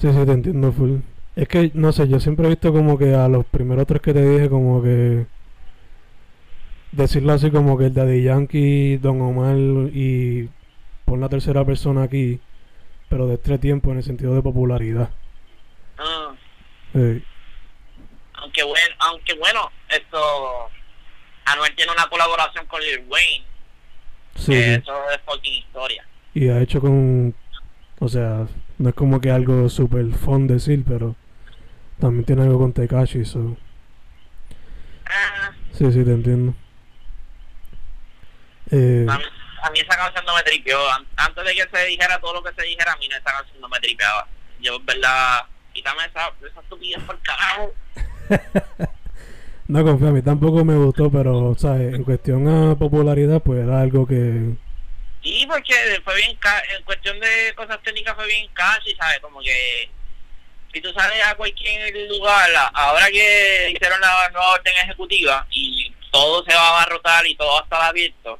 Sí, 0.00 0.12
sí, 0.12 0.26
te 0.26 0.32
entiendo 0.32 0.72
full. 0.72 0.98
Es 1.38 1.46
que, 1.46 1.70
no 1.74 1.92
sé, 1.92 2.08
yo 2.08 2.18
siempre 2.18 2.46
he 2.46 2.48
visto 2.48 2.72
como 2.72 2.98
que 2.98 3.14
a 3.14 3.28
los 3.28 3.46
primeros 3.46 3.86
tres 3.86 4.02
que 4.02 4.12
te 4.12 4.28
dije, 4.28 4.48
como 4.48 4.82
que. 4.82 5.24
Decirlo 6.90 7.32
así, 7.32 7.52
como 7.52 7.78
que 7.78 7.86
el 7.86 7.94
Daddy 7.94 8.24
Yankee, 8.24 8.96
Don 8.96 9.20
Omar 9.20 9.56
y. 9.56 10.48
Pon 11.04 11.20
la 11.20 11.28
tercera 11.28 11.64
persona 11.64 12.02
aquí, 12.02 12.40
pero 13.08 13.28
de 13.28 13.34
este 13.34 13.56
tiempo 13.58 13.92
en 13.92 13.98
el 13.98 14.02
sentido 14.02 14.34
de 14.34 14.42
popularidad. 14.42 15.10
Ah, 15.96 16.34
Sí. 16.92 17.22
aunque 18.34 18.62
bueno, 18.64 18.94
aunque 18.98 19.34
bueno, 19.34 19.70
esto 19.90 20.18
Anuel 21.44 21.74
tiene 21.76 21.92
una 21.92 22.08
colaboración 22.08 22.66
con 22.66 22.80
Lil 22.80 23.04
Wayne, 23.08 23.44
Sí, 24.34 24.52
que 24.52 24.74
eso 24.74 24.92
es 25.14 25.20
fucking 25.24 25.52
historia. 25.54 26.04
Y 26.34 26.48
ha 26.48 26.60
hecho 26.60 26.80
con. 26.80 27.32
O 28.00 28.08
sea, 28.08 28.46
no 28.78 28.88
es 28.88 28.94
como 28.96 29.20
que 29.20 29.30
algo 29.30 29.68
super 29.68 30.04
fun 30.12 30.48
decir, 30.48 30.82
pero. 30.86 31.14
También 32.00 32.24
tiene 32.24 32.42
algo 32.42 32.58
con 32.58 32.72
Tekashi, 32.72 33.24
so. 33.24 33.56
Ah, 35.06 35.52
Sí, 35.72 35.90
sí, 35.92 36.04
te 36.04 36.12
entiendo. 36.12 36.54
Eh, 38.70 39.06
a, 39.08 39.18
mí, 39.18 39.24
a 39.62 39.70
mí 39.70 39.78
esa 39.80 39.96
canción 39.96 40.24
no 40.26 40.34
me 40.34 40.42
tripeó. 40.42 40.78
An- 40.92 41.06
Antes 41.16 41.44
de 41.44 41.54
que 41.54 41.68
se 41.76 41.86
dijera 41.86 42.20
todo 42.20 42.34
lo 42.34 42.42
que 42.42 42.52
se 42.54 42.66
dijera, 42.66 42.92
a 42.92 42.96
mí 42.96 43.06
esa 43.06 43.20
canción 43.22 43.60
no 43.60 43.68
me 43.68 43.80
tripeaba. 43.80 44.26
Yo, 44.60 44.76
en 44.76 44.86
verdad, 44.86 45.40
quítame 45.72 46.04
esa, 46.04 46.32
esa 46.48 46.60
estupidez 46.60 47.02
por 47.04 47.18
carajo. 47.20 47.72
no 49.68 49.84
confío, 49.84 50.08
a 50.08 50.12
mí 50.12 50.22
tampoco 50.22 50.64
me 50.64 50.74
gustó, 50.76 51.10
pero, 51.10 51.54
¿sabes? 51.58 51.94
En 51.94 52.04
cuestión 52.04 52.46
a 52.48 52.74
popularidad, 52.76 53.40
pues 53.42 53.62
era 53.64 53.80
algo 53.80 54.06
que. 54.06 54.54
Sí, 55.22 55.46
porque 55.48 55.74
fue 56.04 56.14
bien, 56.16 56.36
ca- 56.36 56.62
en 56.76 56.84
cuestión 56.84 57.18
de 57.20 57.52
cosas 57.56 57.82
técnicas 57.82 58.14
fue 58.14 58.26
bien 58.26 58.48
casi, 58.52 58.94
¿sabes? 58.96 59.18
Como 59.20 59.40
que 59.40 59.90
si 60.72 60.80
tú 60.80 60.92
sales 60.92 61.22
a 61.24 61.34
cualquier 61.34 61.94
lugar, 62.08 62.48
ahora 62.74 63.06
que 63.10 63.72
hicieron 63.74 64.00
la 64.00 64.28
nueva 64.30 64.52
orden 64.54 64.72
ejecutiva 64.82 65.46
y 65.50 65.92
todo 66.10 66.44
se 66.44 66.54
va 66.54 66.60
a 66.60 66.68
abarrotar 66.70 67.26
y 67.26 67.34
todo 67.36 67.52
va 67.54 67.60
a 67.60 67.62
estar 67.62 67.82
abierto, 67.82 68.38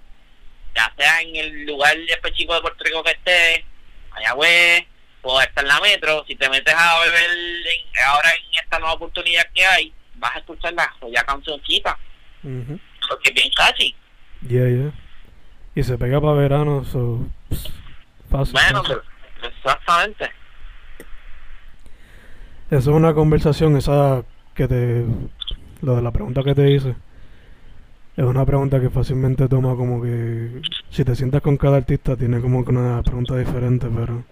ya 0.75 0.93
sea 0.97 1.21
en 1.23 1.37
el 1.37 1.67
lugar 1.67 1.97
específico 1.97 2.55
de 2.55 2.61
Puerto 2.61 2.85
Rico 2.85 3.03
que 3.03 3.11
esté, 3.13 3.65
Mayagüez, 4.11 4.85
o 5.23 5.41
estar 5.41 5.65
en 5.65 5.69
la 5.69 5.81
metro, 5.81 6.25
si 6.27 6.37
te 6.37 6.49
metes 6.49 6.75
a 6.77 7.01
beber 7.01 7.25
en- 7.31 8.03
ahora 8.07 8.31
en 8.35 8.59
esta 8.63 8.79
nueva 8.79 8.95
oportunidad 8.95 9.47
que 9.55 9.65
hay, 9.65 9.93
vas 10.15 10.35
a 10.37 10.39
escuchar 10.39 10.73
la 10.75 10.89
joya 11.01 11.25
cancioncita, 11.25 11.99
Ujú. 12.43 12.79
porque 13.09 13.29
es 13.31 13.35
bien 13.35 13.51
casi. 13.55 13.95
Yeah, 14.49 14.69
yeah. 14.69 14.93
Y 15.75 15.83
se 15.83 15.99
pega 15.99 16.21
para 16.21 16.33
verano, 16.35 16.85
so. 16.85 17.27
pss, 17.51 17.69
Fácil. 18.31 18.53
Bueno, 18.53 18.83
exactamente. 19.43 20.31
Eso 22.71 22.91
es 22.91 22.97
una 22.97 23.15
conversación, 23.15 23.77
esa 23.77 24.25
que 24.55 24.69
te. 24.69 25.05
Lo 25.83 25.97
de 25.97 26.03
la 26.03 26.11
pregunta 26.13 26.43
que 26.43 26.55
te 26.55 26.71
hice. 26.71 26.97
Es 28.17 28.25
una 28.25 28.45
pregunta 28.45 28.81
que 28.81 28.91
fácilmente 28.91 29.49
toma 29.49 29.77
como 29.77 30.03
que. 30.03 30.61
Si 30.91 31.05
te 31.05 31.17
sientas 31.17 31.41
con 31.43 31.57
cada 31.57 31.79
artista, 31.79 32.17
tiene 32.17 32.41
como 32.41 32.65
que 32.65 32.71
una 32.73 33.03
pregunta 33.03 33.37
diferente, 33.37 33.89
pero. 33.95 34.25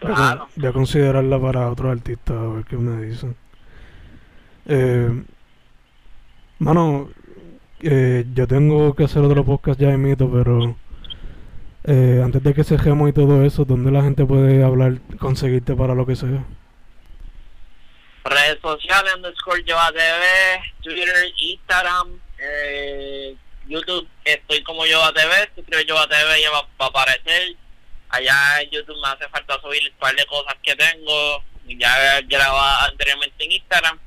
Claro. 0.00 0.48
voy 0.56 0.66
a 0.68 0.72
considerarla 0.72 1.40
para 1.40 1.70
otros 1.70 1.92
artistas, 1.92 2.36
a 2.36 2.46
ver 2.48 2.64
qué 2.64 2.76
me 2.76 3.02
dicen. 3.06 3.36
Eh, 4.66 5.24
mano, 6.58 7.08
eh, 7.80 8.26
yo 8.34 8.46
tengo 8.46 8.94
que 8.94 9.04
hacer 9.04 9.22
otro 9.22 9.44
podcast 9.44 9.80
ya 9.80 9.96
mito, 9.98 10.30
pero. 10.30 10.76
eh, 11.84 12.22
antes 12.24 12.42
de 12.42 12.54
que 12.54 12.64
cejemos 12.64 13.08
y 13.10 13.12
todo 13.12 13.44
eso, 13.44 13.64
¿dónde 13.64 13.90
la 13.90 14.02
gente 14.02 14.24
puede 14.26 14.62
hablar, 14.64 15.00
conseguirte 15.18 15.74
para 15.76 15.94
lo 15.94 16.06
que 16.06 16.16
sea? 16.16 16.44
Redes 18.28 18.58
sociales, 18.62 19.14
underscore 19.14 19.62
Lleva 19.64 19.90
TV, 19.92 20.60
Twitter, 20.82 21.32
Instagram, 21.36 22.20
eh, 22.38 23.36
YouTube, 23.66 24.08
estoy 24.24 24.62
como 24.62 24.84
Lleva 24.84 25.12
TV, 25.12 25.50
si 25.54 25.60
escribes 25.60 25.86
Lleva 25.86 26.08
TV 26.08 26.40
ya 26.40 26.50
va, 26.50 26.62
va 26.80 26.86
a 26.86 26.88
aparecer. 26.88 27.54
Allá 28.10 28.62
en 28.62 28.70
YouTube 28.70 29.00
me 29.02 29.08
hace 29.08 29.28
falta 29.28 29.60
subir 29.60 29.82
un 29.90 29.98
par 29.98 30.14
de 30.14 30.24
cosas 30.26 30.54
que 30.62 30.74
tengo, 30.74 31.44
ya 31.66 32.20
grababa 32.22 32.84
anteriormente 32.86 33.44
en 33.44 33.52
Instagram. 33.52 33.98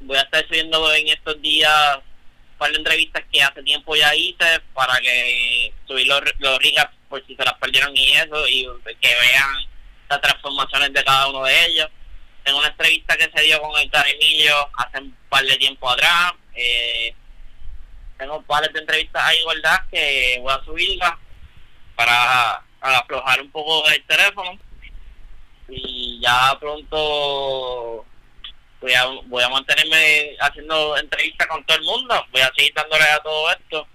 Voy 0.00 0.16
a 0.16 0.22
estar 0.22 0.46
subiendo 0.46 0.92
en 0.94 1.08
estos 1.08 1.40
días 1.40 1.96
un 1.96 2.58
par 2.58 2.70
de 2.70 2.78
entrevistas 2.78 3.24
que 3.32 3.42
hace 3.42 3.62
tiempo 3.62 3.96
ya 3.96 4.14
hice 4.14 4.60
para 4.74 4.98
que 5.00 5.72
subir 5.86 6.06
los, 6.06 6.20
los 6.38 6.58
recaps 6.58 6.94
por 7.08 7.26
si 7.26 7.34
se 7.34 7.44
las 7.44 7.54
perdieron 7.54 7.96
y 7.96 8.12
eso, 8.12 8.48
y 8.48 8.66
que 9.00 9.08
vean 9.08 9.68
las 10.08 10.20
transformaciones 10.20 10.92
de 10.92 11.04
cada 11.04 11.28
uno 11.28 11.44
de 11.44 11.66
ellos 11.66 11.88
tengo 12.44 12.58
una 12.58 12.68
entrevista 12.68 13.16
que 13.16 13.30
se 13.34 13.42
dio 13.42 13.60
con 13.60 13.78
el 13.78 13.90
Carimillo 13.90 14.68
hace 14.76 14.98
un 14.98 15.16
par 15.28 15.44
de 15.44 15.56
tiempo 15.56 15.88
atrás. 15.90 16.32
Eh, 16.54 17.14
tengo 18.18 18.38
un 18.38 18.44
par 18.44 18.70
de 18.70 18.78
entrevistas 18.78 19.22
ahí 19.22 19.42
guardadas 19.42 19.86
que 19.90 20.38
voy 20.40 20.52
a 20.52 20.64
subirlas 20.64 21.12
para, 21.94 22.62
para 22.80 22.98
aflojar 22.98 23.40
un 23.40 23.50
poco 23.50 23.88
el 23.88 24.04
teléfono. 24.04 24.58
Y 25.68 26.20
ya 26.20 26.56
pronto 26.58 28.04
voy 28.80 28.92
a, 28.92 29.04
voy 29.26 29.42
a 29.42 29.48
mantenerme 29.48 30.36
haciendo 30.40 30.96
entrevistas 30.96 31.46
con 31.46 31.64
todo 31.64 31.78
el 31.78 31.84
mundo. 31.84 32.26
Voy 32.32 32.40
a 32.40 32.52
seguir 32.56 32.74
dándole 32.74 33.04
a 33.04 33.20
todo 33.20 33.50
esto. 33.52 33.86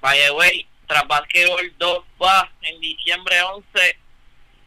By 0.00 0.18
the 0.18 0.30
way, 0.32 0.68
tras 0.86 1.06
Basketball 1.06 1.72
2 1.78 2.04
va 2.22 2.50
en 2.62 2.80
diciembre 2.80 3.40
11 3.42 4.03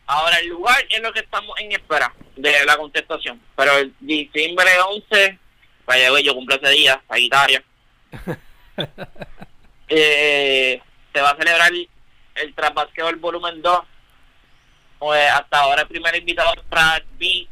Ahora, 0.07 0.39
el 0.39 0.47
lugar 0.47 0.77
es 0.89 1.01
lo 1.01 1.11
que 1.11 1.19
estamos 1.19 1.59
en 1.59 1.73
espera 1.73 2.13
de 2.37 2.65
la 2.65 2.77
contestación. 2.77 3.41
Pero 3.57 3.77
el 3.77 3.93
diciembre 3.99 4.71
11, 4.79 5.37
vaya, 5.85 6.21
yo 6.21 6.33
cumplo 6.33 6.55
ese 6.55 6.69
día, 6.69 7.01
Sagitario. 7.09 7.61
eh, 9.89 10.81
se 11.13 11.21
va 11.21 11.31
a 11.31 11.37
celebrar 11.37 11.71
el 12.35 12.55
Trasbasqueo 12.55 13.17
volumen 13.17 13.61
2. 13.61 13.79
Pues 14.99 15.29
hasta 15.29 15.59
ahora 15.59 15.81
el 15.81 15.87
primer 15.89 16.15
invitado 16.15 16.53
es 16.55 16.69
Brad 16.69 17.03
B. 17.19 17.45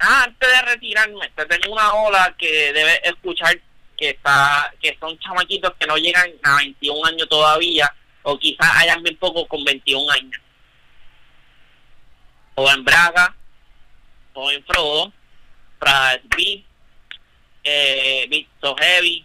Ah, 0.00 0.24
antes 0.24 0.48
de 0.48 0.62
retirarme, 0.62 1.30
te 1.36 1.44
tengo 1.44 1.74
una 1.74 1.92
ola 1.92 2.34
que 2.38 2.72
debes 2.72 3.00
escuchar 3.02 3.60
que 3.98 4.10
está 4.10 4.72
que 4.80 4.96
son 4.98 5.18
chamaquitos 5.18 5.74
que 5.78 5.86
no 5.86 5.96
llegan 5.96 6.30
a 6.44 6.56
21 6.56 7.04
años 7.04 7.28
todavía 7.28 7.92
o 8.22 8.38
quizás 8.38 8.70
hayan 8.76 9.02
bien 9.02 9.16
poco 9.16 9.46
con 9.48 9.64
21 9.64 10.10
años 10.12 10.40
o 12.58 12.68
en 12.72 12.84
Braga, 12.84 13.36
o 14.34 14.50
en 14.50 14.64
Frodo, 14.64 15.12
B, 16.36 16.64
eh, 17.62 18.46
So 18.60 18.74
Heavy, 18.74 19.24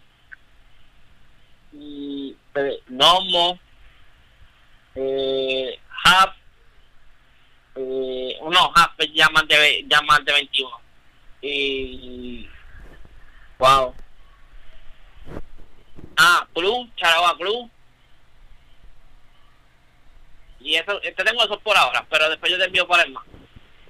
eh, 1.74 2.80
Nomo, 2.86 3.58
eh, 4.94 5.80
Half, 6.04 6.36
eh, 7.74 8.38
no, 8.40 8.72
es 8.98 9.12
ya 9.12 9.28
más 9.30 9.48
de, 9.48 9.84
ya 9.88 10.00
más 10.02 10.24
de 10.24 10.32
21. 10.32 10.80
Y, 11.42 12.48
wow. 13.58 13.92
Ah, 16.16 16.46
Blue, 16.54 16.88
Charaba 16.94 17.32
Blue. 17.32 17.68
Y 20.64 20.74
eso, 20.76 20.98
te 21.00 21.12
tengo 21.12 21.44
esos 21.44 21.58
por 21.58 21.76
ahora, 21.76 22.04
pero 22.10 22.28
después 22.30 22.50
yo 22.50 22.58
te 22.58 22.64
envío 22.64 22.86
por 22.88 22.98
el 22.98 23.12
más. 23.12 23.24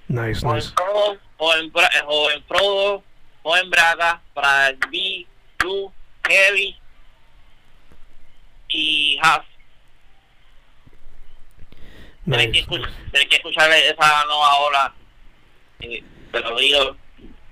Nice, 0.09 0.45
O 0.47 0.51
en 0.51 0.57
nice. 0.57 0.73
O 1.39 1.55
en, 1.55 1.73
Bra- 1.73 1.89
eh, 1.97 2.03
o 2.07 2.31
en 2.31 2.43
Frodo, 2.45 3.03
o 3.43 3.57
en 3.57 3.71
Braga, 3.71 4.21
para 4.35 4.73
B, 4.91 5.27
Blue, 5.59 5.93
Heavy 6.29 6.77
y 8.69 9.19
Half. 9.23 9.45
Tienes 12.25 12.53
que, 12.53 12.59
escuchar, 13.37 13.71
que 13.71 13.89
esa 13.91 14.25
nueva 14.27 14.57
ola. 14.67 14.95
Eh, 15.81 16.03
te 16.33 16.41
lo 16.41 16.57
digo, 16.59 16.97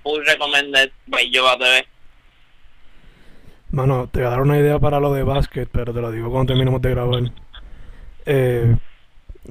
full 0.01 0.23
recommended 0.25 0.91
by 1.07 1.29
Yoba 1.29 1.57
TV. 1.57 1.87
Mano, 3.71 4.09
te 4.11 4.19
voy 4.19 4.27
a 4.27 4.31
dar 4.31 4.41
una 4.41 4.57
idea 4.57 4.79
para 4.79 4.99
lo 4.99 5.13
de 5.13 5.23
básquet, 5.23 5.69
pero 5.71 5.93
te 5.93 6.01
lo 6.01 6.11
digo 6.11 6.29
cuando 6.31 6.47
terminemos 6.53 6.81
de 6.81 6.89
grabar. 6.89 7.21
Eh, 8.25 8.75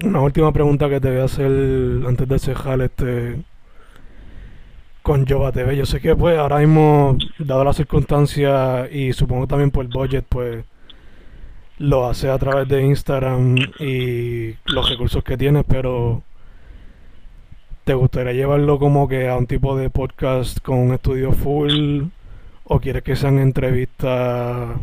una 0.01 0.21
última 0.21 0.51
pregunta 0.51 0.89
que 0.89 0.99
te 0.99 1.11
voy 1.11 1.19
a 1.19 1.25
hacer 1.25 1.51
antes 2.07 2.27
de 2.27 2.39
cerrar 2.39 2.81
este 2.81 3.43
con 5.03 5.27
Jova 5.27 5.51
TV. 5.51 5.75
Yo 5.75 5.85
sé 5.85 5.99
que 5.99 6.15
pues 6.15 6.37
ahora 6.37 6.59
mismo, 6.59 7.17
dado 7.37 7.63
las 7.63 7.75
circunstancias 7.75 8.89
y 8.91 9.13
supongo 9.13 9.47
también 9.47 9.69
por 9.69 9.85
el 9.85 9.91
budget, 9.91 10.25
pues 10.27 10.65
lo 11.77 12.07
hace 12.07 12.29
a 12.29 12.37
través 12.37 12.67
de 12.67 12.83
Instagram 12.83 13.57
y 13.79 14.55
los 14.65 14.89
recursos 14.89 15.23
que 15.23 15.37
tienes, 15.37 15.65
pero 15.67 16.23
¿te 17.83 17.93
gustaría 17.93 18.33
llevarlo 18.33 18.79
como 18.79 19.07
que 19.07 19.27
a 19.29 19.35
un 19.37 19.47
tipo 19.47 19.77
de 19.77 19.89
podcast 19.89 20.59
con 20.61 20.77
un 20.79 20.93
estudio 20.93 21.33
full? 21.33 22.03
¿O 22.65 22.79
quieres 22.79 23.03
que 23.03 23.15
sean 23.17 23.39
entrevistas, 23.39 24.79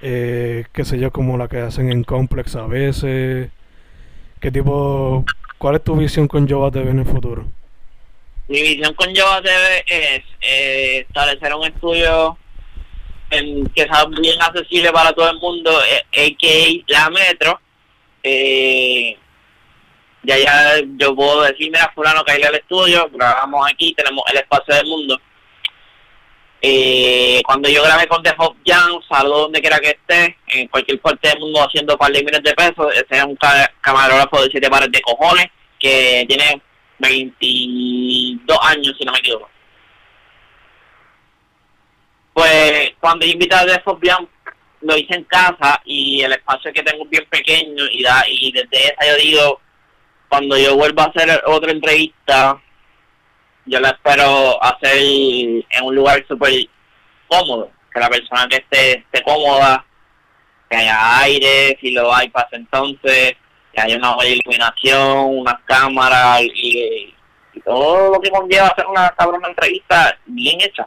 eh, 0.00 0.64
qué 0.72 0.84
sé 0.84 0.98
yo, 0.98 1.10
como 1.12 1.36
la 1.36 1.48
que 1.48 1.60
hacen 1.60 1.92
en 1.92 2.04
Complex 2.04 2.56
a 2.56 2.66
veces? 2.66 3.50
¿Qué 4.46 4.52
tipo, 4.52 5.24
cuál 5.58 5.74
es 5.74 5.82
tu 5.82 5.96
visión 5.96 6.28
con 6.28 6.48
Jova 6.48 6.70
TV 6.70 6.88
en 6.88 7.00
el 7.00 7.04
futuro? 7.04 7.46
Mi 8.46 8.62
visión 8.62 8.94
con 8.94 9.12
Jova 9.12 9.42
TV 9.42 9.84
es 9.88 10.22
eh, 10.40 10.98
establecer 10.98 11.52
un 11.52 11.64
estudio 11.64 12.38
que 13.28 13.82
sea 13.82 14.04
bien 14.04 14.40
accesible 14.40 14.92
para 14.92 15.12
todo 15.12 15.28
el 15.28 15.40
mundo, 15.40 15.72
eh, 16.12 16.84
la 16.86 17.10
Metro. 17.10 17.60
Eh, 18.22 19.18
ya 20.22 20.38
ya 20.38 20.74
yo 20.96 21.16
puedo 21.16 21.42
decir, 21.42 21.72
mira, 21.72 21.90
fulano, 21.92 22.22
que 22.22 22.34
al 22.34 22.54
estudio, 22.54 23.10
grabamos 23.12 23.68
aquí, 23.68 23.94
tenemos 23.94 24.22
el 24.30 24.36
espacio 24.36 24.76
del 24.76 24.86
mundo. 24.86 25.20
Eh, 26.62 27.42
cuando 27.44 27.68
yo 27.68 27.82
grabé 27.82 28.08
con 28.08 28.22
The 28.22 28.34
Hop 28.38 28.56
Jam, 28.64 29.00
salgo 29.08 29.40
donde 29.40 29.60
quiera 29.60 29.78
que 29.78 29.90
esté, 29.90 30.36
en 30.48 30.68
cualquier 30.68 31.00
parte 31.00 31.28
del 31.28 31.40
mundo 31.40 31.62
haciendo 31.62 31.94
un 31.94 31.98
par 31.98 32.12
de 32.12 32.24
miles 32.24 32.42
de 32.42 32.54
pesos, 32.54 32.92
ese 32.92 33.06
es 33.10 33.24
un 33.24 33.38
camarógrafo 33.80 34.42
de 34.42 34.50
siete 34.50 34.70
pares 34.70 34.90
de 34.90 35.00
cojones, 35.02 35.46
que 35.78 36.24
tiene 36.28 36.60
22 36.98 38.58
años, 38.62 38.94
si 38.98 39.04
no 39.04 39.12
me 39.12 39.18
equivoco. 39.18 39.50
Pues 42.32 42.92
cuando 43.00 43.24
yo 43.26 43.32
invité 43.32 43.54
a 43.54 43.66
The 43.66 43.82
Hop 43.84 44.00
Jam, 44.02 44.26
lo 44.82 44.96
hice 44.96 45.14
en 45.14 45.24
casa 45.24 45.80
y 45.84 46.22
el 46.22 46.32
espacio 46.32 46.72
que 46.72 46.82
tengo 46.82 47.04
es 47.04 47.10
bien 47.10 47.26
pequeño 47.30 47.84
y, 47.90 48.02
da, 48.02 48.24
y 48.28 48.52
desde 48.52 48.88
esa 48.88 49.06
yo 49.06 49.16
digo, 49.16 49.60
cuando 50.28 50.56
yo 50.56 50.76
vuelva 50.76 51.04
a 51.04 51.06
hacer 51.06 51.42
otra 51.46 51.72
entrevista, 51.72 52.60
yo 53.66 53.80
la 53.80 53.90
espero 53.90 54.62
hacer 54.62 54.96
en 54.96 55.84
un 55.84 55.94
lugar 55.94 56.24
súper 56.26 56.52
cómodo, 57.28 57.70
que 57.92 58.00
la 58.00 58.08
persona 58.08 58.46
que 58.48 58.56
esté, 58.56 58.98
esté 58.98 59.22
cómoda, 59.22 59.84
que 60.70 60.76
haya 60.76 61.20
aire, 61.20 61.76
si 61.80 61.90
lo 61.90 62.14
hay 62.14 62.28
pasa 62.30 62.50
entonces, 62.52 63.36
que 63.72 63.80
haya 63.80 63.96
una 63.96 64.16
iluminación, 64.24 65.38
unas 65.38 65.60
cámaras 65.64 66.42
y, 66.42 67.12
todo 67.64 68.12
lo 68.12 68.20
que 68.20 68.30
conlleva 68.30 68.68
hacer 68.68 68.86
una 68.86 69.08
cabrona 69.16 69.48
entrevista 69.48 70.16
bien 70.26 70.60
hecha. 70.60 70.86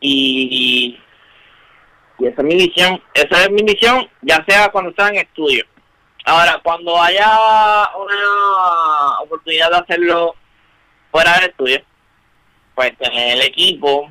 Y, 0.00 0.98
esa 2.18 2.42
es 2.42 2.44
mi 2.44 2.56
visión, 2.56 3.00
esa 3.14 3.44
es 3.44 3.50
mi 3.50 3.62
visión, 3.62 4.08
ya 4.22 4.44
sea 4.46 4.68
cuando 4.68 4.90
está 4.90 5.08
en 5.08 5.16
estudio. 5.16 5.64
Ahora, 6.24 6.60
cuando 6.62 7.00
haya 7.00 7.30
una 7.94 9.20
oportunidad 9.20 9.70
de 9.70 9.76
hacerlo 9.76 10.34
fuera 11.16 11.32
del 11.38 11.48
estudio, 11.48 11.82
pues 12.74 12.94
tener 12.98 13.38
el 13.38 13.40
equipo, 13.40 14.10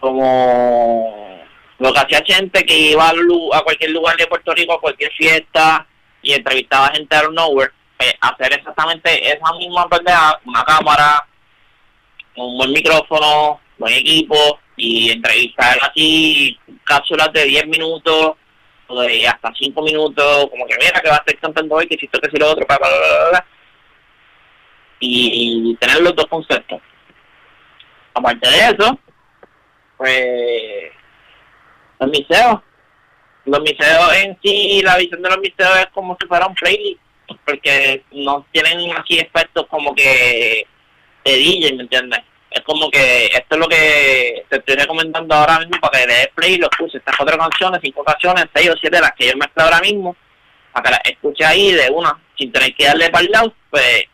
como 0.00 1.40
lo 1.78 1.92
que 1.92 2.00
hacía 2.00 2.34
gente 2.34 2.66
que 2.66 2.76
iba 2.76 3.08
a, 3.08 3.62
cualquier 3.62 3.92
lugar 3.92 4.16
de 4.16 4.26
Puerto 4.26 4.52
Rico, 4.52 4.72
a 4.72 4.80
cualquier 4.80 5.12
fiesta, 5.12 5.86
y 6.20 6.32
entrevistaba 6.32 6.88
gente 6.88 7.16
of 7.16 7.30
nowhere, 7.32 7.70
pues 7.96 8.12
hacer 8.20 8.54
exactamente 8.54 9.08
esa 9.24 9.52
misma 9.56 9.88
pendeja, 9.88 10.40
una 10.46 10.64
cámara, 10.64 11.24
un 12.34 12.58
buen 12.58 12.72
micrófono, 12.72 13.60
buen 13.78 13.94
equipo, 13.94 14.58
y 14.76 15.12
entrevistar 15.12 15.78
así 15.80 16.58
cápsulas 16.82 17.32
de 17.32 17.44
10 17.44 17.68
minutos, 17.68 18.32
o 18.88 19.00
de 19.00 19.28
hasta 19.28 19.52
5 19.56 19.80
minutos, 19.82 20.48
como 20.50 20.66
que 20.66 20.76
mira 20.76 21.00
que 21.00 21.08
va 21.08 21.14
a 21.14 21.18
estar 21.18 21.38
cantando 21.38 21.76
hoy, 21.76 21.86
que 21.86 21.96
si 21.96 22.08
que 22.08 22.30
si 22.32 22.36
lo 22.36 22.50
otro, 22.50 22.66
bla, 22.66 22.78
bla, 22.78 22.88
bla, 22.88 23.28
bla, 23.30 23.46
y 25.00 25.76
tener 25.76 26.00
los 26.00 26.14
dos 26.16 26.26
conceptos. 26.26 26.80
Aparte 28.14 28.48
de 28.48 28.56
eso, 28.56 28.98
pues 29.96 30.92
los 31.98 32.08
museos. 32.08 32.60
Los 33.44 33.60
museos 33.60 34.16
en 34.16 34.38
sí, 34.42 34.82
la 34.82 34.96
visión 34.96 35.22
de 35.22 35.28
los 35.28 35.38
museos 35.38 35.78
es 35.78 35.86
como 35.92 36.16
si 36.20 36.26
fuera 36.26 36.46
un 36.46 36.54
playlist, 36.54 37.00
porque 37.44 38.02
no 38.10 38.44
tienen 38.50 38.90
así 38.96 39.18
efectos 39.18 39.66
como 39.68 39.94
que 39.94 40.66
de 41.24 41.36
DJ, 41.36 41.74
¿me 41.74 41.82
entiendes? 41.82 42.20
Es 42.50 42.62
como 42.62 42.90
que 42.90 43.26
esto 43.26 43.54
es 43.54 43.58
lo 43.58 43.68
que 43.68 44.46
te 44.48 44.56
estoy 44.56 44.76
recomendando 44.76 45.34
ahora 45.34 45.58
mismo 45.58 45.78
para 45.80 46.00
que 46.00 46.06
le 46.06 46.14
des 46.14 46.28
play 46.34 46.54
y 46.54 46.58
lo 46.58 46.68
escuches. 46.70 46.96
Estas 46.96 47.16
cuatro 47.16 47.38
canciones, 47.38 47.80
cinco 47.82 48.02
canciones, 48.02 48.46
seis 48.54 48.70
o 48.70 48.74
siete 48.80 49.00
las 49.00 49.12
que 49.12 49.28
yo 49.28 49.36
mezclo 49.36 49.62
ahora 49.62 49.80
mismo, 49.80 50.16
para 50.72 50.84
que 50.84 50.90
las 50.90 51.00
escuches 51.04 51.46
ahí 51.46 51.72
de 51.72 51.90
una, 51.90 52.18
sin 52.36 52.50
tener 52.50 52.74
que 52.74 52.86
darle 52.86 53.10
para 53.10 53.24
el 53.24 53.30
lado, 53.30 53.54
pues 53.70 54.04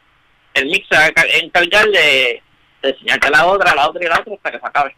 el 0.55 0.67
mix 0.67 0.87
se 0.89 0.97
va 0.97 1.05
a 1.05 1.09
encargar 1.43 1.87
de, 1.87 2.43
de 2.83 2.91
enseñarte 2.91 3.31
la 3.31 3.47
otra, 3.47 3.75
la 3.75 3.89
otra 3.89 4.05
y 4.05 4.09
la 4.09 4.21
otra 4.21 4.35
hasta 4.35 4.51
que 4.51 4.59
se 4.59 4.67
acabe. 4.67 4.97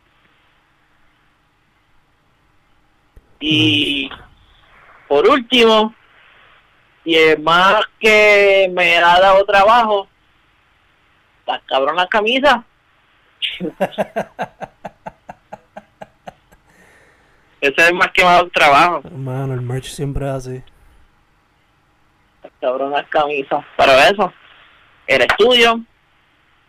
Y 3.41 4.11
por 5.09 5.29
último, 5.29 5.95
y 7.05 7.15
es 7.17 7.39
más 7.39 7.85
que 8.01 8.71
me 8.73 8.97
ha 8.97 9.21
dado 9.21 9.45
trabajo, 9.45 10.09
las 11.47 11.63
cabronas 11.65 12.09
camisas. 12.09 12.65
Ese 17.61 17.87
es 17.87 17.93
más 17.93 18.11
que 18.13 18.23
me 18.23 18.29
ha 18.29 18.33
dado 18.33 18.49
trabajo. 18.51 19.03
Hermano, 19.05 19.55
el 19.55 19.63
merch 19.63 19.87
siempre 19.87 20.27
es 20.27 20.33
así. 20.33 20.63
Las 22.43 22.53
cabronas 22.61 23.07
camisas. 23.09 23.65
Pero 23.77 23.93
eso, 23.93 24.33
el 25.07 25.23
estudio, 25.23 25.81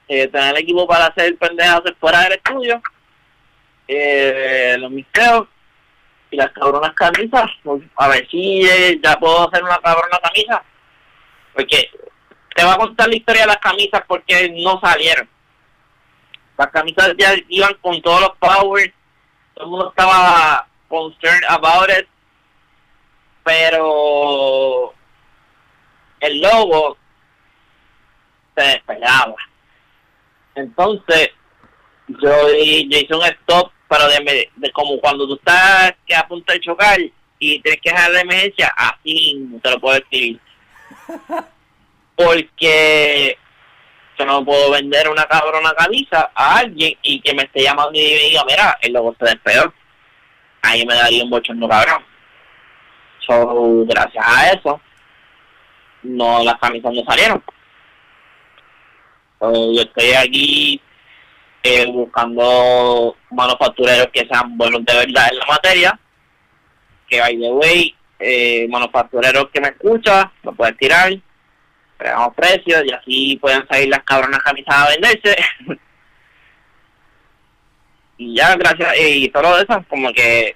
eh, 0.08 0.28
tener 0.28 0.56
el 0.56 0.62
equipo 0.62 0.88
para 0.88 1.08
hacer 1.08 1.38
pendejas 1.38 1.82
fuera 2.00 2.22
del 2.22 2.34
estudio, 2.34 2.82
eh, 3.88 4.76
los 4.80 4.92
misterios 4.92 5.48
y 6.32 6.38
las 6.38 6.52
cabronas 6.52 6.94
camisas. 6.94 7.52
A 7.96 8.08
ver 8.08 8.28
si 8.30 8.62
eh, 8.68 9.00
ya 9.04 9.18
puedo 9.18 9.48
hacer 9.48 9.64
una 9.64 9.78
cabrona 9.78 10.20
camisa. 10.20 10.64
Porque 11.54 11.90
te 12.56 12.64
va 12.64 12.74
a 12.74 12.78
contar 12.78 13.08
la 13.08 13.16
historia 13.16 13.42
de 13.42 13.48
las 13.48 13.58
camisas 13.58 14.02
porque 14.08 14.50
no 14.64 14.80
salieron. 14.82 15.30
Las 16.58 16.68
camisas 16.68 17.14
ya 17.18 17.34
iban 17.50 17.74
con 17.82 18.02
todos 18.02 18.22
los 18.22 18.38
powers. 18.38 18.94
Todo 19.54 19.66
el 19.66 19.72
mundo 19.72 19.90
estaba 19.90 20.68
concerned 20.88 21.46
about 21.50 21.90
it. 21.90 22.08
Pero 23.44 24.94
el 26.20 26.42
logo 26.42 26.98
se 28.56 28.64
despegaba. 28.64 29.36
Entonces, 30.56 31.32
yo, 32.08 32.48
yo 32.50 32.98
hice 32.98 33.14
un 33.14 33.24
stop, 33.24 33.72
pero 33.90 34.08
de, 34.08 34.50
de, 34.56 34.72
como 34.72 35.00
cuando 35.00 35.28
tú 35.28 35.36
estás 35.36 35.94
que 36.06 36.16
a 36.16 36.28
punto 36.28 36.54
de 36.54 36.60
chocar 36.60 37.00
y 37.40 37.60
tienes 37.60 37.82
que 37.82 37.92
dejar 37.92 38.12
la 38.12 38.22
emergencia, 38.22 38.74
así 38.78 39.60
te 39.62 39.72
lo 39.72 39.80
puedo 39.80 39.98
escribir. 39.98 40.40
Porque 42.16 43.38
yo 44.18 44.26
no 44.26 44.46
puedo 44.46 44.72
vender 44.72 45.10
una 45.10 45.26
cabrona 45.26 45.74
camisa 45.74 46.32
a 46.34 46.60
alguien 46.60 46.98
y 47.02 47.20
que 47.20 47.34
me 47.34 47.44
esté 47.44 47.64
llamando 47.64 47.92
y 48.00 48.02
me 48.02 48.30
diga, 48.30 48.44
mira, 48.48 48.78
el 48.82 48.94
logo 48.94 49.16
se 49.20 49.26
despegó. 49.26 49.74
Ahí 50.62 50.86
me 50.86 50.96
daría 50.96 51.24
un 51.24 51.30
bochorno 51.30 51.68
cabrón. 51.68 52.04
So, 53.20 53.86
gracias 53.86 54.24
a 54.26 54.52
eso, 54.52 54.80
no 56.04 56.44
las 56.44 56.58
camisas 56.60 56.94
no 56.94 57.04
salieron 57.04 57.44
yo 59.54 59.82
estoy 59.82 60.14
aquí 60.14 60.82
eh, 61.64 61.86
buscando 61.88 63.18
manufactureros 63.32 64.08
que 64.14 64.28
sean 64.28 64.58
buenos 64.58 64.86
de 64.86 64.94
verdad 64.94 65.30
en 65.32 65.40
la 65.40 65.46
materia. 65.46 66.00
Que, 67.08 67.20
by 67.20 67.40
the 67.40 67.52
way, 67.52 67.96
eh, 68.20 68.68
manufactureros 68.70 69.50
que 69.52 69.62
me 69.62 69.70
escuchan, 69.70 70.32
lo 70.44 70.54
pueden 70.54 70.78
tirar, 70.78 71.12
pegamos 71.98 72.34
precios 72.36 72.84
y 72.86 72.92
así 72.92 73.38
pueden 73.38 73.68
salir 73.68 73.90
las 73.90 74.04
cabronas 74.04 74.42
camisas 74.44 74.76
a 74.76 74.90
venderse. 74.90 75.36
y 78.18 78.36
ya, 78.36 78.56
gracias, 78.56 79.00
y 79.00 79.32
solo 79.34 79.58
eso, 79.58 79.84
como 79.90 80.12
que 80.14 80.56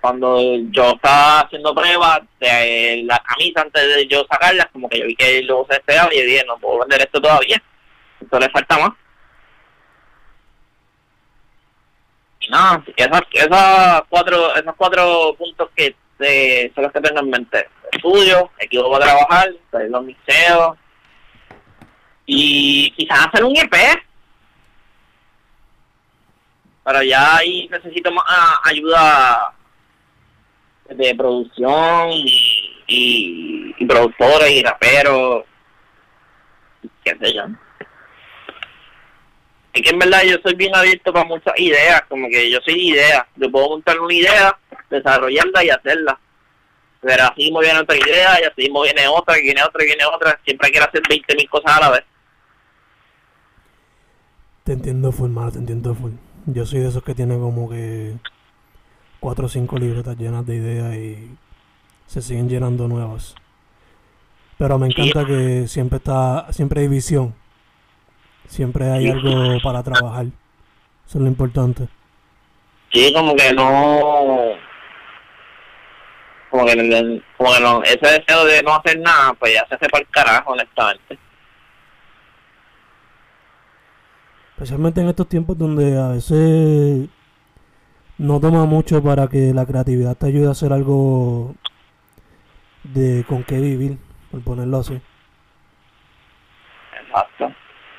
cuando 0.00 0.40
yo 0.70 0.90
estaba 0.90 1.40
haciendo 1.40 1.74
pruebas 1.74 2.20
de 2.40 3.02
la 3.04 3.18
camisa 3.18 3.62
antes 3.62 3.96
de 3.96 4.06
yo 4.06 4.24
sacarlas, 4.30 4.68
como 4.72 4.88
que 4.88 4.98
yo 5.00 5.06
vi 5.06 5.16
que 5.16 5.42
luego 5.42 5.66
se 5.68 5.76
despegaba 5.76 6.14
y 6.14 6.22
dije, 6.22 6.44
no 6.46 6.58
puedo 6.58 6.80
vender 6.80 7.00
esto 7.00 7.20
todavía. 7.20 7.62
Esto 8.20 8.38
le 8.38 8.50
falta 8.50 8.78
más. 8.78 8.92
no, 12.50 12.84
esos, 12.96 13.20
esos 13.32 14.02
cuatro, 14.08 14.54
esos 14.54 14.74
cuatro 14.76 15.34
puntos 15.36 15.68
que 15.76 15.94
eh, 16.20 16.72
son 16.74 16.84
los 16.84 16.92
que 16.92 17.00
tengo 17.00 17.20
en 17.20 17.30
mente. 17.30 17.68
Estudio, 17.92 18.50
equipo 18.58 18.90
para 18.90 19.06
trabajar, 19.06 19.50
salir 19.70 19.90
los 19.90 20.04
museos 20.04 20.76
y 22.26 22.90
quizás 22.92 23.26
hacer 23.26 23.44
un 23.44 23.56
EP. 23.56 23.74
Pero 26.84 27.02
ya 27.02 27.36
ahí 27.36 27.68
necesito 27.70 28.10
más 28.10 28.24
ah, 28.28 28.60
ayuda 28.64 29.54
de 30.88 31.14
producción 31.14 32.10
y, 32.12 32.84
y, 32.86 33.74
y 33.78 33.86
productores 33.86 34.50
y 34.50 34.62
raperos, 34.62 35.44
qué 37.04 37.14
sé 37.20 37.34
yo. 37.34 37.44
Es 39.78 39.84
que 39.84 39.90
en 39.90 39.98
verdad 40.00 40.22
yo 40.24 40.38
soy 40.42 40.56
bien 40.56 40.74
abierto 40.74 41.12
para 41.12 41.24
muchas 41.24 41.54
ideas, 41.56 42.02
como 42.08 42.28
que 42.28 42.50
yo 42.50 42.58
soy 42.64 42.74
de 42.74 42.80
ideas. 42.80 43.22
Yo 43.36 43.48
puedo 43.48 43.68
montar 43.68 44.00
una 44.00 44.12
idea, 44.12 44.58
desarrollarla 44.90 45.64
y 45.64 45.70
hacerla. 45.70 46.18
Pero 47.00 47.22
así 47.22 47.44
mismo 47.44 47.60
viene 47.60 47.78
otra 47.78 47.96
idea 47.96 48.40
y 48.40 48.44
así 48.44 48.62
mismo 48.62 48.82
viene 48.82 49.06
otra, 49.06 49.38
y 49.38 49.42
viene 49.42 49.62
otra, 49.62 49.84
y 49.84 49.86
viene 49.86 50.04
otra. 50.04 50.40
Siempre 50.44 50.70
quiero 50.72 50.86
hacer 50.86 51.02
20.000 51.02 51.48
cosas 51.48 51.76
a 51.76 51.80
la 51.80 51.90
vez. 51.90 52.04
Te 54.64 54.72
entiendo 54.72 55.12
full, 55.12 55.30
mano, 55.30 55.52
te 55.52 55.58
entiendo 55.58 55.94
full. 55.94 56.10
Yo 56.46 56.66
soy 56.66 56.80
de 56.80 56.88
esos 56.88 57.04
que 57.04 57.14
tienen 57.14 57.38
como 57.38 57.70
que 57.70 58.14
cuatro 59.20 59.46
o 59.46 59.48
cinco 59.48 59.78
libretas 59.78 60.16
llenas 60.18 60.44
de 60.44 60.56
ideas 60.56 60.96
y 60.96 61.38
se 62.08 62.20
siguen 62.20 62.48
llenando 62.48 62.88
nuevas. 62.88 63.36
Pero 64.58 64.76
me 64.76 64.88
encanta 64.88 65.24
que 65.24 65.68
siempre 65.68 65.98
está, 65.98 66.52
siempre 66.52 66.80
hay 66.80 66.88
visión. 66.88 67.32
Siempre 68.48 68.90
hay 68.90 69.08
algo 69.08 69.58
para 69.62 69.82
trabajar. 69.82 70.26
Eso 71.06 71.18
es 71.18 71.22
lo 71.22 71.28
importante. 71.28 71.88
Sí, 72.92 73.12
como 73.14 73.36
que 73.36 73.52
no... 73.52 74.56
Como 76.50 76.64
que, 76.64 77.22
como 77.36 77.52
que 77.52 77.60
no, 77.60 77.82
ese 77.82 77.98
deseo 78.06 78.44
de 78.46 78.62
no 78.62 78.74
hacer 78.74 78.98
nada, 79.00 79.34
pues 79.34 79.52
ya 79.52 79.66
se 79.68 79.74
hace 79.74 79.88
para 79.88 80.02
el 80.02 80.08
carajo, 80.08 80.52
honestamente. 80.52 81.18
Especialmente 84.52 85.02
en 85.02 85.08
estos 85.08 85.28
tiempos 85.28 85.58
donde 85.58 85.98
a 86.00 86.08
veces 86.08 87.08
no 88.16 88.40
toma 88.40 88.64
mucho 88.64 89.02
para 89.02 89.28
que 89.28 89.52
la 89.52 89.66
creatividad 89.66 90.16
te 90.16 90.26
ayude 90.26 90.48
a 90.48 90.52
hacer 90.52 90.72
algo 90.72 91.54
de 92.82 93.24
con 93.28 93.44
qué 93.44 93.60
vivir, 93.60 93.98
por 94.30 94.42
ponerlo 94.42 94.78
así. 94.78 95.00
Exacto. 97.02 97.52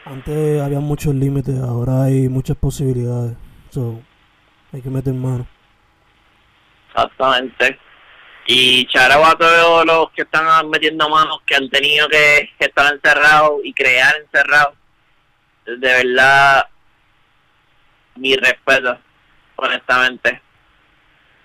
Antes 0.09 0.61
había 0.61 0.79
muchos 0.79 1.13
límites, 1.13 1.59
ahora 1.59 2.03
hay 2.05 2.27
muchas 2.29 2.57
posibilidades. 2.57 3.35
So, 3.69 4.01
hay 4.73 4.81
que 4.81 4.89
meter 4.89 5.13
mano. 5.13 5.47
Exactamente. 6.87 7.77
Y 8.47 8.87
charao 8.87 9.23
a 9.25 9.37
todos 9.37 9.85
los 9.85 10.09
que 10.11 10.23
están 10.23 10.67
metiendo 10.69 11.07
manos, 11.07 11.39
que 11.45 11.55
han 11.55 11.69
tenido 11.69 12.07
que, 12.09 12.49
que 12.57 12.65
estar 12.65 12.91
encerrados 12.91 13.59
y 13.63 13.71
crear 13.73 14.15
encerrados. 14.17 14.73
De 15.65 15.77
verdad, 15.77 16.65
mi 18.15 18.35
respeto, 18.35 18.97
honestamente. 19.57 20.41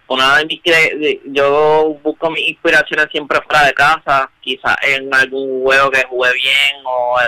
Una 0.07 0.39
de 0.39 0.47
mis 0.47 0.63
de- 0.63 1.21
yo 1.27 1.99
busco 2.03 2.31
mis 2.31 2.49
inspiraciones 2.49 3.09
siempre 3.11 3.41
fuera 3.43 3.67
de 3.67 3.75
casa, 3.75 4.31
quizás 4.41 4.77
en 4.83 5.13
algún 5.15 5.63
juego 5.63 5.91
que 5.91 6.05
jugué 6.05 6.33
bien 6.33 6.83
o, 6.87 7.19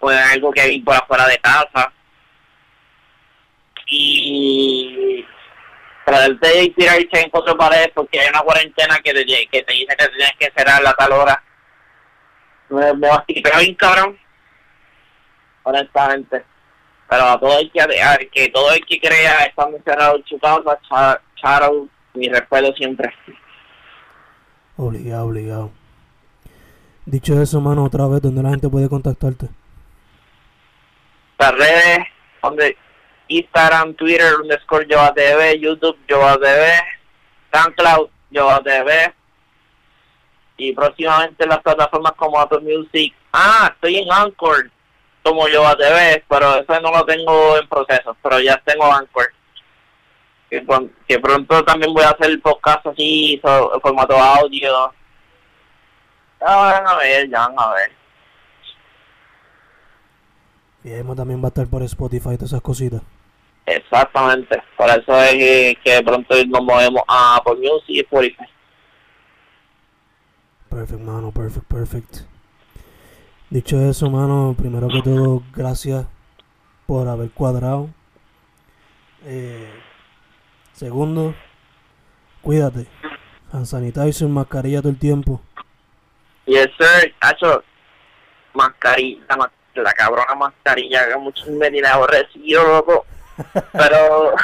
o 0.00 0.10
en 0.10 0.18
algo 0.18 0.50
que 0.52 0.68
vi 0.68 0.80
por 0.80 0.94
afuera 0.94 1.26
de 1.26 1.38
casa. 1.38 1.92
Y 3.88 5.24
tratarte 6.04 6.48
de 6.48 6.64
inspirarse 6.64 7.08
en 7.12 7.30
cuatro 7.30 7.56
paredes 7.56 7.90
porque 7.94 8.20
hay 8.20 8.28
una 8.28 8.40
cuarentena 8.40 8.98
que 9.02 9.12
te, 9.12 9.24
que 9.24 9.62
te 9.62 9.72
dice 9.72 9.96
que 9.96 10.08
tienes 10.08 10.32
que 10.38 10.52
cerrar 10.56 10.84
a 10.86 10.92
tal 10.94 11.12
hora. 11.12 11.42
Me, 12.68 12.92
me 12.94 13.08
bastipeo 13.08 13.58
bien 13.60 13.74
cabrón, 13.76 14.18
honestamente. 15.62 16.44
Pero 17.08 17.22
a 17.22 17.38
todo 17.38 17.58
el 17.60 17.70
que, 17.70 17.80
a 17.80 18.18
que 18.32 18.48
todo 18.48 18.72
el 18.72 18.84
que 18.84 18.98
crea 19.00 19.44
estando 19.44 19.76
encerrado 19.76 20.16
en 20.16 20.24
su 20.26 20.38
casa, 20.40 20.78
cha- 20.88 21.20
charo, 21.40 21.88
mi 22.14 22.28
respeto 22.28 22.72
siempre. 22.74 23.14
Obligado, 24.76 25.26
obligado. 25.26 25.70
Dicho 27.04 27.40
eso, 27.40 27.60
mano, 27.60 27.84
otra 27.84 28.08
vez, 28.08 28.20
donde 28.20 28.42
la 28.42 28.50
gente 28.50 28.68
puede 28.68 28.88
contactarte. 28.88 29.46
Las 31.38 31.52
redes, 31.52 31.98
donde 32.42 32.76
Instagram, 33.28 33.94
Twitter, 33.94 34.36
underscore 34.40 34.86
yo 34.88 35.12
TV, 35.14 35.58
YouTube, 35.58 35.98
yo 36.08 36.38
TV, 36.38 36.72
SoundCloud, 37.52 38.08
yo 38.30 38.60
TV. 38.62 39.12
Y 40.58 40.72
próximamente 40.72 41.44
en 41.44 41.50
las 41.50 41.60
plataformas 41.60 42.12
como 42.12 42.40
Apple 42.40 42.60
Music. 42.60 43.14
Ah, 43.32 43.70
estoy 43.74 43.96
en 43.98 44.10
Anchor, 44.10 44.70
como 45.22 45.46
yo 45.48 45.62
TV, 45.76 46.24
pero 46.28 46.56
eso 46.56 46.80
no 46.80 46.90
lo 46.90 47.04
tengo 47.04 47.58
en 47.58 47.68
proceso, 47.68 48.16
pero 48.22 48.40
ya 48.40 48.56
tengo 48.64 48.90
Anchor. 48.90 49.32
Que, 50.48 50.62
pron- 50.64 50.90
que 51.06 51.18
pronto 51.18 51.62
también 51.64 51.92
voy 51.92 52.04
a 52.04 52.10
hacer 52.10 52.30
el 52.30 52.40
podcast 52.40 52.86
así, 52.86 53.38
so- 53.44 53.78
formato 53.82 54.16
audio. 54.16 54.94
Ya 56.40 56.56
van 56.56 56.86
a 56.86 56.94
ver, 56.96 57.28
ya 57.28 57.48
van 57.48 57.54
a 57.58 57.74
ver. 57.74 57.92
Y 60.86 60.92
Emma 60.92 61.16
también 61.16 61.40
va 61.42 61.46
a 61.46 61.48
estar 61.48 61.66
por 61.66 61.82
Spotify 61.82 62.28
y 62.30 62.36
todas 62.36 62.52
esas 62.52 62.60
cositas. 62.62 63.02
Exactamente, 63.66 64.62
por 64.76 64.88
eso 64.88 65.20
es 65.20 65.32
que, 65.32 65.78
que 65.84 66.00
pronto 66.04 66.32
nos 66.46 66.62
movemos 66.62 67.02
a 67.08 67.34
Apple 67.36 67.56
Music 67.56 67.88
y 67.88 67.98
Spotify. 68.00 68.44
Perfect, 70.70 71.00
mano, 71.00 71.32
perfect, 71.32 71.66
perfect. 71.66 72.16
Dicho 73.50 73.80
eso, 73.80 74.08
mano, 74.08 74.54
primero 74.56 74.86
que 74.86 75.02
todo, 75.02 75.42
gracias 75.52 76.06
por 76.86 77.08
haber 77.08 77.32
cuadrado. 77.32 77.90
Eh, 79.24 79.68
segundo, 80.72 81.34
cuídate. 82.42 82.86
Hand 83.52 83.66
sanitizer, 83.66 84.28
mascarilla 84.28 84.80
todo 84.82 84.90
el 84.90 84.98
tiempo. 85.00 85.40
Yes, 86.44 86.68
sir, 86.78 87.12
Hacho, 87.20 87.64
mascarilla, 88.54 89.24
la, 89.28 89.36
ma- 89.36 89.52
la 89.82 89.92
cabrona 89.92 90.34
mascarilla 90.34 91.08
que 91.08 91.16
muchos 91.16 91.46
me 91.48 91.70
tiene 91.70 91.88
aborrecido, 91.88 92.64
loco. 92.64 93.06
Pero, 93.72 94.34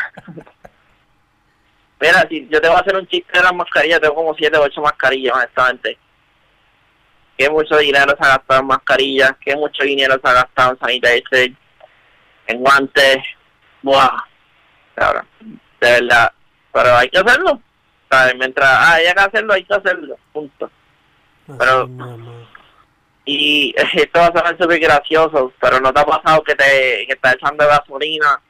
mira, 2.00 2.26
si 2.28 2.48
yo 2.48 2.60
te 2.60 2.68
voy 2.68 2.76
a 2.76 2.80
hacer 2.80 2.96
un 2.96 3.06
chiste 3.06 3.38
de 3.38 3.42
las 3.42 3.54
mascarillas, 3.54 4.00
tengo 4.00 4.14
como 4.14 4.34
7 4.34 4.56
o 4.56 4.62
8 4.62 4.80
mascarillas, 4.80 5.34
honestamente. 5.34 5.98
Que 7.36 7.50
mucho 7.50 7.76
dinero 7.78 8.14
se 8.18 8.26
ha 8.26 8.36
gastado 8.36 8.60
en 8.60 8.66
mascarillas, 8.66 9.32
que 9.40 9.56
mucho 9.56 9.82
dinero 9.84 10.20
se 10.22 10.28
ha 10.28 10.34
gastado 10.34 10.72
en 10.72 10.78
sanitizer, 10.78 11.52
en 12.46 12.59
guantes. 12.59 13.18
Buah, 13.82 14.24
cabrón, 14.94 15.26
de 15.80 15.90
verdad. 15.90 16.32
Pero 16.72 16.96
hay 16.96 17.09
que 17.09 17.18
hacerlo. 17.18 17.60
¿sabes? 18.12 18.34
Mientras 18.38 18.68
ah, 18.68 18.94
haya 18.94 19.14
que 19.14 19.20
hacerlo, 19.20 19.52
hay 19.54 19.64
que 19.64 19.74
hacerlo. 19.74 20.16
Punto. 20.32 20.70
Pero-. 21.59 21.88
Y 23.24 23.74
esto 23.94 24.18
va 24.18 24.26
a 24.26 24.38
sonar 24.38 24.58
súper 24.58 24.80
gracioso, 24.80 25.52
pero 25.60 25.80
¿no 25.80 25.92
te 25.92 26.00
ha 26.00 26.04
pasado 26.04 26.42
que 26.42 26.54
te 26.54 27.06
que 27.06 27.12
estás 27.12 27.34
echando 27.34 27.66
gasolina 27.66 28.40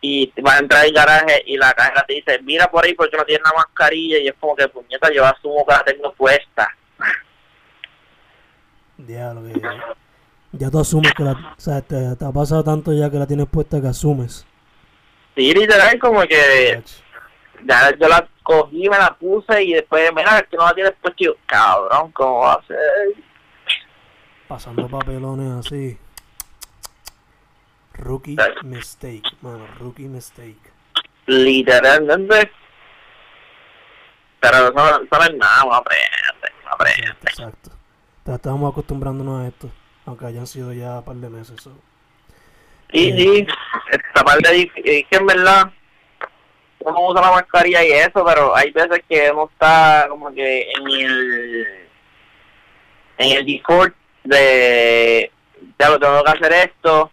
y 0.00 0.32
vas 0.40 0.56
a 0.56 0.58
entrar 0.58 0.84
al 0.84 0.92
garaje 0.92 1.42
y 1.46 1.56
la 1.56 1.72
cajera 1.72 2.04
te 2.06 2.14
dice, 2.14 2.38
mira 2.42 2.70
por 2.70 2.84
ahí 2.84 2.94
porque 2.94 3.16
no 3.16 3.24
tienes 3.24 3.44
la 3.44 3.56
mascarilla 3.56 4.18
y 4.18 4.28
es 4.28 4.34
como 4.38 4.54
que 4.54 4.68
puñeta, 4.68 5.10
yo 5.12 5.24
asumo 5.24 5.64
que 5.66 5.72
la 5.72 5.84
tengo 5.84 6.12
puesta. 6.12 6.68
Diablo, 8.98 9.42
que 9.42 9.60
ya 10.52 10.70
tú 10.70 10.80
asumes 10.80 11.12
que 11.12 11.22
la. 11.22 11.32
O 11.32 11.60
sea, 11.60 11.82
te, 11.82 12.16
te 12.16 12.24
ha 12.24 12.32
pasado 12.32 12.64
tanto 12.64 12.92
ya 12.92 13.10
que 13.10 13.18
la 13.18 13.26
tienes 13.26 13.46
puesta 13.46 13.80
que 13.80 13.88
asumes. 13.88 14.46
Sí, 15.34 15.52
literal, 15.52 15.98
como 15.98 16.22
que 16.22 16.82
ya 17.64 17.94
yo 17.98 18.08
la 18.08 18.26
cogí, 18.42 18.88
me 18.88 18.96
la 18.96 19.14
puse 19.14 19.62
y 19.62 19.74
después, 19.74 20.10
mira, 20.14 20.42
que 20.42 20.56
no 20.56 20.64
la 20.64 20.72
tienes 20.72 20.92
puesta 21.00 21.16
y 21.18 21.24
yo, 21.26 21.34
cabrón, 21.46 22.12
¿cómo 22.12 22.40
va 22.40 22.54
a 22.54 22.66
ser? 22.66 22.78
Pasando 24.48 24.88
papelones 24.88 25.66
así. 25.66 25.98
Rookie 27.94 28.36
mistake, 28.62 29.22
mano, 29.40 29.66
rookie 29.78 30.08
mistake. 30.08 30.58
Literalmente. 31.26 32.50
Pero 34.40 34.70
no 34.72 35.00
es 35.00 35.34
nada, 35.34 35.64
uno 35.64 35.74
aprende, 35.74 36.06
aprende. 36.70 37.08
Exacto. 37.22 37.70
Ya 38.26 38.34
estábamos 38.34 38.70
acostumbrándonos 38.72 39.42
a 39.44 39.48
esto, 39.48 39.70
aunque 40.04 40.26
hayan 40.26 40.46
sido 40.46 40.72
ya 40.72 40.98
un 40.98 41.04
par 41.04 41.16
de 41.16 41.30
meses. 41.30 41.60
so. 41.60 41.72
Sí, 42.92 43.12
sí, 43.16 43.46
esta 43.90 44.22
parte 44.24 44.48
dif- 44.52 44.72
es 44.84 45.06
que 45.08 45.16
en 45.16 45.26
verdad 45.26 45.72
uno 46.80 47.00
usa 47.08 47.20
la 47.22 47.30
mascarilla 47.32 47.82
y 47.84 47.90
eso, 47.92 48.24
pero 48.24 48.54
hay 48.54 48.70
veces 48.70 49.02
que 49.08 49.30
uno 49.32 49.48
está 49.52 50.06
como 50.08 50.32
que 50.32 50.70
en 50.70 50.86
el 50.86 51.66
en 53.18 53.36
el 53.38 53.44
Discord 53.46 53.92
de 54.28 55.30
ya 55.78 55.90
lo 55.90 55.98
tengo 55.98 56.22
que 56.22 56.30
hacer 56.30 56.52
esto 56.52 57.10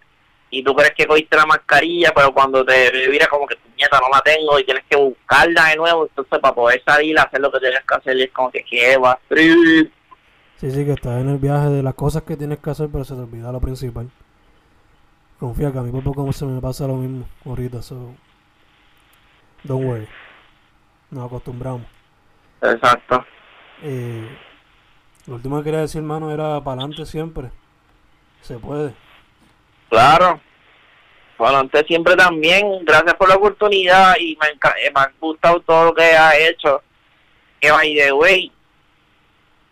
y 0.49 0.63
tú 0.63 0.75
crees 0.75 0.93
que 0.93 1.07
cogiste 1.07 1.35
la 1.35 1.47
mascarilla, 1.47 2.11
pero 2.15 2.31
cuando 2.31 2.63
te 2.63 2.91
mira 3.09 3.25
como 3.27 3.47
que 3.47 3.55
puñeta, 3.55 3.99
no 3.99 4.07
la 4.13 4.21
tengo 4.21 4.59
y 4.59 4.63
tienes 4.63 4.83
que 4.87 4.95
buscarla 4.95 5.69
de 5.69 5.75
nuevo. 5.77 6.05
Entonces, 6.05 6.39
para 6.39 6.53
poder 6.53 6.81
salir, 6.85 7.17
hacer 7.17 7.41
lo 7.41 7.51
que 7.51 7.59
tienes 7.59 7.79
que 7.79 7.95
hacer, 7.95 8.17
y 8.17 8.23
es 8.23 8.31
como 8.31 8.51
que, 8.51 8.63
¿qué 8.63 8.97
va? 8.97 9.19
Sí, 9.29 9.89
sí, 10.59 10.85
que 10.85 10.91
estás 10.91 11.19
en 11.21 11.29
el 11.29 11.39
viaje 11.39 11.69
de 11.69 11.81
las 11.81 11.95
cosas 11.95 12.21
que 12.21 12.37
tienes 12.37 12.59
que 12.59 12.69
hacer, 12.69 12.87
pero 12.91 13.03
se 13.03 13.15
te 13.15 13.21
olvida 13.21 13.51
lo 13.51 13.59
principal. 13.59 14.11
Confía 15.39 15.71
que 15.71 15.79
a 15.79 15.81
mí 15.81 15.91
por 15.91 16.03
poco 16.03 16.31
se 16.31 16.45
me 16.45 16.61
pasa 16.61 16.85
lo 16.85 16.97
mismo 16.97 17.27
ahorita, 17.45 17.81
so. 17.81 18.13
Don't 19.63 19.83
worry. 19.83 20.07
Nos 21.09 21.25
acostumbramos. 21.25 21.81
Exacto. 22.61 23.25
Eh, 23.81 24.37
lo 25.27 25.35
último 25.35 25.57
que 25.57 25.63
quería 25.65 25.81
decir, 25.81 25.99
hermano, 25.99 26.31
era 26.31 26.61
para 26.61 26.81
adelante 26.81 27.05
siempre. 27.05 27.49
Se 28.41 28.57
puede. 28.57 28.93
Claro. 29.89 30.41
Para 31.37 31.49
adelante 31.51 31.85
siempre 31.87 32.15
también. 32.15 32.83
Gracias 32.83 33.13
por 33.15 33.29
la 33.29 33.35
oportunidad 33.35 34.15
y 34.19 34.37
me, 34.41 34.47
eh, 34.47 34.91
me 34.93 35.01
ha 35.01 35.11
gustado 35.19 35.61
todo 35.61 35.85
lo 35.85 35.93
que 35.93 36.03
has 36.03 36.35
hecho. 36.37 36.81
Que 37.59 37.71
by 37.71 37.95
the 37.95 38.11
way, 38.11 38.51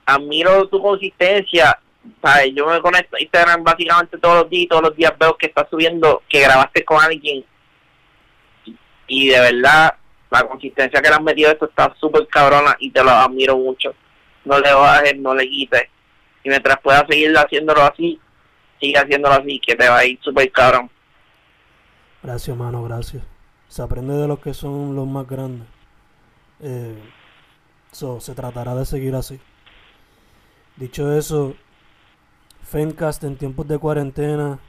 admiro 0.06 0.68
tu 0.68 0.82
consistencia. 0.82 1.80
¿Sabes? 2.22 2.52
Yo 2.56 2.66
me 2.66 2.82
conecto 2.82 3.16
a 3.16 3.22
Instagram 3.22 3.64
básicamente 3.64 4.18
todos 4.18 4.42
los 4.42 4.50
días 4.50 4.70
todos 4.70 4.84
los 4.84 4.96
días 4.96 5.14
veo 5.20 5.38
que 5.38 5.48
estás 5.48 5.68
subiendo, 5.70 6.24
que 6.28 6.40
grabaste 6.40 6.84
con 6.84 7.04
alguien. 7.04 7.46
Y 9.08 9.28
de 9.28 9.40
verdad, 9.40 9.96
la 10.32 10.48
consistencia 10.48 11.02
que 11.02 11.10
le 11.10 11.16
has 11.16 11.22
metido 11.22 11.52
esto 11.52 11.66
está 11.66 11.94
súper 12.00 12.28
cabrona 12.28 12.76
y 12.80 12.90
te 12.90 13.04
lo 13.04 13.12
admiro 13.12 13.58
mucho. 13.58 13.94
No 14.46 14.60
le 14.60 14.74
bajes, 14.74 15.18
no 15.18 15.36
le 15.36 15.48
quites. 15.50 15.84
Y 16.44 16.50
mientras 16.50 16.80
puedas 16.82 17.06
seguir 17.08 17.36
haciéndolo 17.38 17.82
así, 17.84 18.20
sigue 18.80 18.98
haciéndolo 18.98 19.36
así, 19.36 19.60
que 19.60 19.76
te 19.76 19.88
va 19.88 20.00
a 20.00 20.06
ir 20.06 20.20
súper 20.22 20.52
cabrón. 20.52 20.90
Gracias, 22.24 22.50
hermano, 22.50 22.84
gracias. 22.84 23.24
Se 23.68 23.82
aprende 23.82 24.14
de 24.16 24.28
los 24.28 24.40
que 24.40 24.54
son 24.54 24.96
los 24.96 25.08
más 25.08 25.28
grandes. 25.28 25.68
Eh, 26.60 26.98
so, 27.92 28.20
se 28.20 28.34
tratará 28.36 28.76
de 28.76 28.86
seguir 28.86 29.16
así. 29.16 29.40
Dicho 30.76 31.12
eso, 31.16 31.56
Fencast 32.64 33.24
en 33.24 33.38
tiempos 33.38 33.68
de 33.68 33.78
cuarentena 33.78 34.60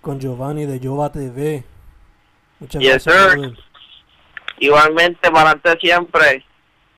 con 0.00 0.18
Giovanni 0.20 0.66
de 0.66 0.80
Jova 0.86 1.10
TV. 1.12 1.64
Muchas 2.60 2.82
Yes, 2.82 3.04
gracias. 3.04 3.32
sir. 3.34 3.58
Igualmente, 4.60 5.30
para 5.30 5.50
adelante 5.50 5.78
siempre. 5.80 6.44